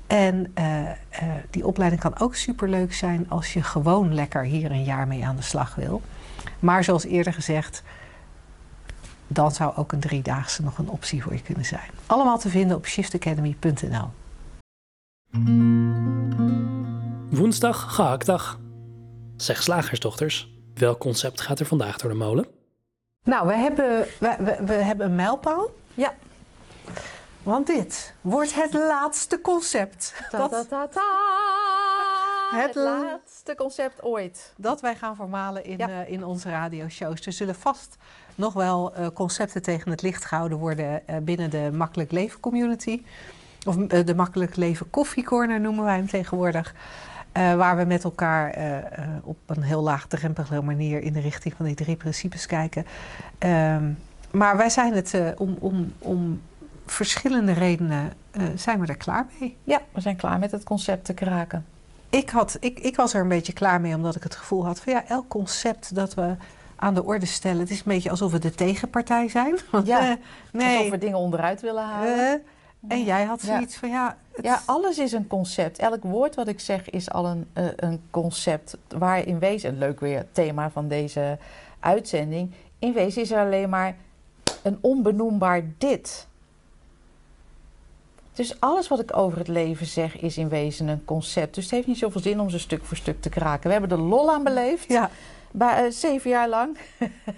En 0.08 0.52
eh, 0.54 0.90
eh, 0.90 0.96
die 1.50 1.66
opleiding 1.66 2.02
kan 2.02 2.20
ook 2.20 2.36
superleuk 2.36 2.94
zijn 2.94 3.30
als 3.30 3.54
je 3.54 3.64
gewoon 3.64 4.14
lekker 4.14 4.44
hier 4.44 4.72
een 4.72 4.84
jaar 4.84 5.08
mee 5.08 5.26
aan 5.26 5.36
de 5.36 5.42
slag 5.42 5.76
wil. 5.76 6.02
Maar 6.60 6.84
zoals 6.84 7.04
eerder 7.06 7.34
gezegd, 7.34 7.84
dan 9.28 9.52
zou 9.52 9.76
ook 9.76 9.92
een 9.92 10.00
driedaagse 10.00 10.64
nog 10.64 10.78
een 10.78 10.90
optie 10.90 11.24
voor 11.24 11.34
je 11.34 11.42
kunnen 11.42 11.66
zijn. 11.66 11.90
Allemaal 12.06 12.40
te 12.40 12.50
vinden 12.50 12.78
op 12.78 12.86
shiftacademy.nl. 12.86 14.10
Woensdag, 17.30 17.96
gehaktdag. 17.96 18.60
Zeg 19.38 19.64
slagersdochters, 19.64 20.54
welk 20.74 21.00
concept 21.00 21.42
gaat 21.42 21.60
er 21.60 21.66
vandaag 21.66 21.98
door 21.98 22.10
de 22.10 22.18
molen? 22.18 22.59
Nou, 23.24 23.48
we 23.48 23.54
hebben, 23.54 24.06
we, 24.20 24.36
we, 24.40 24.58
we 24.66 24.74
hebben 24.74 25.06
een 25.06 25.16
mijlpaal. 25.16 25.70
Ja. 25.94 26.14
Want 27.44 27.68
dit 27.68 28.14
wordt 28.22 28.56
het 28.56 28.74
laatste 28.74 29.42
concept. 29.42 30.14
Dat, 30.32 30.50
Ta-ta-ta-ta. 30.52 31.02
Het 32.52 32.66
het, 32.66 32.76
la- 32.76 33.02
laatste 33.02 33.56
concept 33.56 34.04
ooit. 34.04 34.54
dat 34.58 34.82
wij 34.82 34.96
gaan 34.96 35.16
vermalen 35.16 35.64
in, 35.66 35.78
Ja. 35.78 35.90
eh, 35.90 36.12
in 36.12 36.24
onze 36.26 36.50
radioshows. 36.50 37.26
Er 37.26 37.32
zullen 37.34 37.56
vast 37.56 37.98
nog 38.36 38.54
wel 38.54 38.94
eh, 38.94 39.08
concepten 39.14 39.62
tegen 39.62 39.92
het 39.92 40.02
licht 40.02 40.26
gehouden 40.26 40.58
worden 40.58 41.08
eh, 41.08 41.18
binnen 41.18 41.50
de 41.50 41.70
Makkelijk 41.74 42.12
Leven 42.12 42.40
community. 42.40 43.04
Of 43.68 43.76
de 43.76 44.16
Makkelijk 44.16 44.56
Leven 44.56 44.90
koffiecorner 44.90 45.60
noemen 45.60 45.84
wij 45.86 45.96
hem 45.96 46.08
tegenwoordig. 46.08 46.74
Eh, 47.32 47.56
waar 47.56 47.78
we 47.78 47.84
met 47.84 48.04
elkaar 48.04 48.50
eh, 48.52 48.78
eh, 48.78 48.84
op 49.24 49.38
een 49.46 49.62
heel 49.62 49.82
laagdrempelige 49.82 50.62
manier 50.62 51.02
in 51.02 51.14
de 51.14 51.20
richting 51.20 51.54
van 51.58 51.66
die 51.66 51.76
drie 51.76 51.96
principes 51.96 52.46
kijken. 52.46 52.86
Ehm, 53.38 53.92
maar 54.32 54.58
wij 54.58 54.70
zijn 54.70 54.94
het 54.94 55.20
om, 55.38 55.56
om, 55.60 55.94
om 56.00 56.42
verschillende 56.86 57.52
redenen 57.52 58.14
zijn 58.56 58.80
we 58.80 58.88
er 58.88 58.98
klaar 58.98 59.26
mee. 59.40 59.58
Ja, 59.64 59.82
we 59.92 60.02
zijn 60.02 60.16
klaar 60.16 60.40
met 60.40 60.52
het 60.52 60.64
concept 60.64 61.06
te 61.06 61.14
kraken. 61.14 61.66
Ik, 62.10 62.30
had, 62.30 62.58
ik, 62.60 62.80
ik 62.80 62.96
was 62.96 63.14
er 63.14 63.22
een 63.22 63.28
beetje 63.28 63.54
klaar 63.54 63.82
mee, 63.82 63.96
omdat 63.96 64.16
ik 64.16 64.24
het 64.24 64.36
gevoel 64.36 64.66
had 64.66 64.80
van 64.80 64.94
ja, 64.94 65.06
elk 65.08 65.28
concept 65.28 65.96
dat 65.96 66.14
we 66.14 66.36
aan 66.76 66.94
de 66.94 67.04
orde 67.04 67.26
stellen, 67.26 67.60
het 67.60 67.70
is 67.70 67.78
een 67.78 67.84
beetje 67.86 68.10
alsof 68.10 68.32
we 68.32 68.40
de 68.40 68.52
tegenpartij 68.56 69.28
zijn. 69.28 69.58
Ja, 69.84 70.18
nee. 70.52 70.78
Alsof 70.78 70.92
we 70.92 70.98
dingen 70.98 71.18
onderuit 71.18 71.62
willen 71.62 71.84
halen. 71.84 72.42
en 72.88 73.04
jij 73.04 73.24
had 73.24 73.42
Ja. 73.42 73.48
zoiets 73.48 73.76
van 73.76 73.90
ja, 73.90 74.18
Ja, 74.42 74.62
alles 74.66 74.98
is 74.98 75.12
een 75.12 75.28
concept. 75.28 75.80
Elk 75.80 76.04
woord 76.04 76.36
wat 76.36 76.48
ik 76.48 76.60
zeg 76.60 76.90
is 76.90 77.12
al 77.12 77.26
een, 77.26 77.48
eh, 77.54 77.66
een 77.76 78.02
concept. 78.12 78.78
Waar 78.88 79.28
in 79.28 79.40
wezen, 79.40 79.78
leuk 79.78 80.00
weer 80.00 80.18
het 80.18 80.34
thema 80.34 80.70
van 80.70 80.88
deze 80.88 81.38
uitzending. 81.80 82.52
In 82.80 82.94
wezen 82.94 83.22
is 83.22 83.32
er 83.32 83.46
alleen 83.46 83.70
maar 83.70 83.96
een 84.64 84.78
onbenoembaar 84.82 85.64
dit. 85.78 86.28
Dus 88.34 88.60
alles 88.60 88.88
wat 88.88 89.00
ik 89.00 89.18
over 89.18 89.38
het 89.38 89.48
leven 89.48 89.86
zeg 89.86 90.20
is 90.20 90.38
in 90.38 90.50
wezen 90.50 90.88
een 90.88 91.06
concept. 91.06 91.56
Dus 91.56 91.64
het 91.64 91.74
heeft 91.74 91.88
niet 91.88 91.98
zoveel 91.98 92.22
zin 92.22 92.40
om 92.40 92.50
ze 92.50 92.60
stuk 92.60 92.86
voor 92.86 92.98
stuk 92.98 93.22
te 93.22 93.30
kraken. 93.30 93.68
We 93.68 93.72
hebben 93.72 93.98
er 93.98 94.04
lol 94.04 94.32
aan 94.32 94.44
beleefd. 94.44 94.88
ja, 94.88 95.10
Bij, 95.52 95.86
eh, 95.86 95.92
zeven 95.92 96.30
jaar 96.30 96.50
lang. 96.50 96.78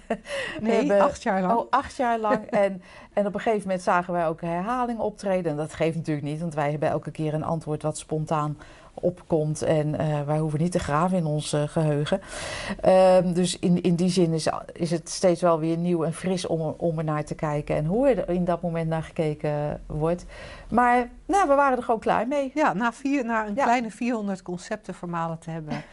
nee, 0.60 0.76
hebben- 0.76 1.00
acht 1.00 1.22
jaar 1.22 1.40
lang. 1.40 1.58
Oh, 1.58 1.66
acht 1.70 1.96
jaar 1.96 2.18
lang. 2.18 2.44
en, 2.64 2.82
en 3.12 3.26
op 3.26 3.34
een 3.34 3.40
gegeven 3.40 3.66
moment 3.66 3.82
zagen 3.82 4.12
wij 4.12 4.26
ook 4.26 4.40
herhaling 4.40 4.98
optreden. 4.98 5.50
En 5.50 5.56
dat 5.56 5.74
geeft 5.74 5.96
natuurlijk 5.96 6.26
niet, 6.26 6.40
want 6.40 6.54
wij 6.54 6.70
hebben 6.70 6.88
elke 6.88 7.10
keer 7.10 7.34
een 7.34 7.44
antwoord 7.44 7.82
wat 7.82 7.98
spontaan 7.98 8.58
opkomt. 8.94 9.62
En 9.62 9.98
eh, 9.98 10.22
wij 10.22 10.38
hoeven 10.38 10.60
niet 10.60 10.72
te 10.72 10.78
graven 10.78 11.16
in 11.16 11.26
ons 11.26 11.52
eh, 11.52 11.62
geheugen. 11.62 12.20
Ehm, 12.80 13.32
dus 13.32 13.58
in, 13.58 13.82
in 13.82 13.94
die 13.94 14.08
zin 14.08 14.32
is, 14.32 14.48
is 14.72 14.90
het 14.90 15.08
steeds 15.08 15.40
wel 15.40 15.58
weer 15.58 15.76
nieuw 15.76 16.04
en 16.04 16.12
fris 16.12 16.46
om, 16.46 16.60
om 16.60 16.98
er 16.98 17.04
naar 17.04 17.24
te 17.24 17.34
kijken. 17.34 17.76
En 17.76 17.84
hoe 17.84 18.08
er 18.08 18.28
in 18.30 18.44
dat 18.44 18.62
moment 18.62 18.88
naar 18.88 19.02
gekeken 19.02 19.80
wordt. 19.86 20.24
Maar 20.70 21.08
nou, 21.26 21.48
we 21.48 21.54
waren 21.54 21.76
er 21.76 21.84
gewoon 21.84 22.00
klaar 22.00 22.28
mee. 22.28 22.50
Ja, 22.54 22.72
na, 22.72 22.92
vier, 22.92 23.24
na 23.24 23.46
een 23.46 23.54
Ja. 23.54 23.62
kleine 23.64 23.90
400 23.90 24.42
concepten 24.42 24.94
vermalen 24.94 25.38
te 25.38 25.50
hebben, 25.50 25.82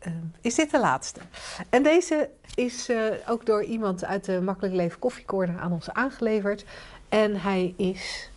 eh, 0.00 0.12
is 0.40 0.54
dit 0.54 0.70
de 0.70 0.80
laatste. 0.80 1.20
En 1.68 1.82
deze 1.82 2.30
is 2.54 2.88
eh, 2.88 3.04
ook 3.28 3.46
door 3.46 3.64
iemand 3.64 4.04
uit 4.04 4.24
de 4.24 4.40
Makkelijk 4.40 4.74
Leven 4.74 4.98
Koffiecorner 4.98 5.60
aan 5.60 5.72
ons 5.72 5.90
aangeleverd. 5.90 6.64
En 7.08 7.40
hij 7.40 7.74
is... 7.76 8.30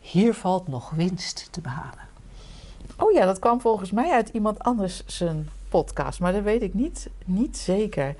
Hier 0.00 0.34
valt 0.34 0.68
nog 0.68 0.90
winst 0.90 1.48
te 1.50 1.60
behalen. 1.60 2.08
Oh 2.96 3.12
ja, 3.12 3.24
dat 3.24 3.38
kwam 3.38 3.60
volgens 3.60 3.90
mij 3.90 4.10
uit 4.10 4.28
iemand 4.28 4.58
anders 4.58 5.02
zijn 5.06 5.48
podcast. 5.68 6.20
Maar 6.20 6.32
dat 6.32 6.42
weet 6.42 6.62
ik 6.62 6.74
niet, 6.74 7.08
niet 7.24 7.56
zeker. 7.56 8.14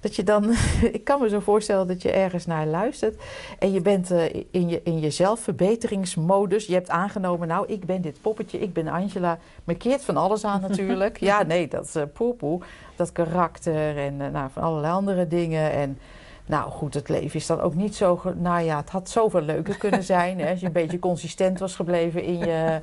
Dat 0.00 0.16
je 0.16 0.22
dan, 0.22 0.54
ik 0.92 1.04
kan 1.04 1.20
me 1.20 1.28
zo 1.28 1.40
voorstellen 1.40 1.86
dat 1.86 2.02
je 2.02 2.10
ergens 2.10 2.46
naar 2.46 2.66
luistert. 2.66 3.22
En 3.58 3.72
je 3.72 3.80
bent 3.80 4.10
eh, 4.10 4.34
in, 4.50 4.68
je, 4.68 4.80
in 4.84 5.00
je 5.00 5.10
zelfverbeteringsmodus. 5.10 6.66
Je 6.66 6.74
hebt 6.74 6.90
aangenomen, 6.90 7.48
nou, 7.48 7.66
ik 7.66 7.84
ben 7.84 8.00
dit 8.02 8.20
poppetje, 8.20 8.58
ik 8.58 8.72
ben 8.72 8.88
Angela. 8.88 9.38
Me 9.64 9.74
keert 9.74 10.04
van 10.04 10.16
alles 10.16 10.44
aan 10.44 10.60
natuurlijk. 10.68 11.20
ja, 11.20 11.42
nee, 11.42 11.68
dat 11.68 11.84
is 11.84 11.94
eh, 11.94 12.02
poepoe. 12.12 12.60
Dat 12.96 13.12
karakter 13.12 13.98
en 13.98 14.20
eh, 14.20 14.30
nou, 14.30 14.50
van 14.52 14.62
allerlei 14.62 14.92
andere 14.92 15.26
dingen. 15.26 15.72
En 15.72 15.98
nou 16.46 16.70
goed, 16.70 16.94
het 16.94 17.08
leven 17.08 17.36
is 17.36 17.46
dan 17.46 17.60
ook 17.60 17.74
niet 17.74 17.96
zo. 17.96 18.20
Nou 18.36 18.64
ja, 18.64 18.76
het 18.76 18.90
had 18.90 19.10
zoveel 19.10 19.42
leuker 19.42 19.76
kunnen 19.76 20.02
zijn. 20.02 20.40
Hè, 20.40 20.50
als 20.50 20.60
je 20.60 20.66
een 20.66 20.72
beetje 20.72 20.98
consistent 20.98 21.58
was 21.58 21.74
gebleven 21.74 22.22
in 22.22 22.38
je 22.38 22.80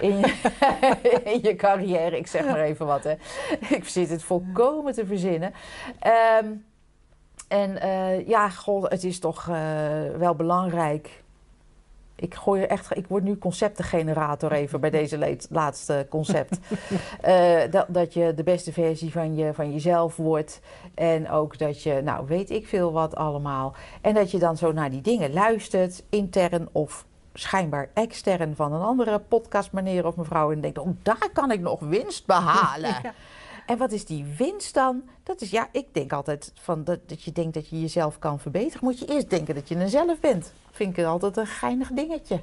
in 0.00 0.18
je, 0.18 0.34
in 1.34 1.38
je 1.42 1.56
carrière. 1.56 2.18
Ik 2.18 2.26
zeg 2.26 2.44
maar 2.44 2.60
even 2.60 2.86
wat, 2.86 3.04
hè. 3.04 3.14
Ik 3.68 3.84
zit 3.84 4.10
het 4.10 4.22
volkomen 4.22 4.92
te 4.92 5.06
verzinnen. 5.06 5.52
Ehm, 5.98 6.46
en 7.48 7.80
eh, 7.80 8.28
ja, 8.28 8.48
god, 8.48 8.90
het 8.90 9.04
is 9.04 9.18
toch 9.18 9.48
eh, 9.48 9.56
wel 10.16 10.34
belangrijk. 10.34 11.22
Ik, 12.16 12.34
gooi 12.34 12.62
er 12.62 12.68
echt, 12.68 12.96
ik 12.96 13.06
word 13.06 13.22
nu 13.22 13.38
conceptengenerator 13.38 14.52
even 14.52 14.80
bij 14.80 14.90
deze 14.90 15.18
leed- 15.18 15.46
laatste 15.50 16.06
concept. 16.10 16.58
Eh, 17.20 17.70
dat, 17.70 17.86
dat 17.88 18.14
je 18.14 18.34
de 18.34 18.42
beste 18.42 18.72
versie 18.72 19.12
van, 19.12 19.34
je, 19.34 19.54
van 19.54 19.72
jezelf 19.72 20.16
wordt. 20.16 20.60
En 20.94 21.30
ook 21.30 21.58
dat 21.58 21.82
je, 21.82 22.00
nou 22.02 22.26
weet 22.26 22.50
ik 22.50 22.66
veel 22.66 22.92
wat 22.92 23.16
allemaal. 23.16 23.74
En 24.00 24.14
dat 24.14 24.30
je 24.30 24.38
dan 24.38 24.56
zo 24.56 24.72
naar 24.72 24.90
die 24.90 25.00
dingen 25.00 25.32
luistert, 25.32 26.04
intern 26.08 26.68
of 26.72 27.06
schijnbaar 27.34 27.88
extern 27.94 28.56
van 28.56 28.72
een 28.72 28.82
andere 28.82 29.18
podcast, 29.18 29.72
meneer 29.72 30.06
of 30.06 30.16
mevrouw. 30.16 30.52
En 30.52 30.60
denkt, 30.60 30.78
oh, 30.78 30.88
daar 31.02 31.28
kan 31.32 31.50
ik 31.50 31.60
nog 31.60 31.80
winst 31.80 32.26
behalen. 32.26 32.96
Ja. 33.02 33.12
En 33.66 33.78
wat 33.78 33.92
is 33.92 34.04
die 34.04 34.34
winst 34.38 34.74
dan? 34.74 35.02
Dat 35.22 35.40
is, 35.40 35.50
ja, 35.50 35.68
ik 35.72 35.86
denk 35.92 36.12
altijd 36.12 36.52
van 36.54 36.84
dat, 36.84 36.98
dat 37.08 37.22
je 37.22 37.32
denkt 37.32 37.54
dat 37.54 37.68
je 37.68 37.80
jezelf 37.80 38.18
kan 38.18 38.40
verbeteren. 38.40 38.84
Moet 38.84 38.98
je 38.98 39.06
eerst 39.06 39.30
denken 39.30 39.54
dat 39.54 39.68
je 39.68 39.74
een 39.74 39.88
zelf 39.88 40.20
bent. 40.20 40.52
Vind 40.70 40.98
ik 40.98 41.04
altijd 41.04 41.36
een 41.36 41.46
geinig 41.46 41.88
dingetje. 41.88 42.40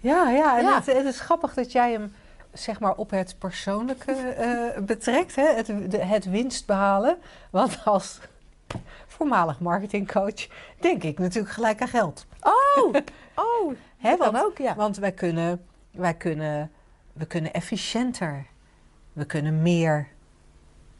Ja, 0.00 0.30
ja 0.30 0.58
en 0.58 0.64
Ja. 0.64 0.74
Het, 0.74 0.86
het 0.86 1.06
is 1.06 1.20
grappig 1.20 1.54
dat 1.54 1.72
jij 1.72 1.92
hem 1.92 2.12
zeg 2.52 2.80
maar 2.80 2.94
op 2.94 3.10
het 3.10 3.34
persoonlijke 3.38 4.12
eh, 4.12 4.82
betrekt, 4.82 5.36
hè? 5.36 5.46
Het, 5.46 5.66
de, 5.66 5.98
het 5.98 6.24
winst 6.24 6.66
behalen. 6.66 7.16
Want 7.50 7.78
als 7.84 8.18
voormalig 9.06 9.60
marketingcoach 9.60 10.46
denk 10.80 11.02
ik 11.02 11.18
natuurlijk 11.18 11.54
gelijk 11.54 11.80
aan 11.80 11.88
geld. 11.88 12.26
Oh, 12.40 12.52
oh, 13.34 13.74
Hè, 14.04 14.10
dat 14.10 14.18
kan 14.18 14.32
want, 14.32 14.44
ook, 14.44 14.58
ja. 14.58 14.74
want 14.74 14.96
wij 14.96 15.12
kunnen, 15.12 15.64
wij 15.90 16.14
kunnen, 16.14 16.70
we 17.12 17.26
kunnen 17.26 17.52
efficiënter, 17.52 18.46
we 19.12 19.24
kunnen 19.24 19.62
meer. 19.62 20.08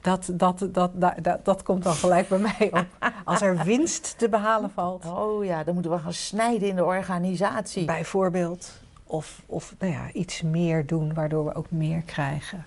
Dat, 0.01 0.31
dat, 0.33 0.69
dat, 0.71 0.91
dat, 0.95 1.15
dat, 1.23 1.45
dat 1.45 1.63
komt 1.63 1.83
dan 1.83 1.95
gelijk 1.95 2.29
bij 2.29 2.39
mij 2.39 2.71
op. 2.73 2.87
Als 3.25 3.43
er 3.43 3.65
winst 3.65 4.19
te 4.19 4.29
behalen 4.29 4.71
valt, 4.71 5.05
Oh 5.05 5.45
ja, 5.45 5.65
dan 5.65 5.75
moeten 5.75 5.93
we 5.93 5.99
gaan 5.99 6.13
snijden 6.13 6.69
in 6.69 6.77
de 6.77 6.85
organisatie. 6.85 7.85
bijvoorbeeld. 7.85 8.73
Of, 9.05 9.43
of 9.47 9.75
nou 9.79 9.93
ja, 9.93 10.13
iets 10.13 10.43
meer 10.43 10.87
doen, 10.87 11.15
waardoor 11.15 11.45
we 11.45 11.55
ook 11.55 11.71
meer 11.71 12.03
krijgen. 12.03 12.67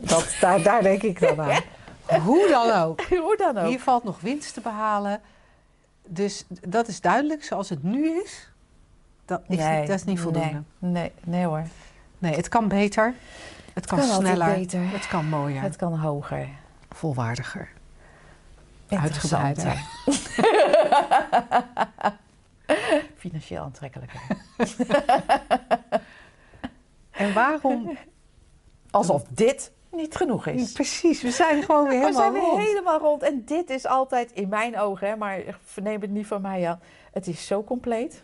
Dat, 0.00 0.36
daar, 0.40 0.62
daar 0.62 0.82
denk 0.82 1.02
ik 1.02 1.20
dan 1.20 1.40
aan. 1.40 1.62
Hoe 2.26 2.48
dan 2.48 2.82
ook. 2.82 3.02
Hoe 3.02 3.36
dan 3.36 3.58
ook. 3.58 3.68
Hier 3.68 3.80
valt 3.80 4.04
nog 4.04 4.20
winst 4.20 4.54
te 4.54 4.60
behalen. 4.60 5.20
Dus 6.08 6.44
dat 6.68 6.88
is 6.88 7.00
duidelijk 7.00 7.44
zoals 7.44 7.68
het 7.68 7.82
nu 7.82 8.22
is. 8.22 8.50
Dat 9.24 9.42
is, 9.48 9.56
niet, 9.56 9.86
dat 9.86 9.96
is 9.96 10.04
niet 10.04 10.20
voldoende. 10.20 10.62
Nee, 10.78 10.92
nee, 10.92 11.12
nee 11.24 11.44
hoor. 11.44 11.64
Nee, 12.18 12.34
het 12.34 12.48
kan 12.48 12.68
beter. 12.68 13.14
Het 13.74 13.86
kan, 13.86 14.02
sneller. 14.02 14.54
beter. 14.54 14.90
Het 14.90 15.06
kan 15.06 15.28
mooier. 15.28 15.62
Het 15.62 15.76
kan 15.76 15.98
hoger. 15.98 16.48
volwaardiger. 16.90 17.68
Interessanter. 18.88 19.76
Financieel 23.16 23.62
aantrekkelijker. 23.62 24.20
En 27.10 27.34
waarom? 27.34 27.98
Alsof 28.90 29.22
dit 29.30 29.72
niet 29.92 30.16
genoeg 30.16 30.46
is. 30.46 30.72
Precies, 30.72 31.22
we 31.22 31.30
zijn 31.30 31.62
gewoon 31.62 31.88
weer 31.88 31.98
We 31.98 32.06
helemaal 32.06 32.20
zijn 32.20 32.32
weer 32.32 32.42
rond. 32.42 32.62
helemaal 32.62 32.98
rond. 32.98 33.22
En 33.22 33.42
dit 33.44 33.70
is 33.70 33.86
altijd, 33.86 34.32
in 34.32 34.48
mijn 34.48 34.78
ogen, 34.78 35.08
hè, 35.08 35.16
maar 35.16 35.40
verneem 35.64 36.00
het 36.00 36.10
niet 36.10 36.26
van 36.26 36.40
mij 36.40 36.68
aan. 36.68 36.80
Het 37.12 37.26
is 37.26 37.46
zo 37.46 37.64
compleet. 37.64 38.22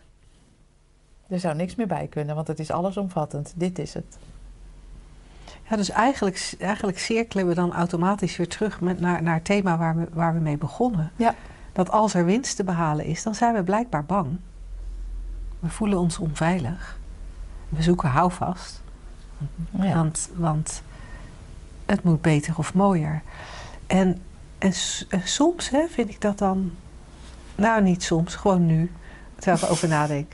Er 1.27 1.39
zou 1.39 1.55
niks 1.55 1.75
meer 1.75 1.87
bij 1.87 2.07
kunnen, 2.07 2.35
want 2.35 2.47
het 2.47 2.59
is 2.59 2.71
allesomvattend. 2.71 3.53
Dit 3.55 3.79
is 3.79 3.93
het. 3.93 4.17
Ja, 5.69 5.75
dus 5.75 5.89
eigenlijk, 5.89 6.55
eigenlijk 6.59 6.99
cirkelen 6.99 7.47
we 7.47 7.53
dan 7.53 7.73
automatisch 7.73 8.37
weer 8.37 8.47
terug 8.47 8.81
met, 8.81 8.99
naar, 8.99 9.23
naar 9.23 9.33
het 9.33 9.45
thema 9.45 9.77
waar 9.77 9.95
we, 9.95 10.07
waar 10.13 10.33
we 10.33 10.39
mee 10.39 10.57
begonnen. 10.57 11.11
Ja. 11.15 11.35
Dat 11.73 11.91
als 11.91 12.13
er 12.13 12.25
winst 12.25 12.55
te 12.55 12.63
behalen 12.63 13.05
is, 13.05 13.23
dan 13.23 13.35
zijn 13.35 13.53
we 13.53 13.63
blijkbaar 13.63 14.05
bang. 14.05 14.37
We 15.59 15.69
voelen 15.69 15.99
ons 15.99 16.17
onveilig. 16.17 16.97
We 17.69 17.81
zoeken 17.81 18.09
houvast. 18.09 18.81
Ja. 19.71 19.93
Want, 19.93 20.29
want 20.35 20.81
het 21.87 22.03
moet 22.03 22.21
beter 22.21 22.53
of 22.57 22.73
mooier. 22.73 23.21
En, 23.87 24.21
en, 24.57 24.73
soms 25.23 25.69
hè, 25.69 25.87
vind 25.87 26.09
ik 26.09 26.21
dat 26.21 26.37
dan, 26.37 26.71
nou 27.55 27.81
niet 27.81 28.03
soms, 28.03 28.35
gewoon 28.35 28.65
nu, 28.65 28.91
terwijl 29.35 29.57
ik 29.57 29.63
erover 29.63 29.87
nadenk, 29.87 30.31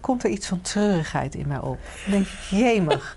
komt 0.00 0.24
er 0.24 0.30
iets 0.30 0.46
van 0.46 0.60
treurigheid 0.60 1.34
in 1.34 1.48
mij 1.48 1.60
op. 1.60 1.78
Dan 2.04 2.12
denk 2.12 2.26
ik, 2.26 2.40
jemig, 2.50 3.16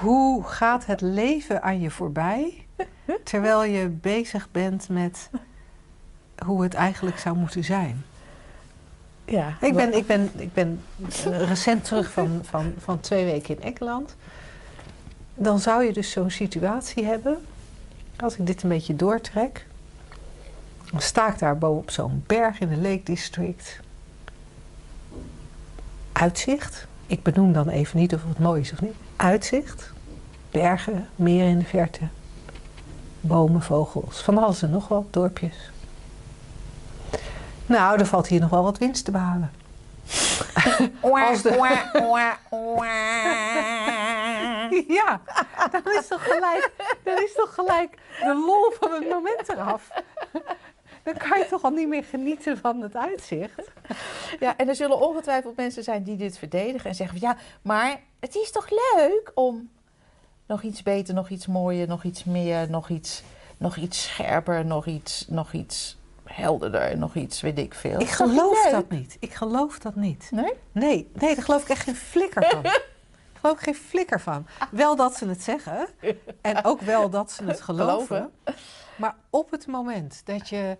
hoe 0.00 0.44
gaat 0.44 0.86
het 0.86 1.00
leven 1.00 1.62
aan 1.62 1.80
je 1.80 1.90
voorbij, 1.90 2.66
terwijl 3.24 3.64
je 3.64 3.88
bezig 3.88 4.48
bent 4.50 4.88
met 4.88 5.30
hoe 6.44 6.62
het 6.62 6.74
eigenlijk 6.74 7.18
zou 7.18 7.36
moeten 7.36 7.64
zijn? 7.64 8.04
Ja, 9.24 9.56
Ik 9.60 9.74
ben, 9.74 9.96
ik 9.96 10.06
ben, 10.06 10.30
ik 10.36 10.52
ben 10.52 10.82
eh, 11.24 11.48
recent 11.48 11.84
terug 11.84 12.12
van, 12.12 12.40
van, 12.42 12.74
van 12.78 13.00
twee 13.00 13.24
weken 13.24 13.56
in 13.56 13.62
Engeland. 13.62 14.16
Dan 15.42 15.58
zou 15.58 15.84
je 15.84 15.92
dus 15.92 16.10
zo'n 16.10 16.30
situatie 16.30 17.04
hebben. 17.04 17.44
Als 18.16 18.36
ik 18.36 18.46
dit 18.46 18.62
een 18.62 18.68
beetje 18.68 18.96
doortrek. 18.96 19.66
Dan 20.90 21.00
sta 21.00 21.28
ik 21.32 21.38
daar 21.38 21.58
boven 21.58 21.80
op 21.82 21.90
zo'n 21.90 22.24
berg 22.26 22.60
in 22.60 22.68
de 22.68 22.76
Lake 22.76 23.00
District. 23.04 23.80
Uitzicht. 26.12 26.86
Ik 27.06 27.22
benoem 27.22 27.52
dan 27.52 27.68
even 27.68 27.98
niet 27.98 28.14
of 28.14 28.20
het 28.28 28.38
mooi 28.38 28.60
is 28.60 28.72
of 28.72 28.80
niet. 28.80 28.94
Uitzicht. 29.16 29.92
Bergen, 30.50 31.08
meer 31.16 31.48
in 31.48 31.58
de 31.58 31.64
verte. 31.64 32.00
Bomen, 33.20 33.62
vogels. 33.62 34.20
Van 34.22 34.38
alles 34.38 34.62
en 34.62 34.70
nog 34.70 34.88
wat. 34.88 35.04
Dorpjes. 35.10 35.70
Nou, 37.66 37.98
er 37.98 38.06
valt 38.06 38.26
hier 38.26 38.40
nog 38.40 38.50
wel 38.50 38.62
wat 38.62 38.78
winst 38.78 39.04
te 39.04 39.10
behalen. 39.10 39.50
Als 41.00 41.42
de- 41.42 41.56
Ja, 44.98 45.20
dan 45.70 45.92
is 45.98 46.06
toch 46.06 46.24
gelijk, 46.24 46.70
dan 47.04 47.22
is 47.22 47.32
toch 47.34 47.54
gelijk 47.54 47.98
de 48.20 48.34
lol 48.34 48.70
van 48.70 48.92
het 48.92 49.08
moment 49.08 49.48
eraf. 49.48 49.88
Dan 51.02 51.16
kan 51.16 51.38
je 51.38 51.46
toch 51.46 51.62
al 51.62 51.70
niet 51.70 51.88
meer 51.88 52.04
genieten 52.04 52.58
van 52.58 52.80
het 52.80 52.96
uitzicht. 52.96 53.70
Ja, 54.40 54.56
en 54.56 54.68
er 54.68 54.74
zullen 54.74 55.00
ongetwijfeld 55.00 55.56
mensen 55.56 55.82
zijn 55.84 56.02
die 56.02 56.16
dit 56.16 56.38
verdedigen 56.38 56.90
en 56.90 56.94
zeggen 56.94 57.18
van 57.18 57.28
ja, 57.28 57.36
maar 57.62 58.00
het 58.20 58.34
is 58.34 58.50
toch 58.50 58.70
leuk 58.70 59.32
om 59.34 59.70
nog 60.46 60.62
iets 60.62 60.82
beter, 60.82 61.14
nog 61.14 61.28
iets 61.28 61.46
mooier, 61.46 61.88
nog 61.88 62.04
iets 62.04 62.24
meer, 62.24 62.70
nog 62.70 62.88
iets, 62.88 63.22
nog 63.56 63.76
iets 63.76 64.02
scherper, 64.02 64.64
nog 64.64 64.86
iets, 64.86 65.26
nog 65.28 65.52
iets 65.52 65.96
helderder, 66.24 66.98
nog 66.98 67.14
iets 67.14 67.40
weet 67.40 67.58
ik 67.58 67.74
veel. 67.74 68.00
Ik 68.00 68.08
geloof 68.08 68.70
dat 68.70 68.90
niet. 68.90 69.16
Ik 69.20 69.34
geloof 69.34 69.78
dat 69.78 69.94
niet. 69.94 70.28
Nee? 70.30 70.52
Nee, 70.72 71.10
nee, 71.12 71.34
daar 71.34 71.44
geloof 71.44 71.62
ik 71.62 71.68
echt 71.68 71.84
geen 71.84 71.96
flikker 71.96 72.44
van. 72.44 72.62
Geloof 73.42 73.56
ik 73.56 73.62
geen 73.64 73.74
flikker 73.74 74.20
van. 74.20 74.46
Wel 74.70 74.96
dat 74.96 75.14
ze 75.16 75.26
het 75.28 75.42
zeggen. 75.42 75.86
En 76.40 76.64
ook 76.64 76.80
wel 76.80 77.10
dat 77.10 77.30
ze 77.32 77.44
het 77.44 77.60
geloven. 77.60 78.30
Maar 78.96 79.14
op 79.30 79.50
het 79.50 79.66
moment 79.66 80.22
dat 80.24 80.48
je, 80.48 80.76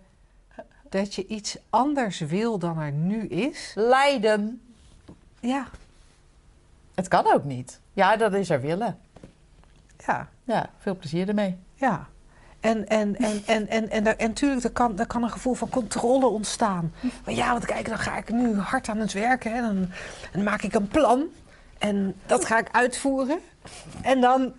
dat 0.89 1.15
je 1.15 1.27
iets 1.27 1.57
anders 1.69 2.19
wil 2.19 2.57
dan 2.59 2.79
er 2.79 2.91
nu 2.91 3.27
is. 3.27 3.71
Lijden. 3.75 4.61
Ja, 5.39 5.67
Het 6.95 7.07
kan 7.07 7.33
ook 7.33 7.43
niet. 7.43 7.79
Ja, 7.93 8.15
dat 8.15 8.33
is 8.33 8.49
er 8.49 8.61
willen. 8.61 8.99
ja, 10.05 10.27
Ja, 10.43 10.69
veel 10.77 10.95
plezier 10.95 11.27
ermee. 11.27 11.57
ja. 11.75 12.07
En, 12.59 12.87
en, 12.87 13.15
en, 13.15 13.41
en, 13.45 13.67
en, 13.67 13.89
en, 13.89 14.17
en, 14.17 14.27
natuurlijk, 14.27 14.63
er 14.63 14.71
kan, 14.71 14.99
er 14.99 15.07
kan 15.07 15.23
een 15.23 15.29
gevoel 15.31 15.53
van 15.53 15.69
controle 15.69 16.25
ontstaan. 16.25 16.93
Maar 17.25 17.33
ja, 17.33 17.51
want 17.51 17.65
kijk, 17.65 17.87
dan 17.87 17.97
ga 17.97 18.17
ik 18.17 18.29
nu 18.31 18.57
hard 18.57 18.89
aan 18.89 18.97
het 18.97 19.13
werken. 19.13 19.53
Hè. 19.55 19.61
Dan, 19.61 19.89
dan 20.31 20.43
maak 20.43 20.61
ik 20.61 20.73
een 20.73 20.87
plan. 20.87 21.23
En 21.83 22.15
dat 22.25 22.45
ga 22.45 22.59
ik 22.59 22.67
uitvoeren. 22.71 23.39
En 24.01 24.21
dan... 24.21 24.53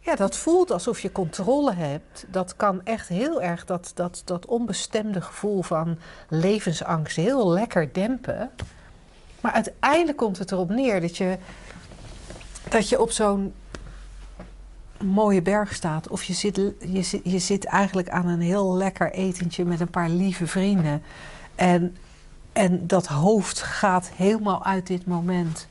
Ja, 0.00 0.14
dat 0.14 0.36
voelt 0.36 0.70
alsof 0.70 1.00
je 1.00 1.12
controle 1.12 1.74
hebt. 1.74 2.24
Dat 2.28 2.56
kan 2.56 2.80
echt 2.84 3.08
heel 3.08 3.42
erg 3.42 3.64
dat, 3.64 3.92
dat, 3.94 4.22
dat 4.24 4.46
onbestemde 4.46 5.20
gevoel 5.20 5.62
van 5.62 5.98
levensangst 6.28 7.16
heel 7.16 7.48
lekker 7.50 7.92
dempen. 7.92 8.50
Maar 9.40 9.52
uiteindelijk 9.52 10.16
komt 10.16 10.38
het 10.38 10.52
erop 10.52 10.68
neer 10.70 11.00
dat 11.00 11.16
je, 11.16 11.38
dat 12.68 12.88
je 12.88 13.00
op 13.00 13.10
zo'n 13.10 13.54
mooie 15.00 15.42
berg 15.42 15.74
staat. 15.74 16.08
Of 16.08 16.24
je 16.24 16.32
zit, 16.32 16.56
je, 16.78 17.02
zit, 17.02 17.20
je 17.24 17.38
zit 17.38 17.64
eigenlijk 17.64 18.08
aan 18.08 18.26
een 18.26 18.40
heel 18.40 18.74
lekker 18.74 19.12
etentje 19.12 19.64
met 19.64 19.80
een 19.80 19.90
paar 19.90 20.08
lieve 20.08 20.46
vrienden. 20.46 21.02
En, 21.54 21.96
en 22.52 22.86
dat 22.86 23.06
hoofd 23.06 23.60
gaat 23.60 24.10
helemaal 24.16 24.64
uit 24.64 24.86
dit 24.86 25.06
moment. 25.06 25.68